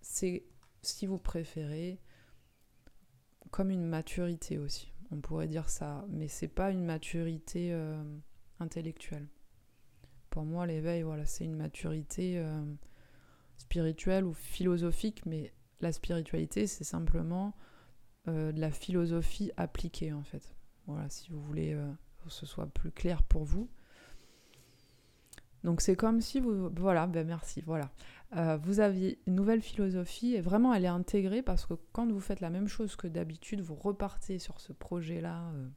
c'est, 0.00 0.46
si 0.80 1.06
vous 1.06 1.18
préférez, 1.18 2.00
comme 3.50 3.70
une 3.70 3.84
maturité 3.84 4.56
aussi. 4.56 4.94
On 5.10 5.20
pourrait 5.20 5.46
dire 5.46 5.68
ça, 5.68 6.06
mais 6.08 6.26
c'est 6.26 6.48
pas 6.48 6.70
une 6.70 6.84
maturité 6.84 7.68
euh, 7.74 8.02
intellectuelle. 8.60 9.28
Pour 10.30 10.44
moi, 10.44 10.66
l'éveil, 10.66 11.02
voilà, 11.02 11.26
c'est 11.26 11.44
une 11.44 11.56
maturité 11.56 12.38
euh, 12.38 12.64
spirituelle 13.58 14.24
ou 14.24 14.32
philosophique, 14.32 15.26
mais 15.26 15.52
la 15.80 15.92
spiritualité, 15.92 16.66
c'est 16.66 16.82
simplement 16.84 17.54
euh, 18.26 18.52
de 18.52 18.60
la 18.60 18.70
philosophie 18.70 19.52
appliquée, 19.58 20.14
en 20.14 20.22
fait. 20.22 20.56
Voilà, 20.86 21.10
si 21.10 21.30
vous 21.30 21.42
voulez 21.42 21.78
que 22.26 22.32
ce 22.32 22.46
soit 22.46 22.66
plus 22.66 22.90
clair 22.90 23.22
pour 23.22 23.44
vous. 23.44 23.68
Donc 25.64 25.80
c'est 25.80 25.96
comme 25.96 26.20
si 26.20 26.38
vous... 26.38 26.70
Voilà, 26.76 27.06
ben 27.06 27.26
merci, 27.26 27.62
voilà. 27.66 27.90
Euh, 28.36 28.56
vous 28.56 28.80
aviez 28.80 29.20
une 29.26 29.34
nouvelle 29.34 29.62
philosophie 29.62 30.34
et 30.34 30.40
vraiment 30.40 30.74
elle 30.74 30.84
est 30.84 30.88
intégrée 30.88 31.42
parce 31.42 31.66
que 31.66 31.74
quand 31.92 32.10
vous 32.10 32.20
faites 32.20 32.40
la 32.40 32.50
même 32.50 32.68
chose 32.68 32.96
que 32.96 33.06
d'habitude, 33.06 33.60
vous 33.60 33.74
repartez 33.74 34.38
sur 34.38 34.60
ce 34.60 34.72
projet-là, 34.72 35.50
euh, 35.54 35.68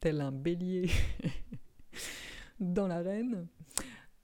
tel 0.00 0.20
un 0.20 0.32
bélier 0.32 0.90
dans 2.60 2.86
l'arène, 2.86 3.46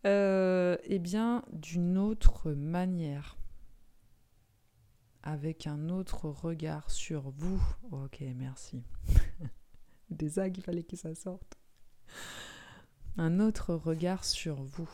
euh, 0.06 0.76
eh 0.84 0.98
bien 0.98 1.44
d'une 1.52 1.98
autre 1.98 2.52
manière, 2.52 3.36
avec 5.22 5.66
un 5.66 5.88
autre 5.88 6.28
regard 6.28 6.90
sur 6.90 7.30
vous. 7.30 7.60
Ok, 7.92 8.22
merci. 8.36 8.82
Des 10.10 10.38
agues, 10.38 10.58
il 10.58 10.64
fallait 10.64 10.82
que 10.82 10.96
ça 10.96 11.14
sorte. 11.14 11.56
Un 13.16 13.40
autre 13.40 13.74
regard 13.74 14.24
sur 14.24 14.62
vous 14.62 14.90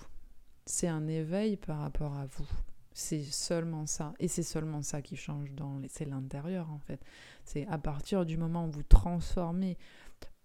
c'est 0.66 0.88
un 0.88 1.06
éveil 1.06 1.56
par 1.56 1.78
rapport 1.78 2.14
à 2.14 2.26
vous. 2.26 2.48
C'est 2.92 3.22
seulement 3.22 3.86
ça. 3.86 4.14
Et 4.18 4.26
c'est 4.26 4.42
seulement 4.42 4.82
ça 4.82 5.00
qui 5.00 5.16
change 5.16 5.52
dans. 5.52 5.80
C'est 5.88 6.06
l'intérieur 6.06 6.70
en 6.70 6.78
fait. 6.78 7.00
C'est 7.44 7.66
à 7.68 7.78
partir 7.78 8.26
du 8.26 8.36
moment 8.36 8.66
où 8.66 8.70
vous 8.70 8.82
transformez 8.82 9.78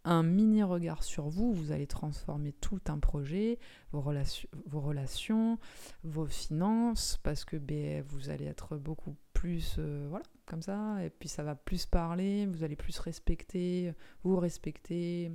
un 0.03 0.23
mini 0.23 0.63
regard 0.63 1.03
sur 1.03 1.29
vous, 1.29 1.53
vous 1.53 1.71
allez 1.71 1.87
transformer 1.87 2.53
tout 2.53 2.81
un 2.87 2.97
projet, 2.99 3.59
vos, 3.91 4.01
relations, 4.01 5.59
vos, 6.03 6.25
finances, 6.25 7.19
parce 7.23 7.45
que 7.45 7.57
ben, 7.57 8.03
vous 8.07 8.29
allez 8.29 8.45
être 8.45 8.77
beaucoup 8.77 9.15
plus, 9.33 9.75
euh, 9.77 10.07
voilà, 10.09 10.25
comme 10.45 10.61
ça, 10.61 11.03
et 11.03 11.09
puis 11.09 11.29
ça 11.29 11.43
va 11.43 11.55
plus 11.55 11.85
parler, 11.85 12.47
vous 12.47 12.63
allez 12.63 12.75
plus 12.75 12.97
respecter, 12.99 13.93
vous 14.23 14.37
respecter. 14.37 15.31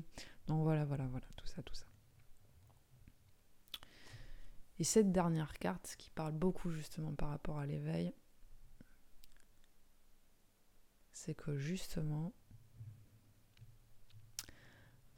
Donc 0.48 0.62
voilà, 0.62 0.84
voilà, 0.84 1.06
voilà, 1.06 1.26
tout 1.36 1.46
ça, 1.46 1.62
tout 1.62 1.74
ça. 1.74 1.86
Et 4.78 4.84
cette 4.84 5.10
dernière 5.10 5.54
carte 5.54 5.94
qui 5.96 6.10
parle 6.10 6.32
beaucoup 6.32 6.70
justement 6.70 7.14
par 7.14 7.30
rapport 7.30 7.58
à 7.58 7.66
l'éveil, 7.66 8.12
c'est 11.12 11.34
que 11.34 11.56
justement, 11.56 12.32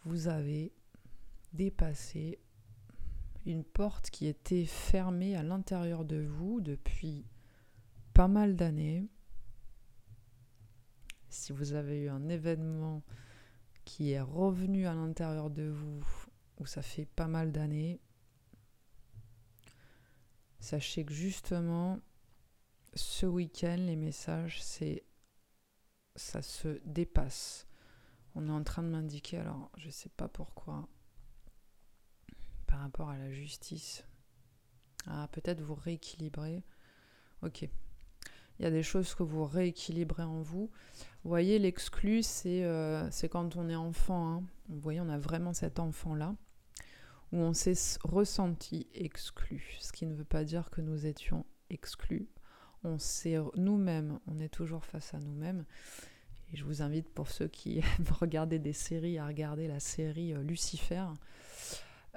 vous 0.04 0.28
avez 0.28 0.72
dépassé 1.52 2.38
une 3.46 3.64
porte 3.64 4.10
qui 4.10 4.26
était 4.26 4.64
fermée 4.64 5.36
à 5.36 5.42
l'intérieur 5.42 6.04
de 6.04 6.20
vous 6.20 6.60
depuis 6.60 7.24
pas 8.14 8.28
mal 8.28 8.56
d'années. 8.56 9.06
Si 11.28 11.52
vous 11.52 11.72
avez 11.72 12.02
eu 12.02 12.08
un 12.08 12.28
événement 12.28 13.02
qui 13.84 14.10
est 14.10 14.20
revenu 14.20 14.86
à 14.86 14.94
l'intérieur 14.94 15.50
de 15.50 15.68
vous, 15.68 16.04
où 16.58 16.66
ça 16.66 16.82
fait 16.82 17.06
pas 17.06 17.28
mal 17.28 17.52
d'années, 17.52 18.00
Sachez 20.60 21.04
que 21.04 21.14
justement, 21.14 22.00
ce 22.94 23.26
week-end, 23.26 23.76
les 23.78 23.96
messages, 23.96 24.62
c'est 24.62 25.04
ça 26.16 26.42
se 26.42 26.80
dépasse. 26.84 27.67
On 28.40 28.48
est 28.48 28.52
en 28.52 28.62
train 28.62 28.84
de 28.84 28.88
m'indiquer, 28.88 29.38
alors 29.38 29.68
je 29.76 29.86
ne 29.86 29.90
sais 29.90 30.10
pas 30.10 30.28
pourquoi, 30.28 30.86
par 32.68 32.78
rapport 32.78 33.10
à 33.10 33.18
la 33.18 33.32
justice. 33.32 34.04
Ah, 35.08 35.28
peut-être 35.32 35.60
vous 35.60 35.74
rééquilibrez. 35.74 36.62
Ok. 37.42 37.62
Il 37.62 38.62
y 38.62 38.66
a 38.66 38.70
des 38.70 38.84
choses 38.84 39.16
que 39.16 39.24
vous 39.24 39.44
rééquilibrez 39.44 40.22
en 40.22 40.42
vous. 40.42 40.70
Vous 41.24 41.28
voyez, 41.28 41.58
l'exclu, 41.58 42.22
c'est 42.22 42.62
euh, 42.62 43.10
quand 43.28 43.56
on 43.56 43.68
est 43.68 43.74
enfant. 43.74 44.34
Hein. 44.34 44.44
Vous 44.68 44.78
voyez, 44.78 45.00
on 45.00 45.08
a 45.08 45.18
vraiment 45.18 45.52
cet 45.52 45.80
enfant-là 45.80 46.36
où 47.32 47.38
on 47.38 47.52
s'est 47.52 47.98
ressenti 48.04 48.86
exclu, 48.94 49.76
ce 49.80 49.90
qui 49.90 50.06
ne 50.06 50.14
veut 50.14 50.24
pas 50.24 50.44
dire 50.44 50.70
que 50.70 50.80
nous 50.80 51.06
étions 51.06 51.44
exclus. 51.70 52.28
On 52.84 52.98
s'est 52.98 53.36
nous-mêmes, 53.56 54.20
on 54.28 54.38
est 54.38 54.48
toujours 54.48 54.84
face 54.84 55.12
à 55.12 55.18
nous-mêmes. 55.18 55.64
Et 56.52 56.56
je 56.56 56.64
vous 56.64 56.82
invite 56.82 57.08
pour 57.08 57.28
ceux 57.28 57.48
qui 57.48 57.78
aiment 57.98 58.14
regarder 58.20 58.58
des 58.58 58.72
séries 58.72 59.18
à 59.18 59.26
regarder 59.26 59.68
la 59.68 59.80
série 59.80 60.32
euh, 60.32 60.42
Lucifer, 60.42 61.04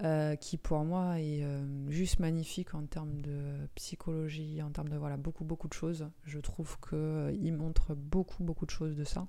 euh, 0.04 0.36
qui 0.36 0.58
pour 0.58 0.84
moi 0.84 1.20
est 1.20 1.44
euh, 1.44 1.90
juste 1.90 2.20
magnifique 2.20 2.74
en 2.74 2.86
termes 2.86 3.22
de 3.22 3.68
psychologie, 3.76 4.62
en 4.62 4.72
termes 4.72 4.90
de 4.90 4.98
voilà 4.98 5.18
beaucoup 5.18 5.44
beaucoup 5.44 5.68
de 5.68 5.74
choses. 5.74 6.10
Je 6.24 6.40
trouve 6.40 6.78
qu'il 6.88 7.54
montre 7.54 7.94
beaucoup 7.96 8.44
beaucoup 8.44 8.66
de 8.66 8.72
choses 8.72 8.96
de 8.96 9.04
ça. 9.04 9.28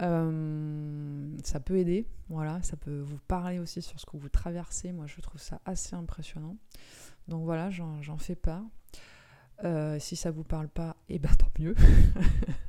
Ça 0.00 1.58
peut 1.58 1.76
aider, 1.76 2.06
voilà, 2.28 2.62
ça 2.62 2.76
peut 2.76 3.00
vous 3.00 3.18
parler 3.26 3.58
aussi 3.58 3.82
sur 3.82 3.98
ce 3.98 4.06
que 4.06 4.16
vous 4.16 4.28
traversez. 4.28 4.92
Moi, 4.92 5.06
je 5.08 5.20
trouve 5.20 5.40
ça 5.40 5.60
assez 5.64 5.96
impressionnant. 5.96 6.56
Donc 7.26 7.44
voilà, 7.44 7.68
j'en 7.70 8.16
fais. 8.18 8.38
Euh, 9.64 9.98
si 9.98 10.14
ça 10.14 10.30
vous 10.30 10.44
parle 10.44 10.68
pas, 10.68 10.96
eh 11.08 11.18
ben 11.18 11.34
tant 11.36 11.50
mieux. 11.58 11.74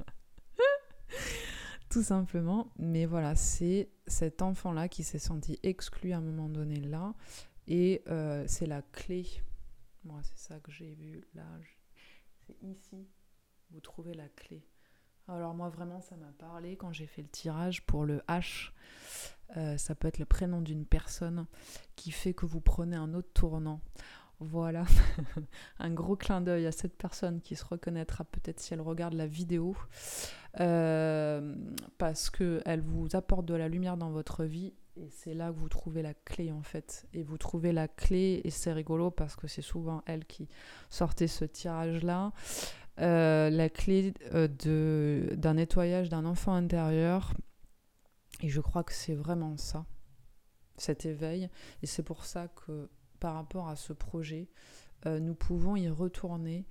Tout 1.89 2.03
simplement. 2.03 2.71
Mais 2.77 3.05
voilà, 3.05 3.35
c'est 3.35 3.89
cet 4.07 4.41
enfant-là 4.41 4.87
qui 4.87 5.03
s'est 5.03 5.19
senti 5.19 5.59
exclu 5.63 6.13
à 6.13 6.17
un 6.17 6.21
moment 6.21 6.49
donné 6.49 6.79
là. 6.79 7.13
Et 7.67 8.03
euh, 8.07 8.43
c'est 8.47 8.65
la 8.65 8.81
clé. 8.81 9.25
Moi, 10.03 10.19
c'est 10.23 10.37
ça 10.37 10.59
que 10.59 10.71
j'ai 10.71 10.93
vu 10.93 11.23
là. 11.35 11.45
C'est 12.45 12.57
ici. 12.63 13.07
Vous 13.71 13.79
trouvez 13.79 14.13
la 14.13 14.27
clé. 14.29 14.63
Alors 15.29 15.53
moi 15.53 15.69
vraiment 15.69 16.01
ça 16.01 16.15
m'a 16.15 16.31
parlé 16.39 16.75
quand 16.75 16.91
j'ai 16.91 17.05
fait 17.05 17.21
le 17.21 17.27
tirage 17.27 17.85
pour 17.85 18.03
le 18.03 18.17
H. 18.27 18.71
Euh, 19.57 19.77
ça 19.77 19.93
peut 19.93 20.07
être 20.07 20.17
le 20.17 20.25
prénom 20.25 20.59
d'une 20.61 20.85
personne 20.85 21.45
qui 21.95 22.09
fait 22.09 22.33
que 22.33 22.47
vous 22.47 22.61
prenez 22.61 22.95
un 22.95 23.13
autre 23.13 23.29
tournant. 23.33 23.79
Voilà, 24.39 24.85
un 25.79 25.91
gros 25.91 26.15
clin 26.15 26.39
d'œil 26.41 26.65
à 26.65 26.71
cette 26.71 26.97
personne 26.97 27.41
qui 27.41 27.55
se 27.55 27.65
reconnaîtra 27.65 28.23
peut-être 28.23 28.59
si 28.59 28.73
elle 28.73 28.81
regarde 28.81 29.13
la 29.13 29.27
vidéo, 29.27 29.75
euh, 30.59 31.55
parce 31.97 32.29
qu'elle 32.29 32.81
vous 32.81 33.15
apporte 33.15 33.45
de 33.45 33.53
la 33.53 33.69
lumière 33.69 33.97
dans 33.97 34.09
votre 34.09 34.45
vie 34.45 34.73
et 34.95 35.09
c'est 35.09 35.33
là 35.33 35.51
que 35.51 35.57
vous 35.57 35.69
trouvez 35.69 36.01
la 36.01 36.13
clé 36.13 36.51
en 36.51 36.63
fait. 36.63 37.07
Et 37.13 37.23
vous 37.23 37.37
trouvez 37.37 37.71
la 37.71 37.87
clé 37.87 38.41
et 38.43 38.49
c'est 38.49 38.73
rigolo 38.73 39.11
parce 39.11 39.35
que 39.35 39.47
c'est 39.47 39.61
souvent 39.61 40.01
elle 40.05 40.25
qui 40.25 40.49
sortait 40.89 41.27
ce 41.27 41.45
tirage-là. 41.45 42.31
Euh, 42.99 43.49
la 43.49 43.69
clé 43.69 44.13
euh, 44.33 44.47
d'un 45.35 45.53
nettoyage 45.53 46.09
d'un 46.09 46.25
enfant 46.25 46.53
intérieur. 46.53 47.33
Et 48.41 48.49
je 48.49 48.59
crois 48.59 48.83
que 48.83 48.93
c'est 48.93 49.15
vraiment 49.15 49.55
ça, 49.57 49.85
cet 50.77 51.05
éveil. 51.05 51.49
Et 51.83 51.85
c'est 51.85 52.03
pour 52.03 52.25
ça 52.25 52.47
que 52.47 52.89
par 53.19 53.35
rapport 53.35 53.67
à 53.69 53.75
ce 53.75 53.93
projet, 53.93 54.49
nous 55.05 55.33
pouvons 55.33 55.77
y 55.77 55.89
retourner. 55.89 56.65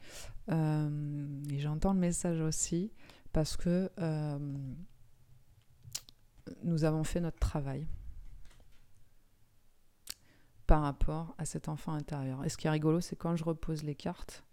et 0.50 1.58
j'entends 1.58 1.94
le 1.94 1.98
message 1.98 2.40
aussi 2.40 2.92
parce 3.32 3.56
que 3.56 3.90
nous 6.62 6.84
avons 6.84 7.04
fait 7.04 7.20
notre 7.20 7.38
travail 7.38 7.86
par 10.66 10.82
rapport 10.82 11.34
à 11.38 11.46
cet 11.46 11.68
enfant 11.68 11.94
intérieur. 11.94 12.44
Et 12.44 12.48
ce 12.48 12.56
qui 12.56 12.66
est 12.66 12.70
rigolo, 12.70 13.00
c'est 13.00 13.16
quand 13.16 13.36
je 13.36 13.44
repose 13.44 13.82
les 13.82 13.94
cartes, 13.94 14.44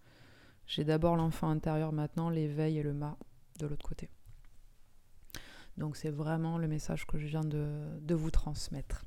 j'ai 0.66 0.84
d'abord 0.84 1.16
l'enfant 1.16 1.50
intérieur 1.50 1.92
maintenant, 1.92 2.30
l'éveil 2.30 2.78
et 2.78 2.84
le 2.84 2.94
mât 2.94 3.18
de 3.60 3.68
l'autre 3.68 3.86
côté. 3.86 4.10
Donc 5.78 5.98
c'est 5.98 6.10
vraiment 6.10 6.58
le 6.58 6.68
message 6.68 7.06
que 7.06 7.18
je 7.18 7.28
viens 7.28 7.44
de, 7.44 8.16
vous 8.16 8.32
transmettre. 8.32 9.06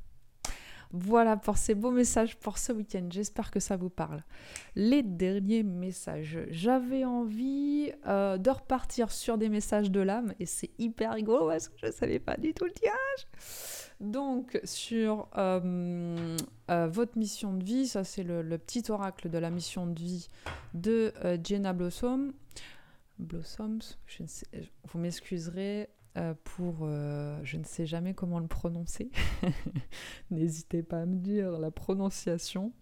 Voilà 0.93 1.37
pour 1.37 1.59
ces 1.59 1.75
beaux 1.75 1.91
messages 1.91 2.37
pour 2.37 2.57
ce 2.57 2.73
week-end. 2.73 3.07
J'espère 3.11 3.51
que 3.51 3.61
ça 3.61 3.77
vous 3.77 3.91
parle. 3.91 4.23
Les 4.75 5.03
derniers 5.03 5.63
messages. 5.63 6.39
J'avais 6.51 7.05
envie 7.05 7.93
euh, 8.07 8.39
de 8.39 8.51
repartir 8.51 9.13
sur 9.13 9.37
des 9.37 9.51
messages 9.51 9.91
de 9.91 10.01
l'âme 10.01 10.33
et 10.41 10.47
c'est 10.47 10.71
hyper 10.79 11.13
rigolo 11.13 11.49
parce 11.49 11.69
que 11.69 11.75
je 11.79 11.87
ne 11.87 11.93
savais 11.93 12.19
pas 12.19 12.37
du 12.37 12.55
tout 12.55 12.65
le 12.65 12.73
tirage. 12.73 13.27
Donc, 14.01 14.61
sur 14.65 15.29
euh, 15.37 16.37
euh, 16.71 16.87
votre 16.87 17.19
mission 17.19 17.53
de 17.53 17.65
vie, 17.65 17.87
ça 17.87 18.05
c'est 18.05 18.23
le, 18.23 18.43
petit 18.57 18.91
oracle 18.91 19.29
de 19.29 19.39
la 19.39 19.51
mission 19.51 19.87
de 19.87 19.99
vie 19.99 20.29
de 20.73 21.13
Jenna 21.45 21.73
Blossom. 21.73 22.33
Blossoms, 23.19 23.81
vous 24.85 24.99
m'excuserez, 24.99 25.89
pour 26.45 26.79
euh, 26.83 27.39
je 27.45 27.57
ne 27.57 27.65
sais 27.65 27.87
jamais 27.87 28.15
comment 28.15 28.39
le 28.39 28.47
prononcer. 28.47 29.11
N'hésitez 30.31 30.83
pas 30.83 31.03
à 31.03 31.07
me 31.07 31.17
dire 31.17 31.59
la 31.59 31.71
prononciation. 31.71 32.73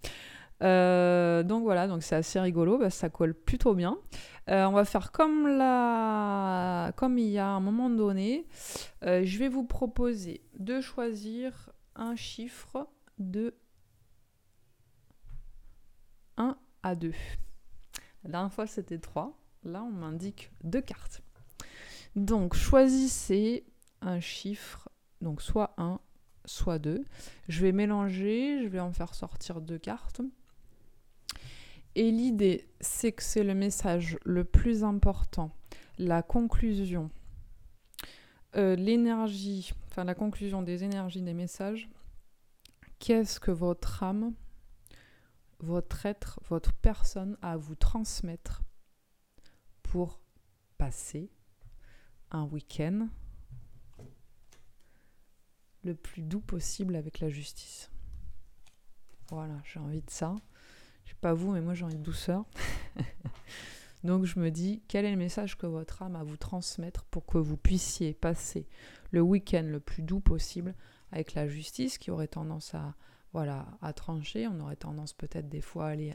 Euh, 0.62 1.43
donc 1.43 1.64
voilà, 1.64 1.87
donc 1.87 2.03
c'est 2.03 2.16
assez 2.16 2.41
rigolo, 2.41 2.79
bah, 2.79 2.89
ça 2.89 3.11
colle 3.11 3.35
plutôt 3.35 3.74
bien. 3.74 3.99
on 4.49 4.72
va 4.72 4.85
faire 4.85 5.12
comme 5.12 5.47
la... 5.47 6.93
il 7.03 7.29
y 7.29 7.39
a 7.39 7.49
un 7.49 7.61
moment 7.61 7.91
donné. 7.91 8.47
je 9.03 9.39
vais 9.39 9.49
vous 9.49 9.64
proposer 9.64 10.41
de 10.59 10.81
choisir 10.81 11.70
un 11.95 12.16
chiffre 12.16 12.89
de 13.18 13.55
1 16.39 16.57
à 16.83 16.95
2. 16.95 17.12
La 18.24 18.31
dernière 18.31 18.53
fois 18.53 18.66
c'était 18.66 18.99
3. 18.99 19.39
Là 19.64 19.83
on 19.83 19.91
m'indique 19.91 20.51
deux 20.64 20.81
cartes. 20.81 21.22
Donc 22.16 22.54
choisissez 22.54 23.66
un 24.00 24.20
chiffre, 24.20 24.88
donc 25.20 25.42
soit 25.42 25.74
1, 25.76 26.00
soit 26.46 26.78
2. 26.78 27.04
Je 27.48 27.60
vais 27.60 27.72
mélanger, 27.72 28.62
je 28.62 28.68
vais 28.68 28.80
en 28.80 28.90
faire 28.90 29.14
sortir 29.14 29.60
deux 29.60 29.78
cartes. 29.78 30.22
Et 31.94 32.10
l'idée, 32.10 32.68
c'est 32.80 33.12
que 33.12 33.22
c'est 33.22 33.44
le 33.44 33.54
message 33.54 34.18
le 34.24 34.44
plus 34.44 34.82
important, 34.82 35.50
la 35.98 36.22
conclusion, 36.22 37.10
euh, 38.56 38.76
l'énergie, 38.76 39.72
enfin 39.86 40.04
la 40.04 40.14
conclusion 40.14 40.62
des 40.62 40.84
énergies 40.84 41.22
des 41.22 41.34
messages. 41.34 41.88
Qu'est-ce 42.98 43.40
que 43.40 43.50
votre 43.50 44.02
âme, 44.02 44.32
votre 45.58 46.06
être, 46.06 46.40
votre 46.48 46.72
personne 46.72 47.36
a 47.42 47.52
à 47.52 47.56
vous 47.56 47.74
transmettre 47.74 48.62
pour 49.82 50.20
passer 50.78 51.30
un 52.37 52.45
week-end 52.45 53.09
le 55.82 55.95
plus 55.95 56.22
doux 56.22 56.41
possible 56.41 56.97
avec 56.97 57.20
la 57.20 57.28
justice. 57.28 57.91
Voilà, 59.30 59.55
j'ai 59.64 59.80
envie 59.80 60.03
de 60.03 60.11
ça. 60.11 60.37
Je 61.05 61.11
sais 61.11 61.16
pas 61.20 61.34
vous, 61.34 61.53
mais 61.53 61.61
moi 61.61 61.74
j'ai 61.74 61.84
envie 61.84 61.97
de 61.97 62.03
douceur. 62.03 62.45
Donc 64.05 64.24
je 64.24 64.39
me 64.39 64.51
dis, 64.51 64.82
quel 64.89 65.05
est 65.05 65.11
le 65.11 65.16
message 65.16 65.57
que 65.57 65.66
votre 65.66 66.03
âme 66.03 66.16
a 66.16 66.20
à 66.20 66.24
vous 66.24 66.37
transmettre 66.37 67.05
pour 67.07 67.26
que 67.26 67.39
vous 67.39 67.57
puissiez 67.57 68.14
passer 68.14 68.68
le 69.11 69.20
week-end 69.20 69.64
le 69.64 69.80
plus 69.80 70.03
doux 70.03 70.20
possible 70.20 70.74
avec 71.12 71.34
la 71.34 71.49
justice 71.49 71.99
qui 71.99 72.11
aurait 72.11 72.28
tendance 72.28 72.74
à, 72.74 72.95
voilà, 73.32 73.66
à 73.80 73.93
trancher? 73.93 74.47
On 74.47 74.61
aurait 74.61 74.76
tendance 74.76 75.12
peut-être 75.12 75.49
des 75.49 75.61
fois 75.61 75.87
à 75.87 75.91
aller 75.91 76.14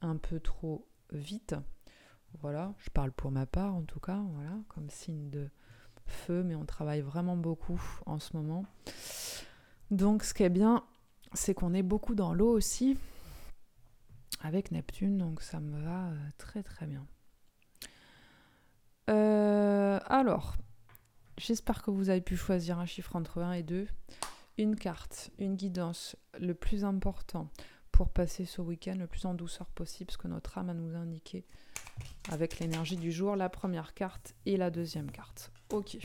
un 0.00 0.16
peu 0.16 0.40
trop 0.40 0.86
vite. 1.12 1.54
Voilà, 2.40 2.74
je 2.78 2.90
parle 2.90 3.12
pour 3.12 3.30
ma 3.30 3.46
part 3.46 3.74
en 3.74 3.82
tout 3.82 4.00
cas, 4.00 4.20
voilà, 4.34 4.56
comme 4.68 4.90
signe 4.90 5.30
de 5.30 5.48
feu, 6.06 6.42
mais 6.42 6.54
on 6.54 6.64
travaille 6.64 7.00
vraiment 7.00 7.36
beaucoup 7.36 7.80
en 8.06 8.18
ce 8.18 8.36
moment. 8.36 8.64
Donc 9.90 10.24
ce 10.24 10.34
qui 10.34 10.42
est 10.42 10.50
bien, 10.50 10.84
c'est 11.34 11.54
qu'on 11.54 11.74
est 11.74 11.82
beaucoup 11.82 12.14
dans 12.14 12.34
l'eau 12.34 12.50
aussi, 12.50 12.98
avec 14.40 14.70
Neptune, 14.70 15.18
donc 15.18 15.42
ça 15.42 15.60
me 15.60 15.80
va 15.80 16.06
euh, 16.08 16.16
très 16.38 16.62
très 16.62 16.86
bien. 16.86 17.06
Euh, 19.10 19.98
alors, 20.06 20.56
j'espère 21.38 21.82
que 21.82 21.90
vous 21.90 22.10
avez 22.10 22.20
pu 22.20 22.36
choisir 22.36 22.78
un 22.78 22.86
chiffre 22.86 23.16
entre 23.16 23.42
1 23.42 23.52
et 23.52 23.62
2. 23.62 23.86
Une 24.58 24.76
carte, 24.76 25.30
une 25.38 25.56
guidance, 25.56 26.16
le 26.38 26.54
plus 26.54 26.84
important 26.84 27.50
pour 27.90 28.10
passer 28.10 28.44
ce 28.44 28.60
week-end 28.60 28.96
le 28.98 29.06
plus 29.06 29.26
en 29.26 29.34
douceur 29.34 29.66
possible, 29.68 30.10
ce 30.10 30.18
que 30.18 30.28
notre 30.28 30.58
âme 30.58 30.70
a 30.70 30.74
nous 30.74 30.94
indiqué 30.94 31.46
avec 32.30 32.58
l'énergie 32.58 32.96
du 32.96 33.12
jour, 33.12 33.36
la 33.36 33.48
première 33.48 33.94
carte 33.94 34.34
et 34.46 34.56
la 34.56 34.70
deuxième 34.70 35.10
carte. 35.10 35.50
Ok. 35.72 35.98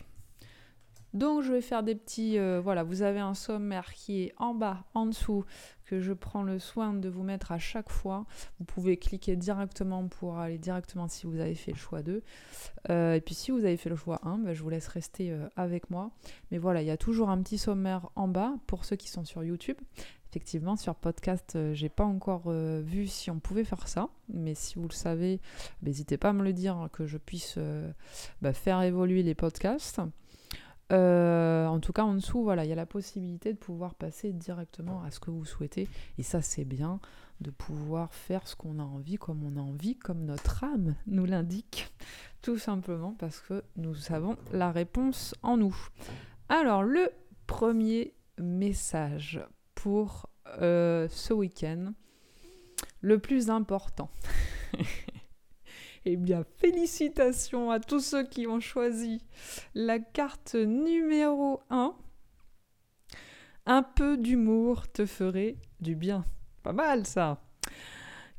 Donc 1.13 1.41
je 1.41 1.51
vais 1.51 1.61
faire 1.61 1.83
des 1.83 1.95
petits... 1.95 2.37
Euh, 2.37 2.59
voilà, 2.61 2.83
vous 2.83 3.01
avez 3.01 3.19
un 3.19 3.33
sommaire 3.33 3.93
qui 3.93 4.23
est 4.23 4.33
en 4.37 4.53
bas, 4.53 4.83
en 4.93 5.05
dessous, 5.05 5.45
que 5.85 5.99
je 5.99 6.11
prends 6.11 6.43
le 6.43 6.59
soin 6.59 6.93
de 6.93 7.09
vous 7.09 7.23
mettre 7.23 7.51
à 7.51 7.59
chaque 7.59 7.89
fois. 7.89 8.25
Vous 8.59 8.65
pouvez 8.65 8.97
cliquer 8.97 9.35
directement 9.35 10.07
pour 10.07 10.37
aller 10.37 10.57
directement 10.57 11.07
si 11.07 11.25
vous 11.25 11.39
avez 11.39 11.55
fait 11.55 11.71
le 11.71 11.77
choix 11.77 12.03
2. 12.03 12.21
Euh, 12.89 13.13
et 13.13 13.21
puis 13.21 13.33
si 13.33 13.51
vous 13.51 13.59
avez 13.59 13.77
fait 13.77 13.89
le 13.89 13.95
choix 13.95 14.19
1, 14.23 14.39
ben, 14.39 14.53
je 14.53 14.61
vous 14.61 14.69
laisse 14.69 14.87
rester 14.89 15.31
euh, 15.31 15.47
avec 15.55 15.89
moi. 15.89 16.11
Mais 16.51 16.57
voilà, 16.57 16.81
il 16.81 16.87
y 16.87 16.91
a 16.91 16.97
toujours 16.97 17.29
un 17.29 17.41
petit 17.41 17.57
sommaire 17.57 18.09
en 18.15 18.27
bas 18.27 18.53
pour 18.67 18.85
ceux 18.85 18.97
qui 18.97 19.09
sont 19.09 19.23
sur 19.23 19.43
YouTube. 19.43 19.77
Effectivement, 20.37 20.75
sur 20.75 20.93
podcast, 20.93 21.55
euh, 21.55 21.73
j'ai 21.73 21.89
pas 21.89 22.03
encore 22.03 22.43
euh, 22.45 22.79
vu 22.85 23.07
si 23.07 23.31
on 23.31 23.39
pouvait 23.39 23.63
faire 23.63 23.87
ça, 23.87 24.07
mais 24.29 24.53
si 24.53 24.75
vous 24.75 24.87
le 24.87 24.93
savez, 24.93 25.41
n'hésitez 25.81 26.17
pas 26.17 26.29
à 26.29 26.33
me 26.33 26.43
le 26.43 26.53
dire 26.53 26.89
que 26.93 27.07
je 27.07 27.17
puisse 27.17 27.55
euh, 27.57 27.91
bah, 28.43 28.53
faire 28.53 28.79
évoluer 28.83 29.23
les 29.23 29.33
podcasts. 29.33 29.99
en 30.91 31.79
tout 31.81 31.91
cas, 31.91 32.03
en 32.03 32.13
dessous, 32.13 32.43
voilà, 32.43 32.65
il 32.65 32.69
y 32.69 32.71
a 32.71 32.75
la 32.75 32.85
possibilité 32.85 33.51
de 33.51 33.57
pouvoir 33.57 33.95
passer 33.95 34.31
directement 34.31 35.01
à 35.01 35.09
ce 35.09 35.19
que 35.19 35.31
vous 35.31 35.43
souhaitez, 35.43 35.87
et 36.19 36.23
ça 36.23 36.43
c'est 36.43 36.65
bien 36.65 36.99
de 37.41 37.49
pouvoir 37.49 38.13
faire 38.13 38.47
ce 38.47 38.55
qu'on 38.55 38.77
a 38.77 38.83
envie, 38.83 39.17
comme 39.17 39.43
on 39.43 39.57
a 39.57 39.63
envie, 39.63 39.95
comme 39.95 40.23
notre 40.23 40.63
âme 40.63 40.93
nous 41.07 41.25
l'indique, 41.25 41.91
tout 42.43 42.59
simplement 42.59 43.15
parce 43.17 43.39
que 43.39 43.63
nous 43.75 43.95
avons 44.11 44.37
la 44.51 44.71
réponse 44.71 45.33
en 45.41 45.57
nous. 45.57 45.75
Alors, 46.47 46.83
le 46.83 47.09
premier 47.47 48.13
message 48.37 49.41
pour 49.87 50.27
euh, 50.61 51.07
ce 51.09 51.31
week-end. 51.31 51.93
Le 52.99 53.19
plus 53.19 53.49
important. 53.49 54.09
eh 56.05 56.17
bien, 56.17 56.43
félicitations 56.57 57.71
à 57.71 57.79
tous 57.79 58.01
ceux 58.01 58.27
qui 58.27 58.47
ont 58.47 58.59
choisi 58.59 59.21
la 59.75 59.99
carte 59.99 60.55
numéro 60.55 61.61
1. 61.69 61.95
Un 63.65 63.81
peu 63.81 64.17
d'humour 64.17 64.91
te 64.91 65.05
ferait 65.05 65.55
du 65.79 65.95
bien. 65.95 66.25
Pas 66.63 66.73
mal 66.73 67.05
ça. 67.05 67.41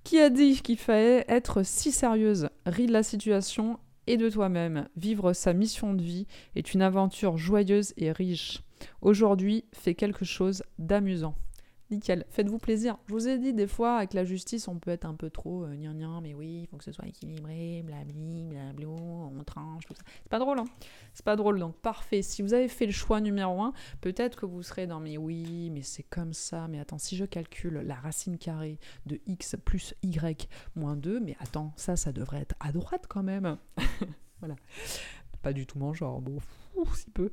Qui 0.04 0.18
a 0.18 0.28
dit 0.28 0.60
qu'il 0.60 0.78
fallait 0.78 1.24
être 1.28 1.62
si 1.62 1.92
sérieuse 1.92 2.50
Ris 2.66 2.88
de 2.88 2.92
la 2.92 3.02
situation 3.02 3.80
et 4.06 4.18
de 4.18 4.28
toi-même. 4.28 4.86
Vivre 4.96 5.32
sa 5.32 5.54
mission 5.54 5.94
de 5.94 6.02
vie 6.02 6.26
est 6.56 6.74
une 6.74 6.82
aventure 6.82 7.38
joyeuse 7.38 7.94
et 7.96 8.12
riche. 8.12 8.60
Aujourd'hui, 9.00 9.64
fais 9.72 9.94
quelque 9.94 10.24
chose 10.24 10.62
d'amusant. 10.78 11.34
Nickel, 11.90 12.26
faites-vous 12.28 12.58
plaisir. 12.58 12.98
Je 13.06 13.14
vous 13.14 13.28
ai 13.28 13.38
dit, 13.38 13.54
des 13.54 13.66
fois, 13.66 13.96
avec 13.96 14.12
la 14.12 14.24
justice, 14.24 14.68
on 14.68 14.78
peut 14.78 14.90
être 14.90 15.06
un 15.06 15.14
peu 15.14 15.30
trop 15.30 15.64
euh, 15.64 16.20
mais 16.22 16.34
oui, 16.34 16.60
il 16.62 16.66
faut 16.66 16.76
que 16.76 16.84
ce 16.84 16.92
soit 16.92 17.06
équilibré, 17.06 17.82
blabli, 17.82 18.44
blablou, 18.44 18.90
on 18.90 19.42
tranche, 19.42 19.86
tout 19.86 19.94
ça. 19.94 20.02
C'est 20.22 20.28
pas 20.28 20.38
drôle, 20.38 20.58
hein 20.58 20.66
C'est 21.14 21.24
pas 21.24 21.36
drôle, 21.36 21.58
donc 21.58 21.76
parfait. 21.76 22.20
Si 22.20 22.42
vous 22.42 22.52
avez 22.52 22.68
fait 22.68 22.84
le 22.84 22.92
choix 22.92 23.22
numéro 23.22 23.62
un, 23.62 23.72
peut-être 24.02 24.36
que 24.36 24.44
vous 24.44 24.62
serez 24.62 24.86
dans, 24.86 25.00
mais 25.00 25.16
oui, 25.16 25.70
mais 25.70 25.82
c'est 25.82 26.02
comme 26.02 26.34
ça, 26.34 26.68
mais 26.68 26.78
attends, 26.78 26.98
si 26.98 27.16
je 27.16 27.24
calcule 27.24 27.78
la 27.78 27.94
racine 27.94 28.36
carrée 28.36 28.78
de 29.06 29.18
x 29.26 29.56
plus 29.64 29.94
y 30.02 30.48
moins 30.74 30.96
2, 30.96 31.20
mais 31.20 31.36
attends, 31.40 31.72
ça, 31.76 31.96
ça 31.96 32.12
devrait 32.12 32.42
être 32.42 32.54
à 32.60 32.70
droite 32.70 33.06
quand 33.08 33.22
même. 33.22 33.56
voilà 34.40 34.56
pas 35.42 35.52
du 35.52 35.66
tout 35.66 35.78
mon 35.78 35.92
genre, 35.92 36.20
bon, 36.20 36.38
si 36.94 37.10
peu. 37.10 37.30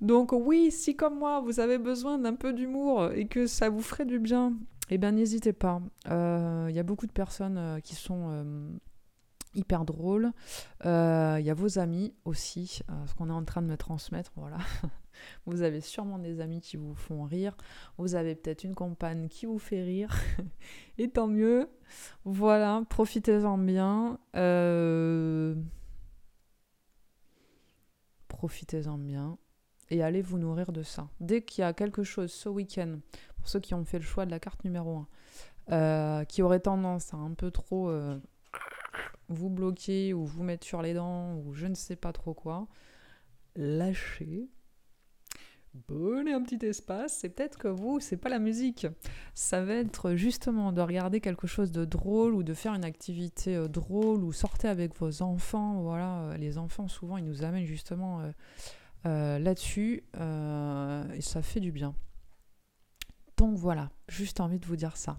Donc 0.00 0.32
oui, 0.32 0.70
si 0.70 0.96
comme 0.96 1.18
moi, 1.18 1.40
vous 1.40 1.60
avez 1.60 1.78
besoin 1.78 2.18
d'un 2.18 2.34
peu 2.34 2.52
d'humour 2.52 3.12
et 3.12 3.26
que 3.26 3.46
ça 3.46 3.68
vous 3.68 3.82
ferait 3.82 4.06
du 4.06 4.18
bien, 4.18 4.54
eh 4.90 4.98
bien 4.98 5.12
n'hésitez 5.12 5.52
pas. 5.52 5.80
Il 6.06 6.12
euh, 6.12 6.70
y 6.70 6.78
a 6.78 6.82
beaucoup 6.82 7.06
de 7.06 7.12
personnes 7.12 7.58
euh, 7.58 7.80
qui 7.80 7.94
sont 7.94 8.28
euh, 8.30 8.68
hyper 9.54 9.84
drôles. 9.84 10.32
Il 10.84 10.88
y 10.88 11.50
a 11.50 11.54
vos 11.54 11.78
amis 11.78 12.14
aussi, 12.24 12.82
ce 13.06 13.14
qu'on 13.14 13.28
est 13.30 13.32
en 13.32 13.44
train 13.44 13.62
de 13.62 13.68
me 13.68 13.76
transmettre, 13.76 14.32
voilà. 14.36 14.58
Vous 15.44 15.60
avez 15.60 15.82
sûrement 15.82 16.18
des 16.18 16.40
amis 16.40 16.62
qui 16.62 16.78
vous 16.78 16.94
font 16.94 17.24
rire. 17.24 17.54
Vous 17.98 18.14
avez 18.14 18.34
peut-être 18.34 18.64
une 18.64 18.74
compagne 18.74 19.28
qui 19.28 19.44
vous 19.44 19.58
fait 19.58 19.82
rire. 19.82 20.16
Et 20.98 21.10
tant 21.10 21.26
mieux. 21.26 21.68
Voilà, 22.24 22.82
profitez-en 22.88 23.58
bien. 23.58 24.18
Euh 24.34 25.54
profitez-en 28.40 28.96
bien 28.96 29.36
et 29.90 30.02
allez 30.02 30.22
vous 30.22 30.38
nourrir 30.38 30.72
de 30.72 30.82
ça. 30.82 31.10
Dès 31.20 31.42
qu'il 31.42 31.60
y 31.60 31.64
a 31.64 31.74
quelque 31.74 32.02
chose 32.02 32.32
ce 32.32 32.48
week-end, 32.48 33.00
pour 33.36 33.46
ceux 33.46 33.60
qui 33.60 33.74
ont 33.74 33.84
fait 33.84 33.98
le 33.98 34.04
choix 34.04 34.24
de 34.24 34.30
la 34.30 34.40
carte 34.40 34.64
numéro 34.64 35.04
1, 35.68 35.74
euh, 35.74 36.24
qui 36.24 36.40
aurait 36.40 36.60
tendance 36.60 37.12
à 37.12 37.18
un 37.18 37.34
peu 37.34 37.50
trop 37.50 37.90
euh, 37.90 38.18
vous 39.28 39.50
bloquer 39.50 40.14
ou 40.14 40.24
vous 40.24 40.42
mettre 40.42 40.66
sur 40.66 40.80
les 40.80 40.94
dents 40.94 41.34
ou 41.34 41.52
je 41.52 41.66
ne 41.66 41.74
sais 41.74 41.96
pas 41.96 42.14
trop 42.14 42.32
quoi, 42.32 42.66
lâchez, 43.56 44.48
Prenez 45.86 46.32
un 46.32 46.42
petit 46.42 46.66
espace, 46.66 47.18
c'est 47.20 47.28
peut-être 47.28 47.56
que 47.56 47.68
vous, 47.68 48.00
c'est 48.00 48.16
pas 48.16 48.28
la 48.28 48.40
musique. 48.40 48.88
Ça 49.34 49.64
va 49.64 49.74
être 49.74 50.14
justement 50.14 50.72
de 50.72 50.80
regarder 50.80 51.20
quelque 51.20 51.46
chose 51.46 51.70
de 51.70 51.84
drôle 51.84 52.34
ou 52.34 52.42
de 52.42 52.54
faire 52.54 52.74
une 52.74 52.84
activité 52.84 53.54
euh, 53.54 53.68
drôle 53.68 54.24
ou 54.24 54.32
sortir 54.32 54.70
avec 54.70 54.96
vos 54.98 55.22
enfants. 55.22 55.80
Voilà, 55.82 56.22
euh, 56.22 56.36
les 56.36 56.58
enfants, 56.58 56.88
souvent, 56.88 57.18
ils 57.18 57.24
nous 57.24 57.44
amènent 57.44 57.66
justement 57.66 58.20
euh, 59.06 59.38
là-dessus 59.38 60.02
et 60.14 61.20
ça 61.20 61.42
fait 61.42 61.60
du 61.60 61.70
bien. 61.70 61.94
Donc 63.36 63.56
voilà, 63.56 63.90
juste 64.08 64.40
envie 64.40 64.58
de 64.58 64.66
vous 64.66 64.76
dire 64.76 64.96
ça. 64.96 65.18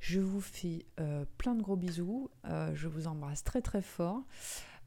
Je 0.00 0.18
vous 0.20 0.40
fais 0.40 0.86
plein 1.38 1.54
de 1.54 1.62
gros 1.62 1.76
bisous. 1.76 2.30
je 2.74 2.88
vous 2.88 3.06
embrasse 3.06 3.44
très 3.44 3.62
très 3.62 3.80
fort. 3.80 4.24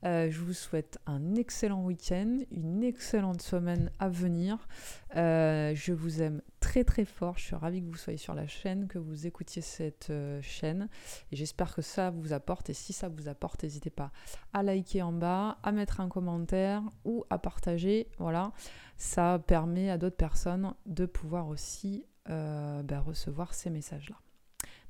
Euh, 0.06 0.30
je 0.30 0.40
vous 0.42 0.54
souhaite 0.54 1.00
un 1.06 1.36
excellent 1.36 1.84
week-end, 1.84 2.38
une 2.52 2.84
excellente 2.84 3.42
semaine 3.42 3.92
à 4.00 4.10
venir. 4.10 4.68
Euh, 5.16 5.74
je 5.76 5.94
vous 5.94 6.22
aime 6.22 6.42
très 6.60 6.84
très 6.84 7.06
fort. 7.06 7.38
Je 7.38 7.46
suis 7.46 7.56
ravie 7.56 7.82
que 7.82 7.88
vous 7.88 7.98
soyez 7.98 8.18
sur 8.18 8.34
la 8.34 8.48
chaîne, 8.48 8.88
que 8.88 9.00
vous 9.00 9.28
écoutiez 9.28 9.62
cette 9.62 10.10
euh, 10.10 10.42
chaîne. 10.42 10.90
Et 11.32 11.36
j'espère 11.36 11.74
que 11.74 11.82
ça 11.82 12.12
vous 12.12 12.34
apporte. 12.34 12.70
Et 12.70 12.74
si 12.74 12.94
ça 12.94 13.10
vous 13.10 13.28
apporte, 13.28 13.64
n'hésitez 13.64 13.90
pas 13.90 14.12
à 14.54 14.64
liker 14.64 15.02
en 15.02 15.14
bas, 15.14 15.58
à 15.64 15.72
mettre 15.72 16.00
un 16.00 16.10
commentaire 16.10 16.84
ou 17.04 17.26
à 17.30 17.40
partager. 17.40 18.10
Voilà, 18.20 18.52
ça 18.98 19.40
permet 19.46 19.90
à 19.90 19.98
d'autres 19.98 20.18
personnes 20.18 20.74
de 20.86 21.06
pouvoir 21.06 21.48
aussi 21.48 22.06
ben, 22.28 23.00
recevoir 23.00 23.54
ces 23.54 23.70
messages-là. 23.70 24.18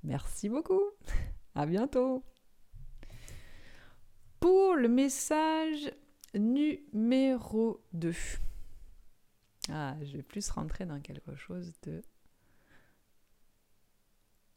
Merci 0.03 0.49
beaucoup. 0.49 0.81
À 1.55 1.65
bientôt. 1.65 2.23
Pour 4.39 4.75
le 4.75 4.87
message 4.87 5.91
numéro 6.33 7.83
2. 7.93 8.13
Ah, 9.69 9.97
je 10.03 10.17
vais 10.17 10.23
plus 10.23 10.49
rentrer 10.49 10.85
dans 10.85 11.01
quelque 11.01 11.35
chose 11.35 11.73
de 11.83 12.01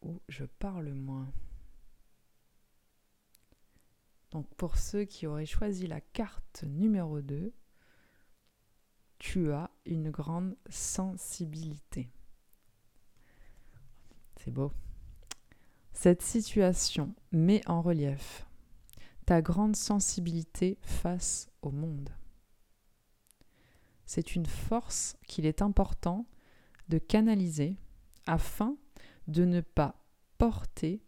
où 0.02 0.20
je 0.28 0.44
parle 0.44 0.92
moins. 0.92 1.32
Donc 4.30 4.46
pour 4.54 4.76
ceux 4.76 5.04
qui 5.04 5.26
auraient 5.26 5.46
choisi 5.46 5.86
la 5.86 6.00
carte 6.00 6.64
numéro 6.64 7.20
2, 7.20 7.52
tu 9.18 9.52
as 9.52 9.70
une 9.84 10.10
grande 10.10 10.56
sensibilité. 10.68 12.10
C'est 14.36 14.50
beau. 14.50 14.72
Cette 15.92 16.22
situation 16.22 17.14
met 17.32 17.66
en 17.68 17.82
relief 17.82 18.46
ta 19.30 19.42
grande 19.42 19.76
sensibilité 19.76 20.76
face 20.82 21.48
au 21.62 21.70
monde. 21.70 22.10
C'est 24.04 24.34
une 24.34 24.44
force 24.44 25.16
qu'il 25.28 25.46
est 25.46 25.62
important 25.62 26.26
de 26.88 26.98
canaliser 26.98 27.76
afin 28.26 28.76
de 29.28 29.44
ne 29.44 29.60
pas 29.60 29.94
porter 30.36 31.00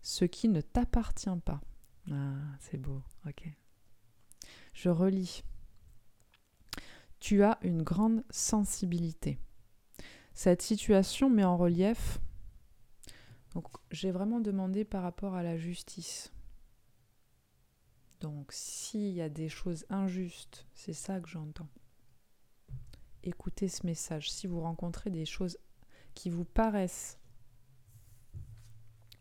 ce 0.00 0.24
qui 0.24 0.48
ne 0.48 0.62
t'appartient 0.62 1.28
pas. 1.44 1.60
Ah, 2.10 2.56
c'est 2.58 2.78
beau, 2.78 3.02
ok. 3.26 3.46
Je 4.72 4.88
relis. 4.88 5.42
Tu 7.20 7.42
as 7.42 7.58
une 7.60 7.82
grande 7.82 8.24
sensibilité. 8.30 9.38
Cette 10.32 10.62
situation 10.62 11.28
met 11.28 11.44
en 11.44 11.58
relief. 11.58 12.18
Donc, 13.52 13.66
j'ai 13.90 14.10
vraiment 14.10 14.40
demandé 14.40 14.86
par 14.86 15.02
rapport 15.02 15.34
à 15.34 15.42
la 15.42 15.58
justice. 15.58 16.32
Donc 18.20 18.50
s'il 18.52 19.10
y 19.10 19.20
a 19.20 19.28
des 19.28 19.48
choses 19.48 19.86
injustes, 19.90 20.66
c'est 20.74 20.92
ça 20.92 21.20
que 21.20 21.28
j'entends. 21.28 21.68
Écoutez 23.22 23.68
ce 23.68 23.86
message. 23.86 24.30
Si 24.30 24.46
vous 24.46 24.60
rencontrez 24.60 25.10
des 25.10 25.26
choses 25.26 25.58
qui 26.14 26.30
vous 26.30 26.44
paraissent... 26.44 27.18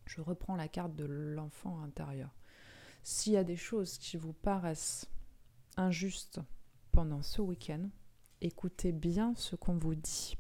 Je 0.06 0.22
reprends 0.22 0.56
la 0.56 0.68
carte 0.68 0.96
de 0.96 1.04
l'enfant 1.06 1.82
intérieur. 1.82 2.34
S'il 3.04 3.34
y 3.34 3.38
a 3.38 3.44
des 3.44 3.58
choses 3.58 3.98
qui 3.98 4.18
vous 4.18 4.34
paraissent 4.34 5.10
injustes 5.76 6.40
pendant 6.92 7.22
ce 7.22 7.42
week-end, 7.42 7.90
écoutez 8.42 8.92
bien 8.92 9.34
ce 9.36 9.56
qu'on 9.56 9.78
vous 9.78 9.96
dit. 9.96 10.38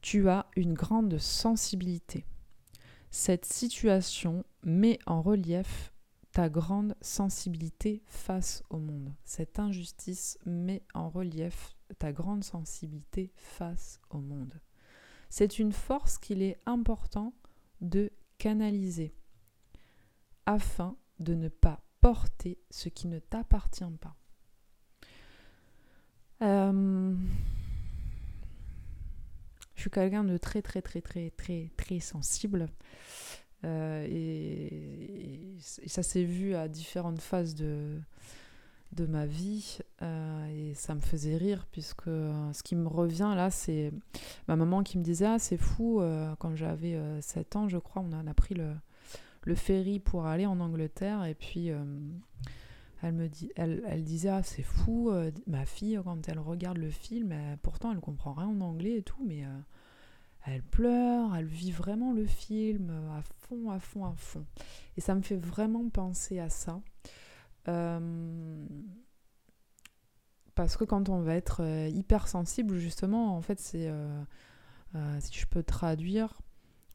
Tu 0.00 0.28
as 0.28 0.46
une 0.54 0.74
grande 0.74 1.18
sensibilité. 1.18 2.24
Cette 3.10 3.44
situation 3.44 4.44
met 4.62 4.98
en 5.06 5.20
relief 5.20 5.92
ta 6.36 6.50
grande 6.50 6.94
sensibilité 7.00 8.02
face 8.08 8.62
au 8.68 8.76
monde. 8.76 9.14
Cette 9.24 9.58
injustice 9.58 10.38
met 10.44 10.82
en 10.92 11.08
relief 11.08 11.78
ta 11.98 12.12
grande 12.12 12.44
sensibilité 12.44 13.32
face 13.36 14.02
au 14.10 14.18
monde. 14.18 14.60
C'est 15.30 15.58
une 15.58 15.72
force 15.72 16.18
qu'il 16.18 16.42
est 16.42 16.58
important 16.66 17.32
de 17.80 18.12
canaliser 18.36 19.14
afin 20.44 20.98
de 21.20 21.32
ne 21.32 21.48
pas 21.48 21.80
porter 22.02 22.58
ce 22.70 22.90
qui 22.90 23.08
ne 23.08 23.18
t'appartient 23.18 23.84
pas. 23.98 24.18
Euh, 26.42 27.16
je 29.74 29.80
suis 29.80 29.90
quelqu'un 29.90 30.22
de 30.24 30.36
très 30.36 30.60
très 30.60 30.82
très 30.82 31.00
très 31.00 31.30
très 31.30 31.72
très 31.78 32.00
sensible. 32.00 32.68
Euh, 33.64 34.06
et, 34.08 35.56
ça 35.58 36.02
s'est 36.02 36.24
vu 36.24 36.54
à 36.54 36.68
différentes 36.68 37.20
phases 37.20 37.54
de, 37.54 37.98
de 38.92 39.06
ma 39.06 39.24
vie 39.26 39.78
euh, 40.02 40.46
et 40.70 40.74
ça 40.74 40.94
me 40.94 41.00
faisait 41.00 41.36
rire 41.36 41.66
puisque 41.72 42.08
euh, 42.08 42.52
ce 42.52 42.62
qui 42.62 42.76
me 42.76 42.86
revient 42.86 43.32
là 43.34 43.50
c'est 43.50 43.90
ma 44.48 44.56
maman 44.56 44.82
qui 44.82 44.98
me 44.98 45.02
disait 45.02 45.26
ah 45.26 45.38
c'est 45.38 45.56
fou 45.56 46.02
quand 46.38 46.54
j'avais 46.54 47.00
7 47.22 47.56
ans 47.56 47.68
je 47.68 47.78
crois 47.78 48.02
on 48.02 48.26
a, 48.26 48.34
pris 48.34 48.54
le, 48.54 49.54
ferry 49.54 49.98
pour 49.98 50.26
aller 50.26 50.44
en 50.46 50.60
Angleterre 50.60 51.24
et 51.24 51.34
puis 51.34 51.70
elle 53.02 53.12
me 53.12 53.28
dit 53.28 53.50
elle 53.56 54.04
disait 54.04 54.28
ah 54.28 54.42
c'est 54.42 54.62
fou 54.62 55.10
ma 55.46 55.64
fille 55.64 55.98
quand 56.04 56.28
elle 56.28 56.38
regarde 56.38 56.76
le 56.76 56.90
film 56.90 57.34
pourtant 57.62 57.92
elle 57.92 58.00
comprend 58.00 58.34
rien 58.34 58.48
en 58.48 58.60
anglais 58.60 58.98
et 58.98 59.02
tout 59.02 59.24
mais 59.26 59.42
elle 60.46 60.62
pleure, 60.62 61.34
elle 61.34 61.46
vit 61.46 61.72
vraiment 61.72 62.12
le 62.12 62.24
film 62.24 62.90
à 63.16 63.22
fond, 63.22 63.70
à 63.70 63.80
fond, 63.80 64.04
à 64.04 64.14
fond. 64.16 64.44
Et 64.96 65.00
ça 65.00 65.14
me 65.14 65.22
fait 65.22 65.36
vraiment 65.36 65.88
penser 65.88 66.38
à 66.38 66.48
ça. 66.48 66.80
Euh, 67.68 68.66
parce 70.54 70.76
que 70.76 70.84
quand 70.84 71.08
on 71.08 71.20
va 71.20 71.34
être 71.34 71.62
euh, 71.62 71.88
hypersensible, 71.88 72.78
justement, 72.78 73.36
en 73.36 73.42
fait, 73.42 73.58
c'est. 73.58 73.88
Euh, 73.88 74.22
si 75.20 75.38
je 75.38 75.46
peux 75.46 75.62
traduire, 75.62 76.40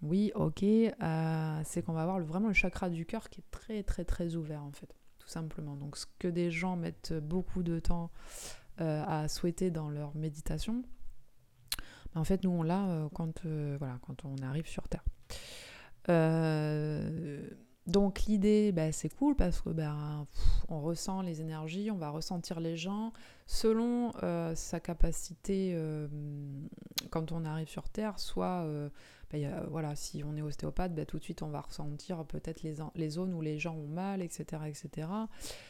oui, 0.02 0.32
ok, 0.34 0.62
c'est 0.62 1.84
qu'on 1.86 1.94
va 1.94 2.02
avoir 2.02 2.20
vraiment 2.22 2.48
le 2.48 2.54
chakra 2.54 2.90
du 2.90 3.06
cœur 3.06 3.30
qui 3.30 3.42
est 3.42 3.52
très, 3.52 3.84
très, 3.84 4.06
très 4.06 4.36
ouvert, 4.36 4.64
en 4.64 4.72
fait, 4.72 4.96
tout 5.20 5.28
simplement. 5.28 5.76
Donc, 5.76 5.98
ce 5.98 6.08
que 6.18 6.28
des 6.28 6.50
gens 6.50 6.78
mettent 6.78 7.14
beaucoup 7.14 7.62
de 7.62 7.80
temps 7.80 8.10
à 8.78 9.28
souhaiter 9.28 9.70
dans 9.70 9.92
leur 9.92 10.16
méditation, 10.16 10.84
en 12.16 12.24
fait, 12.24 12.44
nous, 12.44 12.52
on 12.52 12.64
l'a 12.64 12.86
euh, 12.88 13.10
quand, 13.14 13.46
euh, 13.46 13.76
voilà, 13.80 13.98
quand 14.06 14.26
on 14.26 14.36
arrive 14.44 14.68
sur 14.68 14.88
Terre. 14.88 15.04
Euh, 16.10 17.48
donc 17.88 18.24
l'idée, 18.24 18.72
bah, 18.72 18.92
c'est 18.92 19.10
cool 19.10 19.36
parce 19.36 19.62
que 19.62 19.70
bah, 19.70 20.26
on 20.70 20.82
ressent 20.82 21.22
les 21.22 21.42
énergies, 21.42 21.90
on 21.92 21.98
va 21.98 22.10
ressentir 22.10 22.60
les 22.60 22.78
gens 22.78 23.12
selon 23.46 24.12
sa 24.56 24.80
capacité 24.80 25.76
quand 27.12 27.32
on 27.32 27.46
arrive 27.46 27.70
sur 27.70 27.88
Terre, 27.90 28.20
soit 28.20 28.66
bah, 29.32 29.38
voilà, 29.70 29.96
si 29.96 30.24
on 30.24 30.36
est 30.36 30.42
ostéopathe, 30.42 30.94
bah, 30.94 31.06
tout 31.06 31.18
de 31.18 31.24
suite 31.24 31.42
on 31.42 31.50
va 31.50 31.62
ressentir 31.62 32.26
peut-être 32.26 32.64
les, 32.64 33.10
zones 33.10 33.34
où 33.34 33.42
les 33.42 33.60
gens 33.60 33.76
ont 33.76 33.88
mal, 33.88 34.22
etc. 34.22 34.64
etc. 34.68 35.08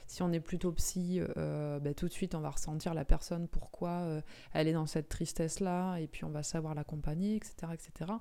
Si 0.07 0.23
on 0.23 0.31
est 0.31 0.39
plutôt 0.39 0.71
psy, 0.71 1.21
euh, 1.37 1.79
bah, 1.79 1.93
tout 1.93 2.07
de 2.07 2.13
suite 2.13 2.33
on 2.33 2.39
va 2.39 2.49
ressentir 2.49 2.93
la 2.93 3.05
personne, 3.05 3.47
pourquoi 3.47 3.89
euh, 3.89 4.21
elle 4.53 4.67
est 4.67 4.73
dans 4.73 4.87
cette 4.87 5.09
tristesse-là, 5.09 5.97
et 5.97 6.07
puis 6.07 6.23
on 6.23 6.29
va 6.29 6.43
savoir 6.43 6.73
l'accompagner, 6.73 7.35
etc. 7.35 7.73
etc. 7.73 8.11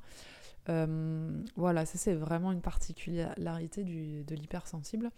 Euh, 0.68 1.42
voilà, 1.56 1.86
ça 1.86 1.96
c'est 1.96 2.14
vraiment 2.14 2.52
une 2.52 2.60
particularité 2.60 3.84
de 3.84 4.34
l'hypersensible. 4.34 5.10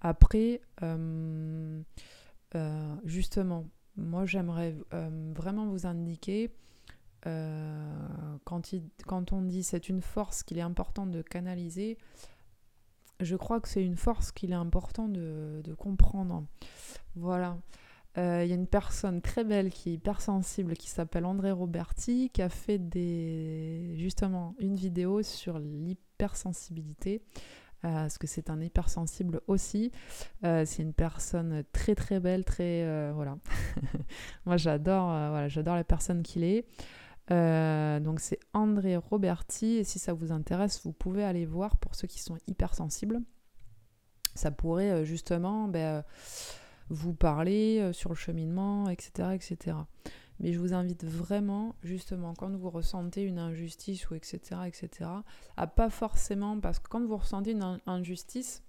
Après, 0.00 0.62
justement, 3.04 3.66
moi 3.96 4.24
j'aimerais 4.24 4.74
vraiment 4.92 5.66
vous 5.66 5.86
indiquer 5.86 6.50
euh, 7.26 8.36
quand, 8.44 9.32
on 9.32 9.42
dit 9.42 9.62
c'est 9.62 9.88
une 9.88 10.02
force 10.02 10.42
qu'il 10.42 10.58
est 10.58 10.62
important 10.62 11.06
de 11.06 11.22
canaliser, 11.22 11.98
je 13.20 13.36
crois 13.36 13.60
que 13.60 13.68
c'est 13.68 13.84
une 13.84 13.96
force 13.96 14.30
qu'il 14.30 14.52
est 14.52 14.56
important 14.56 15.08
de, 15.08 15.74
comprendre. 15.76 16.44
Voilà. 17.16 17.58
Euh, 18.16 18.42
il 18.44 18.48
y 18.48 18.52
a 18.52 18.56
une 18.56 18.66
personne 18.66 19.20
très 19.20 19.44
belle 19.44 19.70
qui 19.70 19.90
est 19.90 19.92
hypersensible 19.94 20.76
qui 20.76 20.88
s'appelle 20.88 21.24
André 21.24 21.52
Roberti 21.52 22.30
qui 22.30 22.42
a 22.42 22.48
fait 22.48 22.80
justement 23.96 24.54
une 24.58 24.74
vidéo 24.76 25.22
sur 25.22 25.58
l'hypersensibilité. 25.58 27.22
parce 27.82 28.18
que 28.18 28.26
c'est 28.26 28.50
un 28.50 28.60
hypersensible 28.60 29.40
aussi. 29.46 29.92
c'est 30.42 30.78
une 30.78 30.94
personne 30.94 31.64
très 31.72 31.94
très 31.94 32.20
belle, 32.20 32.44
très 32.44 33.12
voilà. 33.12 33.38
Moi 34.46 34.56
j'adore 34.56 35.08
voilà, 35.08 35.48
j'adore 35.48 35.74
la 35.74 35.84
personne 35.84 36.22
qu'il 36.22 36.44
est. 36.44 36.64
donc 37.28 38.20
c'est 38.20 38.40
André 38.52 38.96
Roberti 38.96 39.76
et 39.76 39.84
si 39.84 39.98
ça 39.98 40.12
vous 40.12 40.32
intéresse, 40.32 40.82
vous 40.84 40.92
pouvez 40.92 41.24
aller 41.24 41.46
voir 41.46 41.76
pour 41.76 41.94
ceux 41.94 42.08
qui 42.08 42.20
sont 42.20 42.38
hypersensibles. 42.46 43.20
Ça 44.34 44.50
pourrait 44.50 45.04
justement 45.04 45.68
ben, 45.68 46.04
vous 46.88 47.12
parler 47.12 47.90
sur 47.92 48.10
le 48.10 48.16
cheminement, 48.16 48.88
etc., 48.88 49.30
etc. 49.34 49.76
Mais 50.40 50.52
je 50.52 50.58
vous 50.58 50.72
invite 50.72 51.04
vraiment, 51.04 51.74
justement, 51.82 52.34
quand 52.34 52.54
vous 52.54 52.70
ressentez 52.70 53.22
une 53.22 53.38
injustice 53.38 54.08
ou 54.10 54.14
etc., 54.14 54.60
etc., 54.66 55.10
à 55.56 55.66
pas 55.66 55.90
forcément, 55.90 56.60
parce 56.60 56.78
que 56.78 56.88
quand 56.88 57.04
vous 57.04 57.16
ressentez 57.16 57.52
une 57.52 57.80
injustice, 57.86 58.62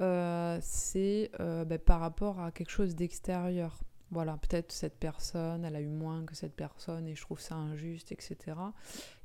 euh, 0.00 0.58
c'est 0.62 1.30
euh, 1.40 1.64
ben, 1.64 1.78
par 1.78 2.00
rapport 2.00 2.40
à 2.40 2.52
quelque 2.52 2.70
chose 2.70 2.94
d'extérieur. 2.94 3.80
Voilà, 4.10 4.36
peut-être 4.38 4.72
cette 4.72 4.98
personne, 4.98 5.64
elle 5.64 5.76
a 5.76 5.80
eu 5.80 5.86
moins 5.86 6.24
que 6.24 6.34
cette 6.34 6.54
personne 6.54 7.06
et 7.06 7.14
je 7.14 7.20
trouve 7.20 7.40
ça 7.40 7.54
injuste, 7.54 8.10
etc. 8.10 8.36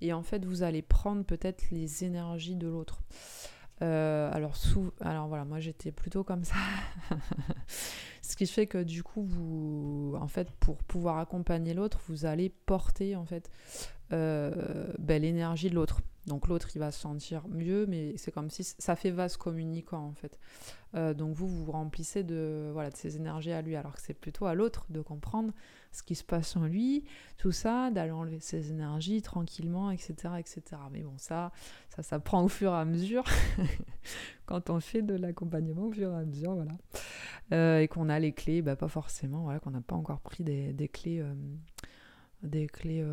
Et 0.01 0.13
en 0.13 0.21
fait, 0.21 0.45
vous 0.45 0.61
allez 0.61 0.83
prendre 0.83 1.23
peut-être 1.25 1.63
les 1.71 2.03
énergies 2.03 2.55
de 2.55 2.67
l'autre. 2.67 3.01
Euh, 3.81 4.29
alors, 4.31 4.55
sous... 4.55 4.91
alors 5.01 5.27
voilà, 5.27 5.43
moi 5.43 5.59
j'étais 5.59 5.91
plutôt 5.91 6.23
comme 6.23 6.43
ça. 6.43 6.55
Ce 8.21 8.35
qui 8.35 8.47
fait 8.47 8.67
que 8.67 8.83
du 8.83 9.03
coup, 9.03 9.23
vous, 9.23 10.15
en 10.19 10.27
fait, 10.27 10.51
pour 10.51 10.77
pouvoir 10.77 11.17
accompagner 11.17 11.73
l'autre, 11.73 11.99
vous 12.07 12.25
allez 12.25 12.49
porter 12.49 13.15
en 13.15 13.25
fait 13.25 13.49
euh, 14.13 14.87
ben, 14.99 15.21
l'énergie 15.21 15.69
de 15.69 15.75
l'autre. 15.75 16.01
Donc 16.27 16.47
l'autre, 16.47 16.69
il 16.73 16.79
va 16.79 16.91
se 16.91 16.99
sentir 16.99 17.47
mieux, 17.47 17.85
mais 17.85 18.17
c'est 18.17 18.31
comme 18.31 18.49
si 18.49 18.63
ça 18.63 18.95
fait 18.95 19.11
vase 19.11 19.37
communicant 19.37 20.05
en 20.07 20.13
fait. 20.13 20.39
Euh, 20.95 21.13
donc 21.13 21.35
vous, 21.35 21.47
vous 21.47 21.71
remplissez 21.71 22.23
de, 22.23 22.69
voilà, 22.73 22.89
de 22.89 22.95
ces 22.95 23.17
énergies 23.17 23.51
à 23.51 23.61
lui, 23.61 23.75
alors 23.75 23.93
que 23.93 24.01
c'est 24.01 24.13
plutôt 24.13 24.45
à 24.45 24.55
l'autre 24.55 24.85
de 24.89 25.01
comprendre 25.01 25.53
ce 25.91 26.01
qui 26.03 26.15
se 26.15 26.23
passe 26.23 26.55
en 26.55 26.65
lui, 26.65 27.03
tout 27.37 27.51
ça, 27.51 27.91
d'aller 27.91 28.11
enlever 28.11 28.39
ses 28.39 28.71
énergies 28.71 29.21
tranquillement, 29.21 29.91
etc., 29.91 30.13
etc. 30.39 30.61
Mais 30.91 31.03
bon, 31.03 31.13
ça, 31.17 31.51
ça, 31.89 32.01
ça 32.01 32.19
prend 32.19 32.43
au 32.43 32.47
fur 32.47 32.71
et 32.71 32.77
à 32.77 32.85
mesure 32.85 33.23
quand 34.45 34.69
on 34.69 34.79
fait 34.79 35.03
de 35.03 35.15
l'accompagnement 35.15 35.83
au 35.83 35.91
fur 35.91 36.11
et 36.11 36.15
à 36.15 36.25
mesure, 36.25 36.55
voilà. 36.55 36.71
Euh, 37.53 37.79
et 37.79 37.87
qu'on 37.87 38.09
a 38.09 38.19
les 38.19 38.31
clés, 38.31 38.63
bah, 38.63 38.75
pas 38.75 38.87
forcément, 38.87 39.43
voilà, 39.43 39.59
qu'on 39.59 39.71
n'a 39.71 39.81
pas 39.81 39.95
encore 39.95 40.21
pris 40.21 40.43
des, 40.43 40.89
clés, 40.91 41.19
euh, 41.19 41.33
des 42.41 42.65
clés 42.65 43.05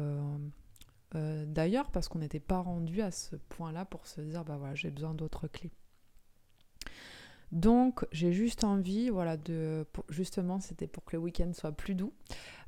euh, 1.14 1.44
d'ailleurs, 1.46 1.90
parce 1.90 2.08
qu'on 2.08 2.18
n'était 2.18 2.40
pas 2.40 2.58
rendu 2.58 3.02
à 3.02 3.10
ce 3.10 3.36
point-là 3.36 3.84
pour 3.84 4.06
se 4.06 4.20
dire, 4.20 4.44
bah 4.44 4.56
voilà, 4.58 4.74
j'ai 4.74 4.90
besoin 4.90 5.14
d'autres 5.14 5.48
clés. 5.48 5.72
Donc 7.52 8.06
j'ai 8.12 8.32
juste 8.32 8.64
envie, 8.64 9.10
voilà, 9.10 9.36
de 9.36 9.86
justement 10.08 10.58
c'était 10.58 10.86
pour 10.86 11.04
que 11.04 11.16
le 11.16 11.22
week-end 11.22 11.52
soit 11.52 11.72
plus 11.72 11.94
doux. 11.94 12.12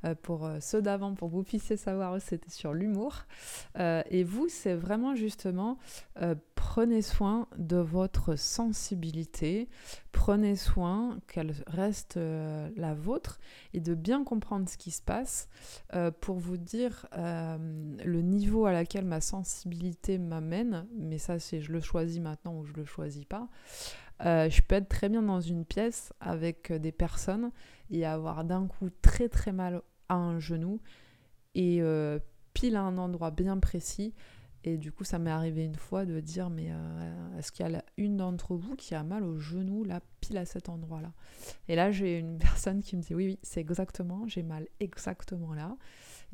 Euh, 0.03 0.13
pour 0.13 0.45
euh, 0.45 0.59
ceux 0.61 0.81
d'avant, 0.81 1.15
pour 1.15 1.29
que 1.29 1.33
vous 1.33 1.43
puissiez 1.43 1.75
savoir, 1.75 2.21
c'était 2.21 2.51
sur 2.51 2.73
l'humour. 2.73 3.25
et 3.77 4.23
vous, 4.23 4.47
c'est 4.47 4.75
vraiment 4.75 5.15
justement 5.15 5.77
prenez 6.53 7.01
soin 7.01 7.47
de 7.57 7.77
votre 7.77 8.35
sensibilité, 8.35 9.69
prenez 10.11 10.55
soin 10.55 11.19
qu'elle 11.27 11.53
reste 11.67 12.17
la 12.17 12.93
vôtre 12.93 13.39
et 13.73 13.79
de 13.79 13.95
bien 13.95 14.23
comprendre 14.23 14.69
ce 14.69 14.77
qui 14.77 14.91
se 14.91 15.01
passe 15.01 15.49
pour 16.21 16.37
vous 16.37 16.57
dire 16.57 17.07
le 17.15 18.21
niveau 18.21 18.65
à 18.65 18.73
laquelle 18.73 19.05
ma 19.05 19.21
sensibilité 19.21 20.17
m'amène. 20.17 20.85
Mais 20.95 21.17
ça, 21.17 21.39
c'est 21.39 21.61
je 21.61 21.71
le 21.71 21.81
choisis 21.81 22.19
maintenant 22.19 22.55
ou 22.57 22.65
je 22.65 22.73
le 22.73 22.85
choisis 22.85 23.25
pas. 23.25 23.47
Euh, 24.23 24.49
je 24.49 24.61
peux 24.61 24.75
être 24.75 24.87
très 24.87 25.09
bien 25.09 25.21
dans 25.21 25.41
une 25.41 25.65
pièce 25.65 26.13
avec 26.19 26.71
euh, 26.71 26.79
des 26.79 26.91
personnes 26.91 27.51
et 27.89 28.05
avoir 28.05 28.45
d'un 28.45 28.65
coup 28.67 28.89
très 29.01 29.27
très 29.27 29.51
mal 29.51 29.81
à 30.07 30.15
un 30.15 30.39
genou 30.39 30.79
et 31.53 31.81
euh, 31.81 32.19
pile 32.53 32.77
à 32.77 32.81
un 32.81 32.97
endroit 32.97 33.31
bien 33.31 33.57
précis. 33.57 34.13
Et 34.63 34.77
du 34.77 34.91
coup, 34.91 35.03
ça 35.03 35.19
m'est 35.19 35.31
arrivé 35.31 35.63
une 35.63 35.75
fois 35.75 36.05
de 36.05 36.19
dire 36.19 36.49
Mais 36.49 36.71
est-ce 37.37 37.51
qu'il 37.51 37.69
y 37.69 37.75
a 37.75 37.85
une 37.97 38.17
d'entre 38.17 38.55
vous 38.55 38.75
qui 38.75 38.95
a 38.95 39.03
mal 39.03 39.23
au 39.23 39.37
genou, 39.37 39.83
là, 39.83 40.01
pile 40.21 40.39
à 40.39 40.45
cet 40.45 40.69
endroit-là? 40.69 41.13
Et 41.67 41.75
là, 41.75 41.91
j'ai 41.91 42.17
une 42.17 42.37
personne 42.39 42.81
qui 42.81 42.95
me 42.95 43.01
dit 43.01 43.13
Oui, 43.13 43.27
oui, 43.27 43.39
c'est 43.43 43.59
exactement, 43.59 44.27
j'ai 44.27 44.41
mal 44.41 44.67
exactement 44.79 45.53
là 45.53 45.77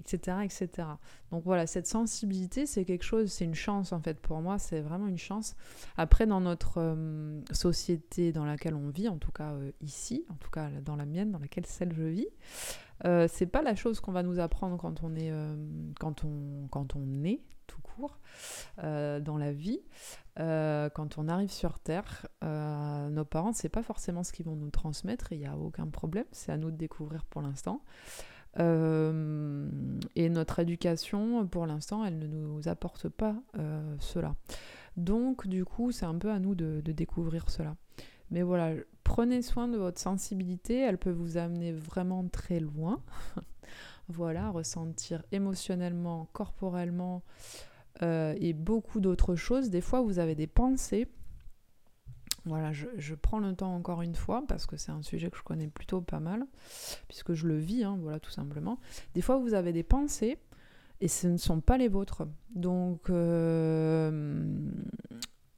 etc.. 0.01 0.87
Donc 1.31 1.43
voilà, 1.43 1.67
cette 1.67 1.87
sensibilité, 1.87 2.65
c'est 2.65 2.85
quelque 2.85 3.03
chose, 3.03 3.31
c'est 3.31 3.45
une 3.45 3.55
chance 3.55 3.93
en 3.93 4.01
fait 4.01 4.19
pour 4.19 4.41
moi, 4.41 4.59
c'est 4.59 4.81
vraiment 4.81 5.07
une 5.07 5.17
chance. 5.17 5.55
Après, 5.97 6.25
dans 6.25 6.41
notre 6.41 6.79
euh, 6.79 7.41
société 7.51 8.31
dans 8.31 8.45
laquelle 8.45 8.75
on 8.75 8.89
vit, 8.89 9.07
en 9.07 9.17
tout 9.17 9.31
cas 9.31 9.53
euh, 9.53 9.71
ici, 9.81 10.25
en 10.29 10.35
tout 10.35 10.49
cas 10.49 10.69
dans 10.83 10.95
la 10.95 11.05
mienne, 11.05 11.31
dans 11.31 11.39
laquelle 11.39 11.65
celle 11.65 11.93
je 11.93 12.03
vis, 12.03 12.27
euh, 13.05 13.27
c'est 13.31 13.47
pas 13.47 13.61
la 13.61 13.75
chose 13.75 13.99
qu'on 13.99 14.11
va 14.11 14.23
nous 14.23 14.39
apprendre 14.39 14.77
quand 14.77 15.03
on 15.03 15.15
est, 15.15 15.31
quand 15.99 16.23
on, 16.23 16.67
quand 16.69 16.95
on 16.95 17.01
tout 17.67 17.81
court 17.81 18.19
dans 18.77 19.37
la 19.37 19.51
vie. 19.51 19.79
quand 20.35 21.17
on 21.17 21.27
arrive 21.27 21.51
sur 21.51 21.79
Terre, 21.79 22.27
nos 22.41 23.25
parents, 23.25 23.53
c'est 23.53 23.69
pas 23.69 23.83
forcément 23.83 24.23
ce 24.23 24.33
qu'ils 24.33 24.45
vont 24.45 24.55
nous 24.55 24.69
transmettre, 24.71 25.31
il 25.31 25.39
n'y 25.39 25.47
a 25.47 25.57
aucun 25.57 25.87
problème, 25.87 26.25
c'est 26.31 26.51
à 26.51 26.57
nous 26.57 26.71
de 26.71 26.77
découvrir 26.77 27.25
pour 27.25 27.41
l'instant. 27.41 27.81
Euh, 28.59 29.69
et 30.15 30.29
notre 30.29 30.59
éducation, 30.59 31.47
pour 31.47 31.65
l'instant, 31.65 32.05
elle 32.05 32.19
ne 32.19 32.27
nous 32.27 32.67
apporte 32.67 33.09
pas 33.09 33.35
euh, 33.57 33.95
cela. 33.99 34.35
Donc, 34.97 35.47
du 35.47 35.63
coup, 35.63 35.91
c'est 35.91 36.05
un 36.05 36.17
peu 36.17 36.31
à 36.31 36.39
nous 36.39 36.55
de, 36.55 36.81
découvrir 36.81 37.49
cela. 37.49 37.75
Mais 38.29 38.41
voilà, 38.41 38.73
prenez 39.03 39.41
soin 39.41 39.67
de 39.67 39.77
votre 39.77 39.99
sensibilité, 39.99 40.79
elle 40.79 40.97
peut 40.97 41.11
vous 41.11 41.37
amener 41.37 41.71
vraiment 41.71 42.27
très 42.27 42.59
loin. 42.59 43.01
voilà, 44.09 44.49
ressentir 44.49 45.23
émotionnellement, 45.31 46.27
corporellement 46.33 47.23
euh, 48.03 48.35
et 48.39 48.53
beaucoup 48.53 48.99
d'autres 48.99 49.35
choses. 49.35 49.69
Des 49.69 49.81
fois, 49.81 50.01
vous 50.01 50.19
avez 50.19 50.35
des 50.35 50.47
pensées 50.47 51.07
voilà, 52.45 52.71
je, 52.73 53.13
prends 53.13 53.39
le 53.39 53.55
temps 53.55 53.75
encore 53.75 54.01
une 54.01 54.15
fois 54.15 54.43
parce 54.47 54.65
que 54.65 54.75
c'est 54.75 54.91
un 54.91 55.03
sujet 55.03 55.29
que 55.29 55.37
je 55.37 55.43
connais 55.43 55.67
plutôt 55.67 56.01
pas 56.01 56.19
mal, 56.19 56.45
puisque 57.07 57.33
je 57.33 57.47
le 57.47 57.57
vis, 57.57 57.83
hein, 57.83 57.99
voilà, 58.01 58.19
tout 58.19 58.31
simplement. 58.31 58.79
Des 59.13 59.21
fois, 59.21 59.37
vous 59.37 59.53
avez 59.53 59.73
des 59.73 59.83
pensées 59.83 60.39
et 61.01 61.07
ce 61.07 61.27
ne 61.27 61.37
sont 61.37 61.61
pas 61.61 61.77
les 61.77 61.87
vôtres. 61.87 62.23
Donc, 62.55 63.09
euh, 63.09 64.43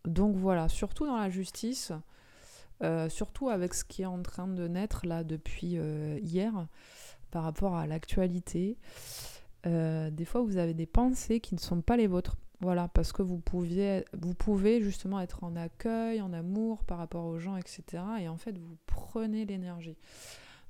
voilà, 0.06 0.68
surtout 0.68 1.06
dans 1.06 1.16
la 1.16 1.30
justice, 1.30 1.94
euh, 2.82 3.08
surtout 3.08 3.50
avec 3.50 3.74
ce 3.74 3.86
qui 3.86 4.02
est 4.02 4.08
en 4.08 4.22
train 4.22 4.48
de 4.48 4.68
naître 4.68 5.06
là 5.06 5.24
depuis 5.24 5.78
euh, 5.78 6.20
hier 6.22 6.68
par 7.32 7.44
rapport 7.44 7.76
à 7.78 7.88
l'actualité. 7.88 8.78
des 9.66 10.26
fois, 10.26 10.42
vous 10.42 10.58
avez 10.58 10.74
des 10.74 10.86
pensées 10.86 11.40
qui 11.40 11.56
ne 11.56 11.60
sont 11.62 11.82
pas 11.82 11.96
les 11.96 12.08
vôtres. 12.08 12.36
Voilà, 12.64 12.88
parce 12.88 13.12
que 13.12 13.22
vous, 13.22 13.40
pouviez, 13.40 14.06
vous 14.18 14.34
pouvez 14.34 14.82
justement 14.82 15.20
être 15.20 15.44
en 15.44 15.58
accueil, 15.58 16.22
en 16.22 16.32
amour 16.32 16.86
par 16.86 16.98
rapport 16.98 17.26
aux 17.26 17.38
gens, 17.38 17.58
etc. 17.58 17.84
Et 18.22 18.30
en 18.30 18.38
fait, 18.38 18.58
vous 18.58 18.78
prenez 18.86 19.44
l'énergie. 19.44 19.98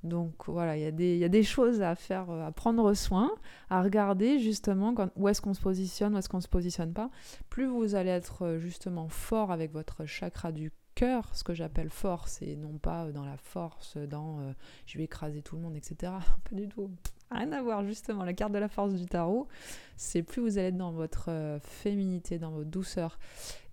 Donc 0.02 0.32
voilà, 0.48 0.76
il 0.76 0.82
y, 0.82 1.24
a 1.24 1.28
des 1.28 1.42
choses 1.44 1.82
à 1.82 1.94
faire, 1.94 2.28
à 2.30 2.50
prendre 2.50 2.92
soin, 2.94 3.30
à 3.70 3.80
regarder 3.80 4.40
justement 4.40 4.92
où 5.14 5.28
est-ce 5.28 5.40
qu'on 5.40 5.54
se 5.54 5.60
positionne, 5.60 6.16
où 6.16 6.18
est-ce 6.18 6.28
qu'on 6.28 6.38
ne 6.38 6.42
se 6.42 6.48
positionne 6.48 6.92
pas. 6.92 7.10
Plus 7.48 7.66
vous 7.66 7.94
allez 7.94 8.10
être 8.10 8.44
euh, 8.44 8.58
justement 8.58 9.08
fort 9.08 9.52
avec 9.52 9.72
votre 9.72 10.04
chakra 10.04 10.50
du 10.50 10.72
cœur, 10.96 11.32
ce 11.32 11.44
que 11.44 11.54
j'appelle 11.54 11.90
force, 11.90 12.42
et 12.42 12.56
non 12.56 12.76
pas 12.76 13.12
dans 13.12 13.24
la 13.24 13.36
force, 13.36 13.96
dans 13.96 14.40
euh, 14.40 14.52
je 14.84 14.98
vais 14.98 15.04
écraser 15.04 15.42
tout 15.42 15.54
le 15.54 15.62
monde, 15.62 15.76
etc. 15.76 16.12
pas 16.50 16.56
du 16.56 16.68
tout. 16.68 16.90
Rien 17.30 17.52
à 17.52 17.62
voir, 17.62 17.84
justement. 17.84 18.24
La 18.24 18.32
carte 18.32 18.52
de 18.52 18.58
la 18.58 18.68
force 18.68 18.94
du 18.94 19.06
tarot, 19.06 19.48
c'est 19.96 20.22
plus 20.22 20.40
vous 20.40 20.58
allez 20.58 20.72
dans 20.72 20.92
votre 20.92 21.30
euh, 21.30 21.58
féminité, 21.60 22.38
dans 22.38 22.50
votre 22.50 22.70
douceur 22.70 23.18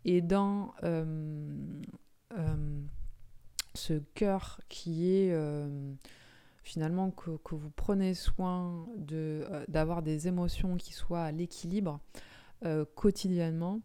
et 0.06 0.22
dans 0.22 0.74
euh, 0.84 1.46
ce 3.76 3.94
cœur 4.16 4.60
qui 4.68 5.14
est 5.14 5.36
finalement 6.64 7.12
que, 7.12 7.38
que, 7.44 7.56
vous 7.56 7.70
prenez 7.70 8.14
soin 8.14 8.88
d'avoir 9.68 10.02
des 10.02 10.28
émotions 10.28 10.78
qui 10.78 10.94
soient 10.94 11.24
à 11.24 11.32
l'équilibre 11.32 12.00
euh, 12.64 12.86
quotidiennement. 12.96 13.82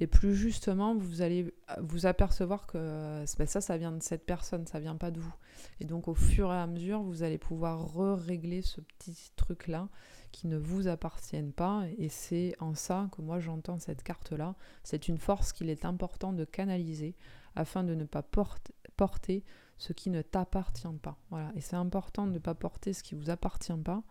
Et 0.00 0.06
plus 0.06 0.34
justement, 0.34 0.94
vous 0.94 1.20
allez 1.20 1.52
vous 1.80 2.06
apercevoir 2.06 2.66
que 2.66 3.24
ben 3.38 3.46
ça, 3.46 3.60
ça 3.60 3.76
vient 3.76 3.92
de 3.92 4.02
cette 4.02 4.24
personne, 4.24 4.66
ça 4.66 4.80
vient 4.80 4.96
pas 4.96 5.10
de 5.10 5.20
vous. 5.20 5.34
Et 5.80 5.84
donc 5.84 6.08
au 6.08 6.14
fur 6.14 6.52
et 6.52 6.56
à 6.56 6.66
mesure, 6.66 7.02
vous 7.02 7.22
allez 7.22 7.36
pouvoir 7.36 7.86
régler 8.16 8.62
ce 8.62 8.80
petit 8.80 9.30
truc-là 9.36 9.88
qui 10.32 10.46
ne 10.46 10.56
vous 10.56 10.88
appartiennent 10.88 11.52
pas. 11.52 11.84
Et 11.98 12.08
c'est 12.08 12.54
en 12.60 12.74
ça 12.74 13.08
que 13.12 13.20
moi 13.20 13.40
j'entends 13.40 13.78
cette 13.78 14.02
carte-là. 14.02 14.54
C'est 14.84 15.08
une 15.08 15.18
force 15.18 15.52
qu'il 15.52 15.68
est 15.68 15.84
important 15.84 16.32
de 16.32 16.44
canaliser 16.44 17.14
afin 17.56 17.84
de 17.84 17.94
ne 17.94 18.04
pas 18.04 18.22
porter 18.22 19.44
ce 19.76 19.92
qui 19.92 20.10
ne 20.10 20.22
t'appartient 20.22 20.86
pas. 21.02 21.16
Voilà. 21.30 21.52
Et 21.56 21.60
c'est 21.60 21.76
important 21.76 22.26
de 22.26 22.32
ne 22.32 22.38
pas 22.38 22.54
porter 22.54 22.92
ce 22.92 23.02
qui 23.02 23.14
vous 23.14 23.30
appartient 23.30 23.72
pas. 23.84 24.02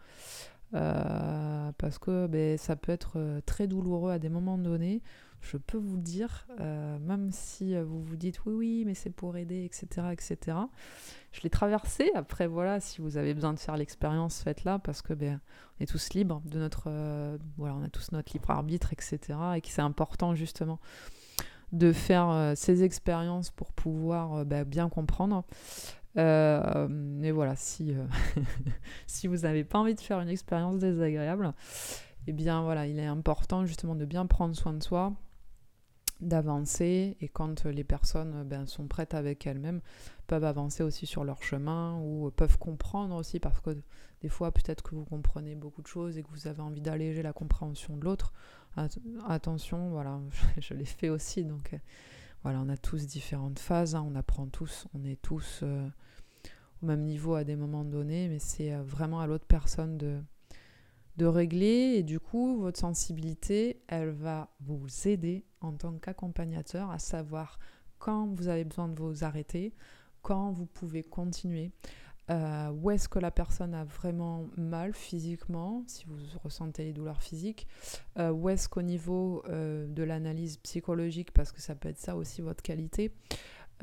Euh, 0.75 1.71
parce 1.77 1.97
que 1.97 2.27
ben, 2.27 2.57
ça 2.57 2.75
peut 2.75 2.91
être 2.91 3.13
euh, 3.15 3.41
très 3.45 3.67
douloureux 3.67 4.11
à 4.11 4.19
des 4.19 4.29
moments 4.29 4.57
donnés, 4.57 5.01
je 5.41 5.57
peux 5.57 5.77
vous 5.77 5.97
dire, 5.97 6.47
euh, 6.59 6.99
même 6.99 7.31
si 7.31 7.75
vous 7.79 8.03
vous 8.03 8.17
dites 8.17 8.45
oui, 8.45 8.53
oui, 8.53 8.83
mais 8.85 8.93
c'est 8.93 9.09
pour 9.09 9.37
aider, 9.37 9.63
etc., 9.63 10.07
etc., 10.11 10.57
je 11.31 11.41
l'ai 11.41 11.49
traversé. 11.49 12.11
Après, 12.13 12.45
voilà, 12.45 12.79
si 12.79 13.01
vous 13.01 13.17
avez 13.17 13.33
besoin 13.33 13.53
de 13.53 13.59
faire 13.59 13.77
l'expérience, 13.77 14.41
faites-la 14.43 14.79
parce 14.79 15.01
que 15.01 15.13
ben, 15.13 15.39
on 15.79 15.83
est 15.83 15.87
tous 15.87 16.13
libres 16.13 16.41
de 16.45 16.59
notre. 16.59 16.91
Voilà, 17.57 17.75
on 17.75 17.83
a 17.83 17.89
tous 17.89 18.11
notre 18.11 18.33
libre 18.33 18.51
arbitre, 18.51 18.91
etc., 18.91 19.19
et 19.55 19.61
que 19.61 19.69
c'est 19.69 19.81
important 19.81 20.35
justement 20.35 20.79
de 21.71 21.93
faire 21.93 22.53
ces 22.57 22.83
expériences 22.83 23.51
pour 23.51 23.71
pouvoir 23.71 24.43
ben, 24.45 24.65
bien 24.65 24.89
comprendre. 24.89 25.45
Mais 26.89 27.31
voilà, 27.31 27.55
si, 27.55 27.95
si 29.07 29.27
vous 29.27 29.37
n'avez 29.37 29.63
pas 29.63 29.79
envie 29.79 29.95
de 29.95 30.01
faire 30.01 30.19
une 30.19 30.29
expérience 30.29 30.77
désagréable, 30.79 31.53
eh 32.27 32.33
bien 32.33 32.61
voilà, 32.61 32.85
il 32.87 32.99
est 32.99 33.05
important 33.05 33.65
justement 33.65 33.95
de 33.95 34.05
bien 34.05 34.25
prendre 34.25 34.55
soin 34.55 34.73
de 34.73 34.83
soi, 34.83 35.13
d'avancer 36.21 37.17
et 37.21 37.29
quand 37.29 37.65
les 37.65 37.83
personnes 37.83 38.43
ben, 38.43 38.65
sont 38.65 38.87
prêtes 38.87 39.13
avec 39.13 39.47
elles-mêmes, 39.47 39.81
peuvent 40.27 40.43
avancer 40.43 40.83
aussi 40.83 41.05
sur 41.05 41.23
leur 41.23 41.41
chemin 41.41 41.97
ou 42.01 42.29
peuvent 42.31 42.57
comprendre 42.57 43.15
aussi 43.15 43.39
parce 43.39 43.61
que 43.61 43.77
des 44.21 44.29
fois 44.29 44.51
peut-être 44.51 44.83
que 44.83 44.95
vous 44.95 45.05
comprenez 45.05 45.55
beaucoup 45.55 45.81
de 45.81 45.87
choses 45.87 46.17
et 46.17 46.23
que 46.23 46.29
vous 46.29 46.47
avez 46.47 46.61
envie 46.61 46.81
d'alléger 46.81 47.23
la 47.23 47.33
compréhension 47.33 47.95
de 47.95 48.03
l'autre. 48.03 48.33
attention, 49.27 49.89
voilà, 49.89 50.19
je, 50.59 50.73
l'ai 50.73 50.85
fait 50.85 51.09
aussi 51.09 51.45
donc 51.45 51.73
euh, 51.73 51.77
voilà, 52.43 52.61
on 52.61 52.69
a 52.69 52.77
tous 52.77 53.07
différentes 53.07 53.59
phases, 53.59 53.95
hein, 53.95 54.05
on 54.07 54.15
apprend 54.15 54.47
tous, 54.47 54.87
on 54.93 55.03
est 55.03 55.21
tous 55.21 55.61
euh, 55.63 55.87
au 56.81 56.85
même 56.85 57.03
niveau 57.03 57.35
à 57.35 57.43
des 57.43 57.55
moments 57.55 57.83
donnés, 57.85 58.27
mais 58.27 58.39
c'est 58.39 58.73
euh, 58.73 58.81
vraiment 58.83 59.19
à 59.19 59.27
l'autre 59.27 59.45
personne 59.45 59.97
de, 59.97 60.19
de 61.17 61.25
régler. 61.25 61.95
Et 61.97 62.03
du 62.03 62.19
coup 62.19 62.59
votre 62.59 62.79
sensibilité 62.79 63.81
elle 63.87 64.09
va 64.09 64.49
vous 64.61 64.87
aider 65.05 65.45
en 65.61 65.73
tant 65.73 65.93
qu'accompagnateur 65.93 66.89
à 66.89 66.99
savoir 66.99 67.59
quand 67.97 68.27
vous 68.27 68.47
avez 68.47 68.63
besoin 68.63 68.87
de 68.87 68.99
vous 68.99 69.23
arrêter, 69.23 69.73
quand 70.21 70.51
vous 70.51 70.65
pouvez 70.65 71.03
continuer, 71.03 71.71
euh, 72.29 72.69
où 72.69 72.91
est-ce 72.91 73.09
que 73.09 73.19
la 73.19 73.31
personne 73.31 73.73
a 73.73 73.83
vraiment 73.83 74.45
mal 74.55 74.93
physiquement, 74.93 75.83
si 75.87 76.05
vous 76.05 76.15
ressentez 76.43 76.83
les 76.85 76.93
douleurs 76.93 77.21
physiques, 77.21 77.67
euh, 78.17 78.31
où 78.31 78.47
est-ce 78.47 78.69
qu'au 78.69 78.83
niveau 78.83 79.43
de 79.49 80.03
l'analyse 80.03 80.57
psychologique, 80.57 81.31
parce 81.31 81.51
que 81.51 81.59
ça 81.59 81.75
peut 81.75 81.89
être 81.89 81.97
ça 81.97 82.15
aussi 82.15 82.41
votre 82.41 82.61
qualité, 82.61 83.11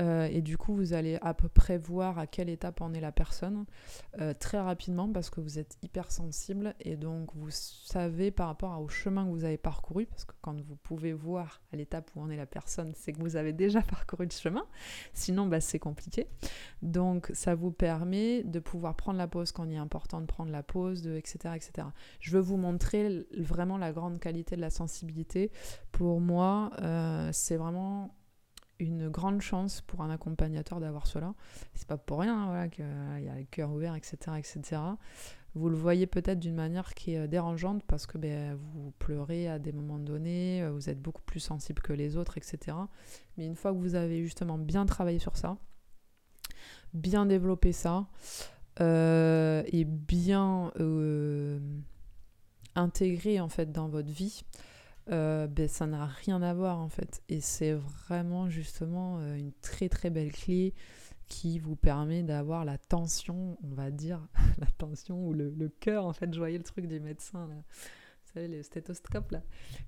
euh, 0.01 0.28
et 0.30 0.42
du 0.42 0.59
coup, 0.59 0.74
vous 0.74 0.92
allez 0.92 1.18
à 1.22 1.34
peu 1.34 1.49
près 1.49 1.78
voir 1.78 2.18
à 2.18 2.26
quelle 2.26 2.49
étape 2.49 2.80
en 2.80 2.92
est 2.92 3.01
la 3.01 3.12
personne 3.12 3.64
euh, 4.20 4.34
très 4.34 4.61
rapidement 4.61 5.11
parce 5.11 5.30
que 5.30 5.40
vous 5.40 5.59
êtes 5.59 5.76
hyper 5.82 6.11
sensible 6.11 6.74
et 6.80 6.97
donc 6.97 7.30
vous 7.34 7.51
savez 7.51 8.30
par 8.30 8.49
rapport 8.49 8.80
au 8.80 8.88
chemin 8.88 9.24
que 9.24 9.30
vous 9.30 9.44
avez 9.44 9.57
parcouru, 9.57 10.07
parce 10.07 10.24
que 10.24 10.34
quand 10.40 10.61
vous 10.61 10.76
pouvez 10.76 11.12
voir 11.12 11.62
à 11.72 11.76
l'étape 11.76 12.11
où 12.14 12.20
en 12.20 12.30
est 12.30 12.36
la 12.36 12.47
personne, 12.47 12.92
c'est 12.94 13.12
que 13.12 13.20
vous 13.20 13.36
avez 13.36 13.53
déjà 13.53 13.80
parcouru 13.90 14.24
le 14.24 14.30
chemin. 14.30 14.66
Sinon, 15.12 15.47
bah, 15.47 15.61
c'est 15.61 15.78
compliqué. 15.78 16.28
Donc, 16.82 17.30
ça 17.32 17.55
vous 17.55 17.70
permet 17.70 18.42
de 18.42 18.59
pouvoir 18.59 18.94
prendre 18.94 19.18
la 19.18 19.28
pause 19.28 19.53
quand 19.53 19.64
il 19.64 19.72
est 19.72 19.78
important 19.78 20.20
de 20.20 20.26
prendre 20.26 20.53
la 20.53 20.62
pause, 20.62 21.03
de, 21.03 21.16
etc., 21.16 21.55
etc. 21.55 21.88
Je 22.20 22.30
veux 22.32 22.40
vous 22.40 22.57
montrer 22.57 23.26
vraiment 23.36 23.78
la 23.78 23.92
grande 23.92 24.18
qualité 24.18 24.57
de 24.57 24.61
la 24.61 24.70
sensibilité. 24.70 25.51
Pour 25.92 26.20
moi, 26.20 26.70
euh, 26.80 27.30
c'est 27.32 27.57
vraiment 27.57 28.14
une 28.78 29.08
grande 29.08 29.40
chance 29.40 29.80
pour 29.80 30.02
un 30.02 30.10
accompagnateur 30.10 30.80
d'avoir 30.80 31.06
cela. 31.06 31.34
C'est 31.74 31.86
pas 31.88 31.96
pour 31.96 32.20
rien 32.20 32.36
hein, 32.36 32.46
voilà, 32.46 32.68
qu'il 32.68 32.84
y 32.84 33.28
a 33.28 33.36
le 33.36 33.44
cœur 33.44 33.70
ouvert, 33.72 33.94
etc. 33.94 34.16
etc. 34.38 34.80
Vous 35.56 35.70
le 35.70 35.76
voyez 35.76 36.06
peut-être 36.06 36.38
d'une 36.38 36.54
manière 36.54 36.92
qui 36.92 37.14
est 37.14 37.18
euh, 37.20 37.26
dérangeante 37.26 37.82
parce 37.84 38.06
que 38.06 38.18
ben, 38.18 38.58
vous 38.74 38.90
pleurez 38.98 39.48
à 39.48 39.58
des 39.58 39.72
moments 39.72 39.98
donnés, 39.98 40.62
euh, 40.62 40.70
vous 40.70 40.90
êtes 40.90 41.00
beaucoup 41.00 41.22
plus 41.22 41.40
sensible 41.40 41.80
que 41.80 41.94
les 41.94 42.18
autres, 42.18 42.36
etc. 42.36 42.76
Mais 43.38 43.46
une 43.46 43.56
fois 43.56 43.72
que 43.72 43.78
vous 43.78 43.94
avez 43.94 44.22
justement 44.22 44.58
bien 44.58 44.84
travaillé 44.84 45.18
sur 45.18 45.38
ça, 45.38 45.56
bien 46.92 47.24
développé 47.24 47.72
ça, 47.72 48.06
euh, 48.80 49.62
et 49.68 49.86
bien 49.86 50.72
intégré 52.74 53.40
en 53.40 53.48
fait 53.48 53.72
dans 53.72 53.88
votre 53.88 54.12
vie, 54.12 54.42
euh, 55.11 55.46
ben, 55.46 55.68
ça 55.68 55.86
n'a 55.86 56.07
rien 56.07 56.42
à 56.42 56.52
voir 56.54 56.78
en 56.78 56.88
fait. 56.88 57.22
Et 57.28 57.40
c'est 57.40 57.72
vraiment 57.72 58.48
justement 58.48 59.18
euh, 59.18 59.36
une 59.36 59.52
très 59.62 59.88
très 59.88 60.11
belle 60.11 60.32
clé 60.32 60.74
qui 61.28 61.59
vous 61.59 61.76
permet 61.76 62.22
d'avoir 62.22 62.64
la 62.64 62.78
tension, 62.78 63.59
on 63.62 63.74
va 63.74 63.90
dire, 63.90 64.20
la 64.59 64.66
tension 64.78 65.26
ou 65.26 65.32
le, 65.32 65.50
le 65.50 65.68
cœur 65.68 66.07
en 66.07 66.12
fait, 66.12 66.32
je 66.32 66.38
voyais 66.38 66.59
le 66.59 66.64
truc 66.64 66.86
du 66.86 67.00
médecin. 67.00 67.48
Vous 67.48 68.32
savez, 68.34 68.48
le 68.48 68.62
stéthoscope 68.62 69.30
là. 69.32 69.42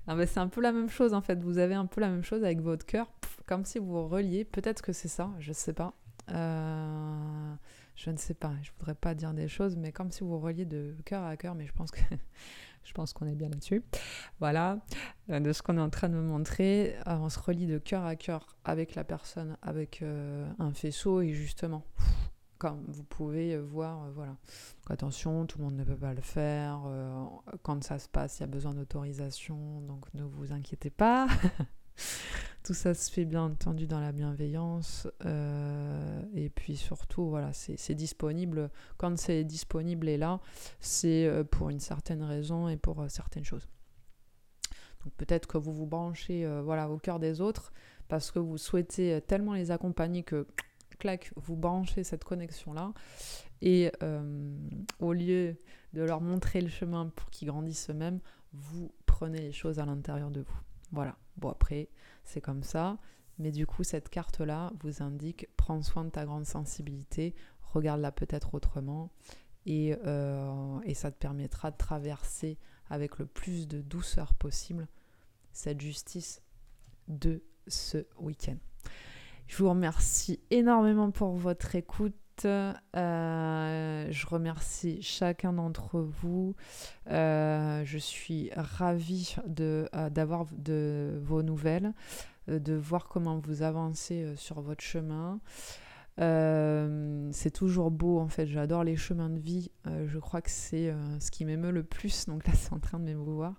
Ah, 0.06 0.14
ben, 0.14 0.26
c'est 0.26 0.40
un 0.40 0.48
peu 0.48 0.60
la 0.60 0.72
même 0.72 0.88
chose 0.88 1.14
en 1.14 1.20
fait, 1.20 1.42
vous 1.42 1.58
avez 1.58 1.74
un 1.74 1.86
peu 1.86 2.00
la 2.00 2.08
même 2.08 2.24
chose 2.24 2.44
avec 2.44 2.60
votre 2.60 2.86
cœur, 2.86 3.12
comme 3.46 3.64
si 3.64 3.78
vous 3.78 4.08
reliez, 4.08 4.44
peut-être 4.44 4.82
que 4.82 4.92
c'est 4.92 5.08
ça, 5.08 5.30
je 5.38 5.52
sais 5.52 5.72
pas. 5.72 5.94
Euh, 6.30 7.54
je 7.96 8.10
ne 8.10 8.16
sais 8.16 8.34
pas, 8.34 8.52
je 8.62 8.70
voudrais 8.78 8.94
pas 8.94 9.14
dire 9.14 9.34
des 9.34 9.48
choses, 9.48 9.76
mais 9.76 9.90
comme 9.90 10.10
si 10.10 10.22
vous 10.22 10.38
reliez 10.38 10.64
de 10.64 10.94
cœur 11.04 11.24
à 11.24 11.36
cœur, 11.36 11.54
mais 11.54 11.66
je 11.66 11.72
pense 11.72 11.90
que 11.90 12.00
je 12.88 12.94
pense 12.94 13.12
qu'on 13.12 13.26
est 13.26 13.34
bien 13.34 13.50
là-dessus. 13.50 13.82
Voilà, 14.40 14.78
euh, 15.30 15.40
de 15.40 15.52
ce 15.52 15.62
qu'on 15.62 15.76
est 15.76 15.80
en 15.80 15.90
train 15.90 16.08
de 16.08 16.14
me 16.14 16.22
montrer, 16.22 16.96
euh, 17.06 17.16
on 17.18 17.28
se 17.28 17.38
relie 17.38 17.66
de 17.66 17.78
cœur 17.78 18.04
à 18.04 18.16
cœur 18.16 18.56
avec 18.64 18.94
la 18.94 19.04
personne, 19.04 19.56
avec 19.60 20.00
euh, 20.02 20.50
un 20.58 20.72
faisceau, 20.72 21.20
et 21.20 21.32
justement, 21.32 21.84
comme 22.56 22.82
vous 22.88 23.04
pouvez 23.04 23.58
voir, 23.58 24.10
voilà. 24.14 24.36
attention, 24.88 25.44
tout 25.46 25.58
le 25.58 25.64
monde 25.64 25.76
ne 25.76 25.84
peut 25.84 25.96
pas 25.96 26.14
le 26.14 26.22
faire. 26.22 26.80
quand 27.62 27.84
ça 27.84 27.98
se 27.98 28.08
passe, 28.08 28.38
il 28.38 28.40
y 28.40 28.44
a 28.44 28.48
besoin 28.48 28.74
d'autorisation, 28.74 29.82
donc 29.82 30.12
ne 30.14 30.24
vous 30.24 30.52
inquiétez 30.52 30.90
pas. 30.90 31.28
Tout 32.64 32.74
ça 32.74 32.92
se 32.94 33.10
fait 33.10 33.24
bien 33.24 33.44
entendu 33.44 33.86
dans 33.86 34.00
la 34.00 34.12
bienveillance. 34.12 35.08
Euh, 35.24 36.22
et 36.34 36.50
puis 36.50 36.76
surtout, 36.76 37.28
voilà, 37.28 37.52
c'est 37.52 37.94
disponible. 37.94 38.70
Quand 38.96 39.16
c'est 39.18 39.44
disponible 39.44 40.08
et 40.08 40.16
là, 40.16 40.40
c'est 40.80 41.26
euh, 41.26 41.44
pour 41.44 41.70
une 41.70 41.80
certaine 41.80 42.22
raison 42.22 42.68
et 42.68 42.76
pour 42.76 43.00
euh, 43.00 43.08
certaines 43.08 43.44
choses. 43.44 43.68
Donc 45.04 45.14
peut-être 45.14 45.46
que 45.46 45.58
vous 45.58 45.72
vous 45.72 45.86
branchez 45.86 46.44
voilà, 46.64 46.90
au 46.90 46.98
cœur 46.98 47.20
des 47.20 47.40
autres 47.40 47.72
parce 48.08 48.32
que 48.32 48.40
vous 48.40 48.58
souhaitez 48.58 49.20
tellement 49.22 49.54
les 49.54 49.70
accompagner 49.70 50.24
que, 50.24 50.46
clac, 50.98 51.30
vous 51.36 51.56
branchez 51.56 52.02
cette 52.02 52.24
connexion-là. 52.24 52.92
Et 53.62 53.92
au 54.98 55.12
lieu 55.12 55.56
de 55.92 56.02
leur 56.02 56.20
montrer 56.20 56.60
le 56.60 56.68
chemin 56.68 57.12
pour 57.14 57.30
qu'ils 57.30 57.46
grandissent 57.46 57.88
eux-mêmes, 57.90 58.18
vous 58.52 58.92
prenez 59.06 59.38
les 59.38 59.52
choses 59.52 59.78
à 59.78 59.86
l'intérieur 59.86 60.32
de 60.32 60.40
vous. 60.40 60.60
Voilà. 60.90 61.16
Bon, 61.38 61.50
après, 61.50 61.88
c'est 62.24 62.40
comme 62.40 62.62
ça. 62.62 62.98
Mais 63.38 63.52
du 63.52 63.66
coup, 63.66 63.84
cette 63.84 64.08
carte-là 64.08 64.72
vous 64.80 65.02
indique 65.02 65.48
prends 65.56 65.82
soin 65.82 66.04
de 66.04 66.10
ta 66.10 66.24
grande 66.24 66.44
sensibilité, 66.46 67.34
regarde-la 67.62 68.12
peut-être 68.12 68.54
autrement. 68.54 69.10
Et, 69.66 69.96
euh, 70.04 70.80
et, 70.84 70.94
ça 70.94 71.10
te 71.10 71.16
permettra 71.16 71.70
de 71.70 71.76
traverser 71.76 72.58
avec 72.88 73.18
le 73.18 73.26
plus 73.26 73.68
de 73.68 73.82
douceur 73.82 74.34
possible 74.34 74.88
cette 75.52 75.80
justice 75.80 76.42
de 77.06 77.42
ce 77.66 78.06
week-end. 78.18 78.56
Je 79.46 79.56
vous 79.56 79.68
remercie 79.68 80.40
énormément 80.50 81.10
pour 81.10 81.36
votre 81.36 81.74
écoute. 81.74 82.14
Euh, 82.44 84.06
je 84.10 84.26
remercie 84.26 85.02
chacun 85.02 85.52
d'entre 85.52 86.00
vous. 86.00 86.54
Euh, 87.10 87.84
je 87.84 87.98
suis 87.98 88.50
ravie 88.54 89.36
euh, 89.60 90.10
d'avoir 90.10 90.46
de 90.56 91.20
vos 91.22 91.42
nouvelles, 91.42 91.92
de 92.48 92.74
voir 92.74 93.08
comment 93.08 93.38
vous 93.38 93.62
avancez 93.62 94.34
sur 94.36 94.60
votre 94.60 94.82
chemin. 94.82 95.40
c'est 96.18 97.50
toujours 97.52 97.90
beau 97.90 98.18
en 98.18 98.28
fait, 98.28 98.46
j'adore 98.46 98.84
les 98.84 98.96
chemins 98.96 99.30
de 99.30 99.38
vie. 99.38 99.70
je 100.06 100.18
crois 100.18 100.40
que 100.40 100.50
c'est 100.50 100.94
ce 101.20 101.30
qui 101.30 101.44
m'émeut 101.44 101.72
le 101.72 101.82
plus. 101.82 102.26
Donc 102.26 102.46
là, 102.46 102.52
c'est 102.56 102.72
en 102.72 102.80
train 102.80 102.98
de 102.98 103.04
m'émouvoir. 103.04 103.54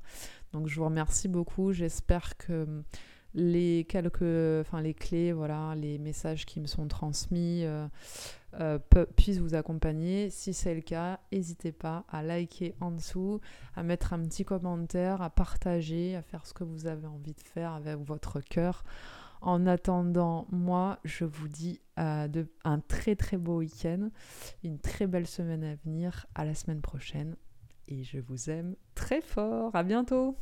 Donc 0.53 0.67
je 0.67 0.75
vous 0.79 0.85
remercie 0.85 1.27
beaucoup. 1.27 1.71
J'espère 1.73 2.37
que 2.37 2.83
les 3.35 3.85
quelques, 3.87 4.61
enfin 4.61 4.81
les 4.81 4.95
clés, 4.95 5.33
voilà, 5.33 5.75
les 5.75 5.99
messages 5.99 6.47
qui 6.47 6.59
me 6.59 6.65
sont 6.65 6.87
transmis 6.87 7.63
euh, 8.59 8.79
puissent 9.15 9.39
vous 9.39 9.55
accompagner. 9.55 10.29
Si 10.29 10.53
c'est 10.53 10.73
le 10.73 10.81
cas, 10.81 11.19
n'hésitez 11.31 11.71
pas 11.71 12.05
à 12.09 12.23
liker 12.23 12.75
en 12.81 12.91
dessous, 12.91 13.39
à 13.75 13.83
mettre 13.83 14.13
un 14.13 14.19
petit 14.23 14.45
commentaire, 14.45 15.21
à 15.21 15.29
partager, 15.29 16.15
à 16.15 16.21
faire 16.21 16.45
ce 16.45 16.53
que 16.53 16.63
vous 16.63 16.87
avez 16.87 17.07
envie 17.07 17.33
de 17.33 17.41
faire 17.41 17.73
avec 17.73 17.97
votre 17.97 18.39
cœur. 18.41 18.83
En 19.41 19.67
attendant, 19.67 20.47
moi, 20.51 20.99
je 21.05 21.23
vous 21.23 21.47
dis 21.47 21.79
euh, 21.97 22.27
de, 22.27 22.47
un 22.65 22.79
très 22.79 23.15
très 23.15 23.37
beau 23.37 23.59
week-end, 23.59 24.09
une 24.63 24.79
très 24.79 25.07
belle 25.07 25.27
semaine 25.27 25.63
à 25.63 25.75
venir. 25.75 26.25
À 26.35 26.43
la 26.43 26.55
semaine 26.55 26.81
prochaine. 26.81 27.35
Et 27.87 28.03
je 28.03 28.19
vous 28.19 28.49
aime 28.49 28.75
très 28.95 29.21
fort. 29.21 29.75
À 29.75 29.83
bientôt. 29.83 30.35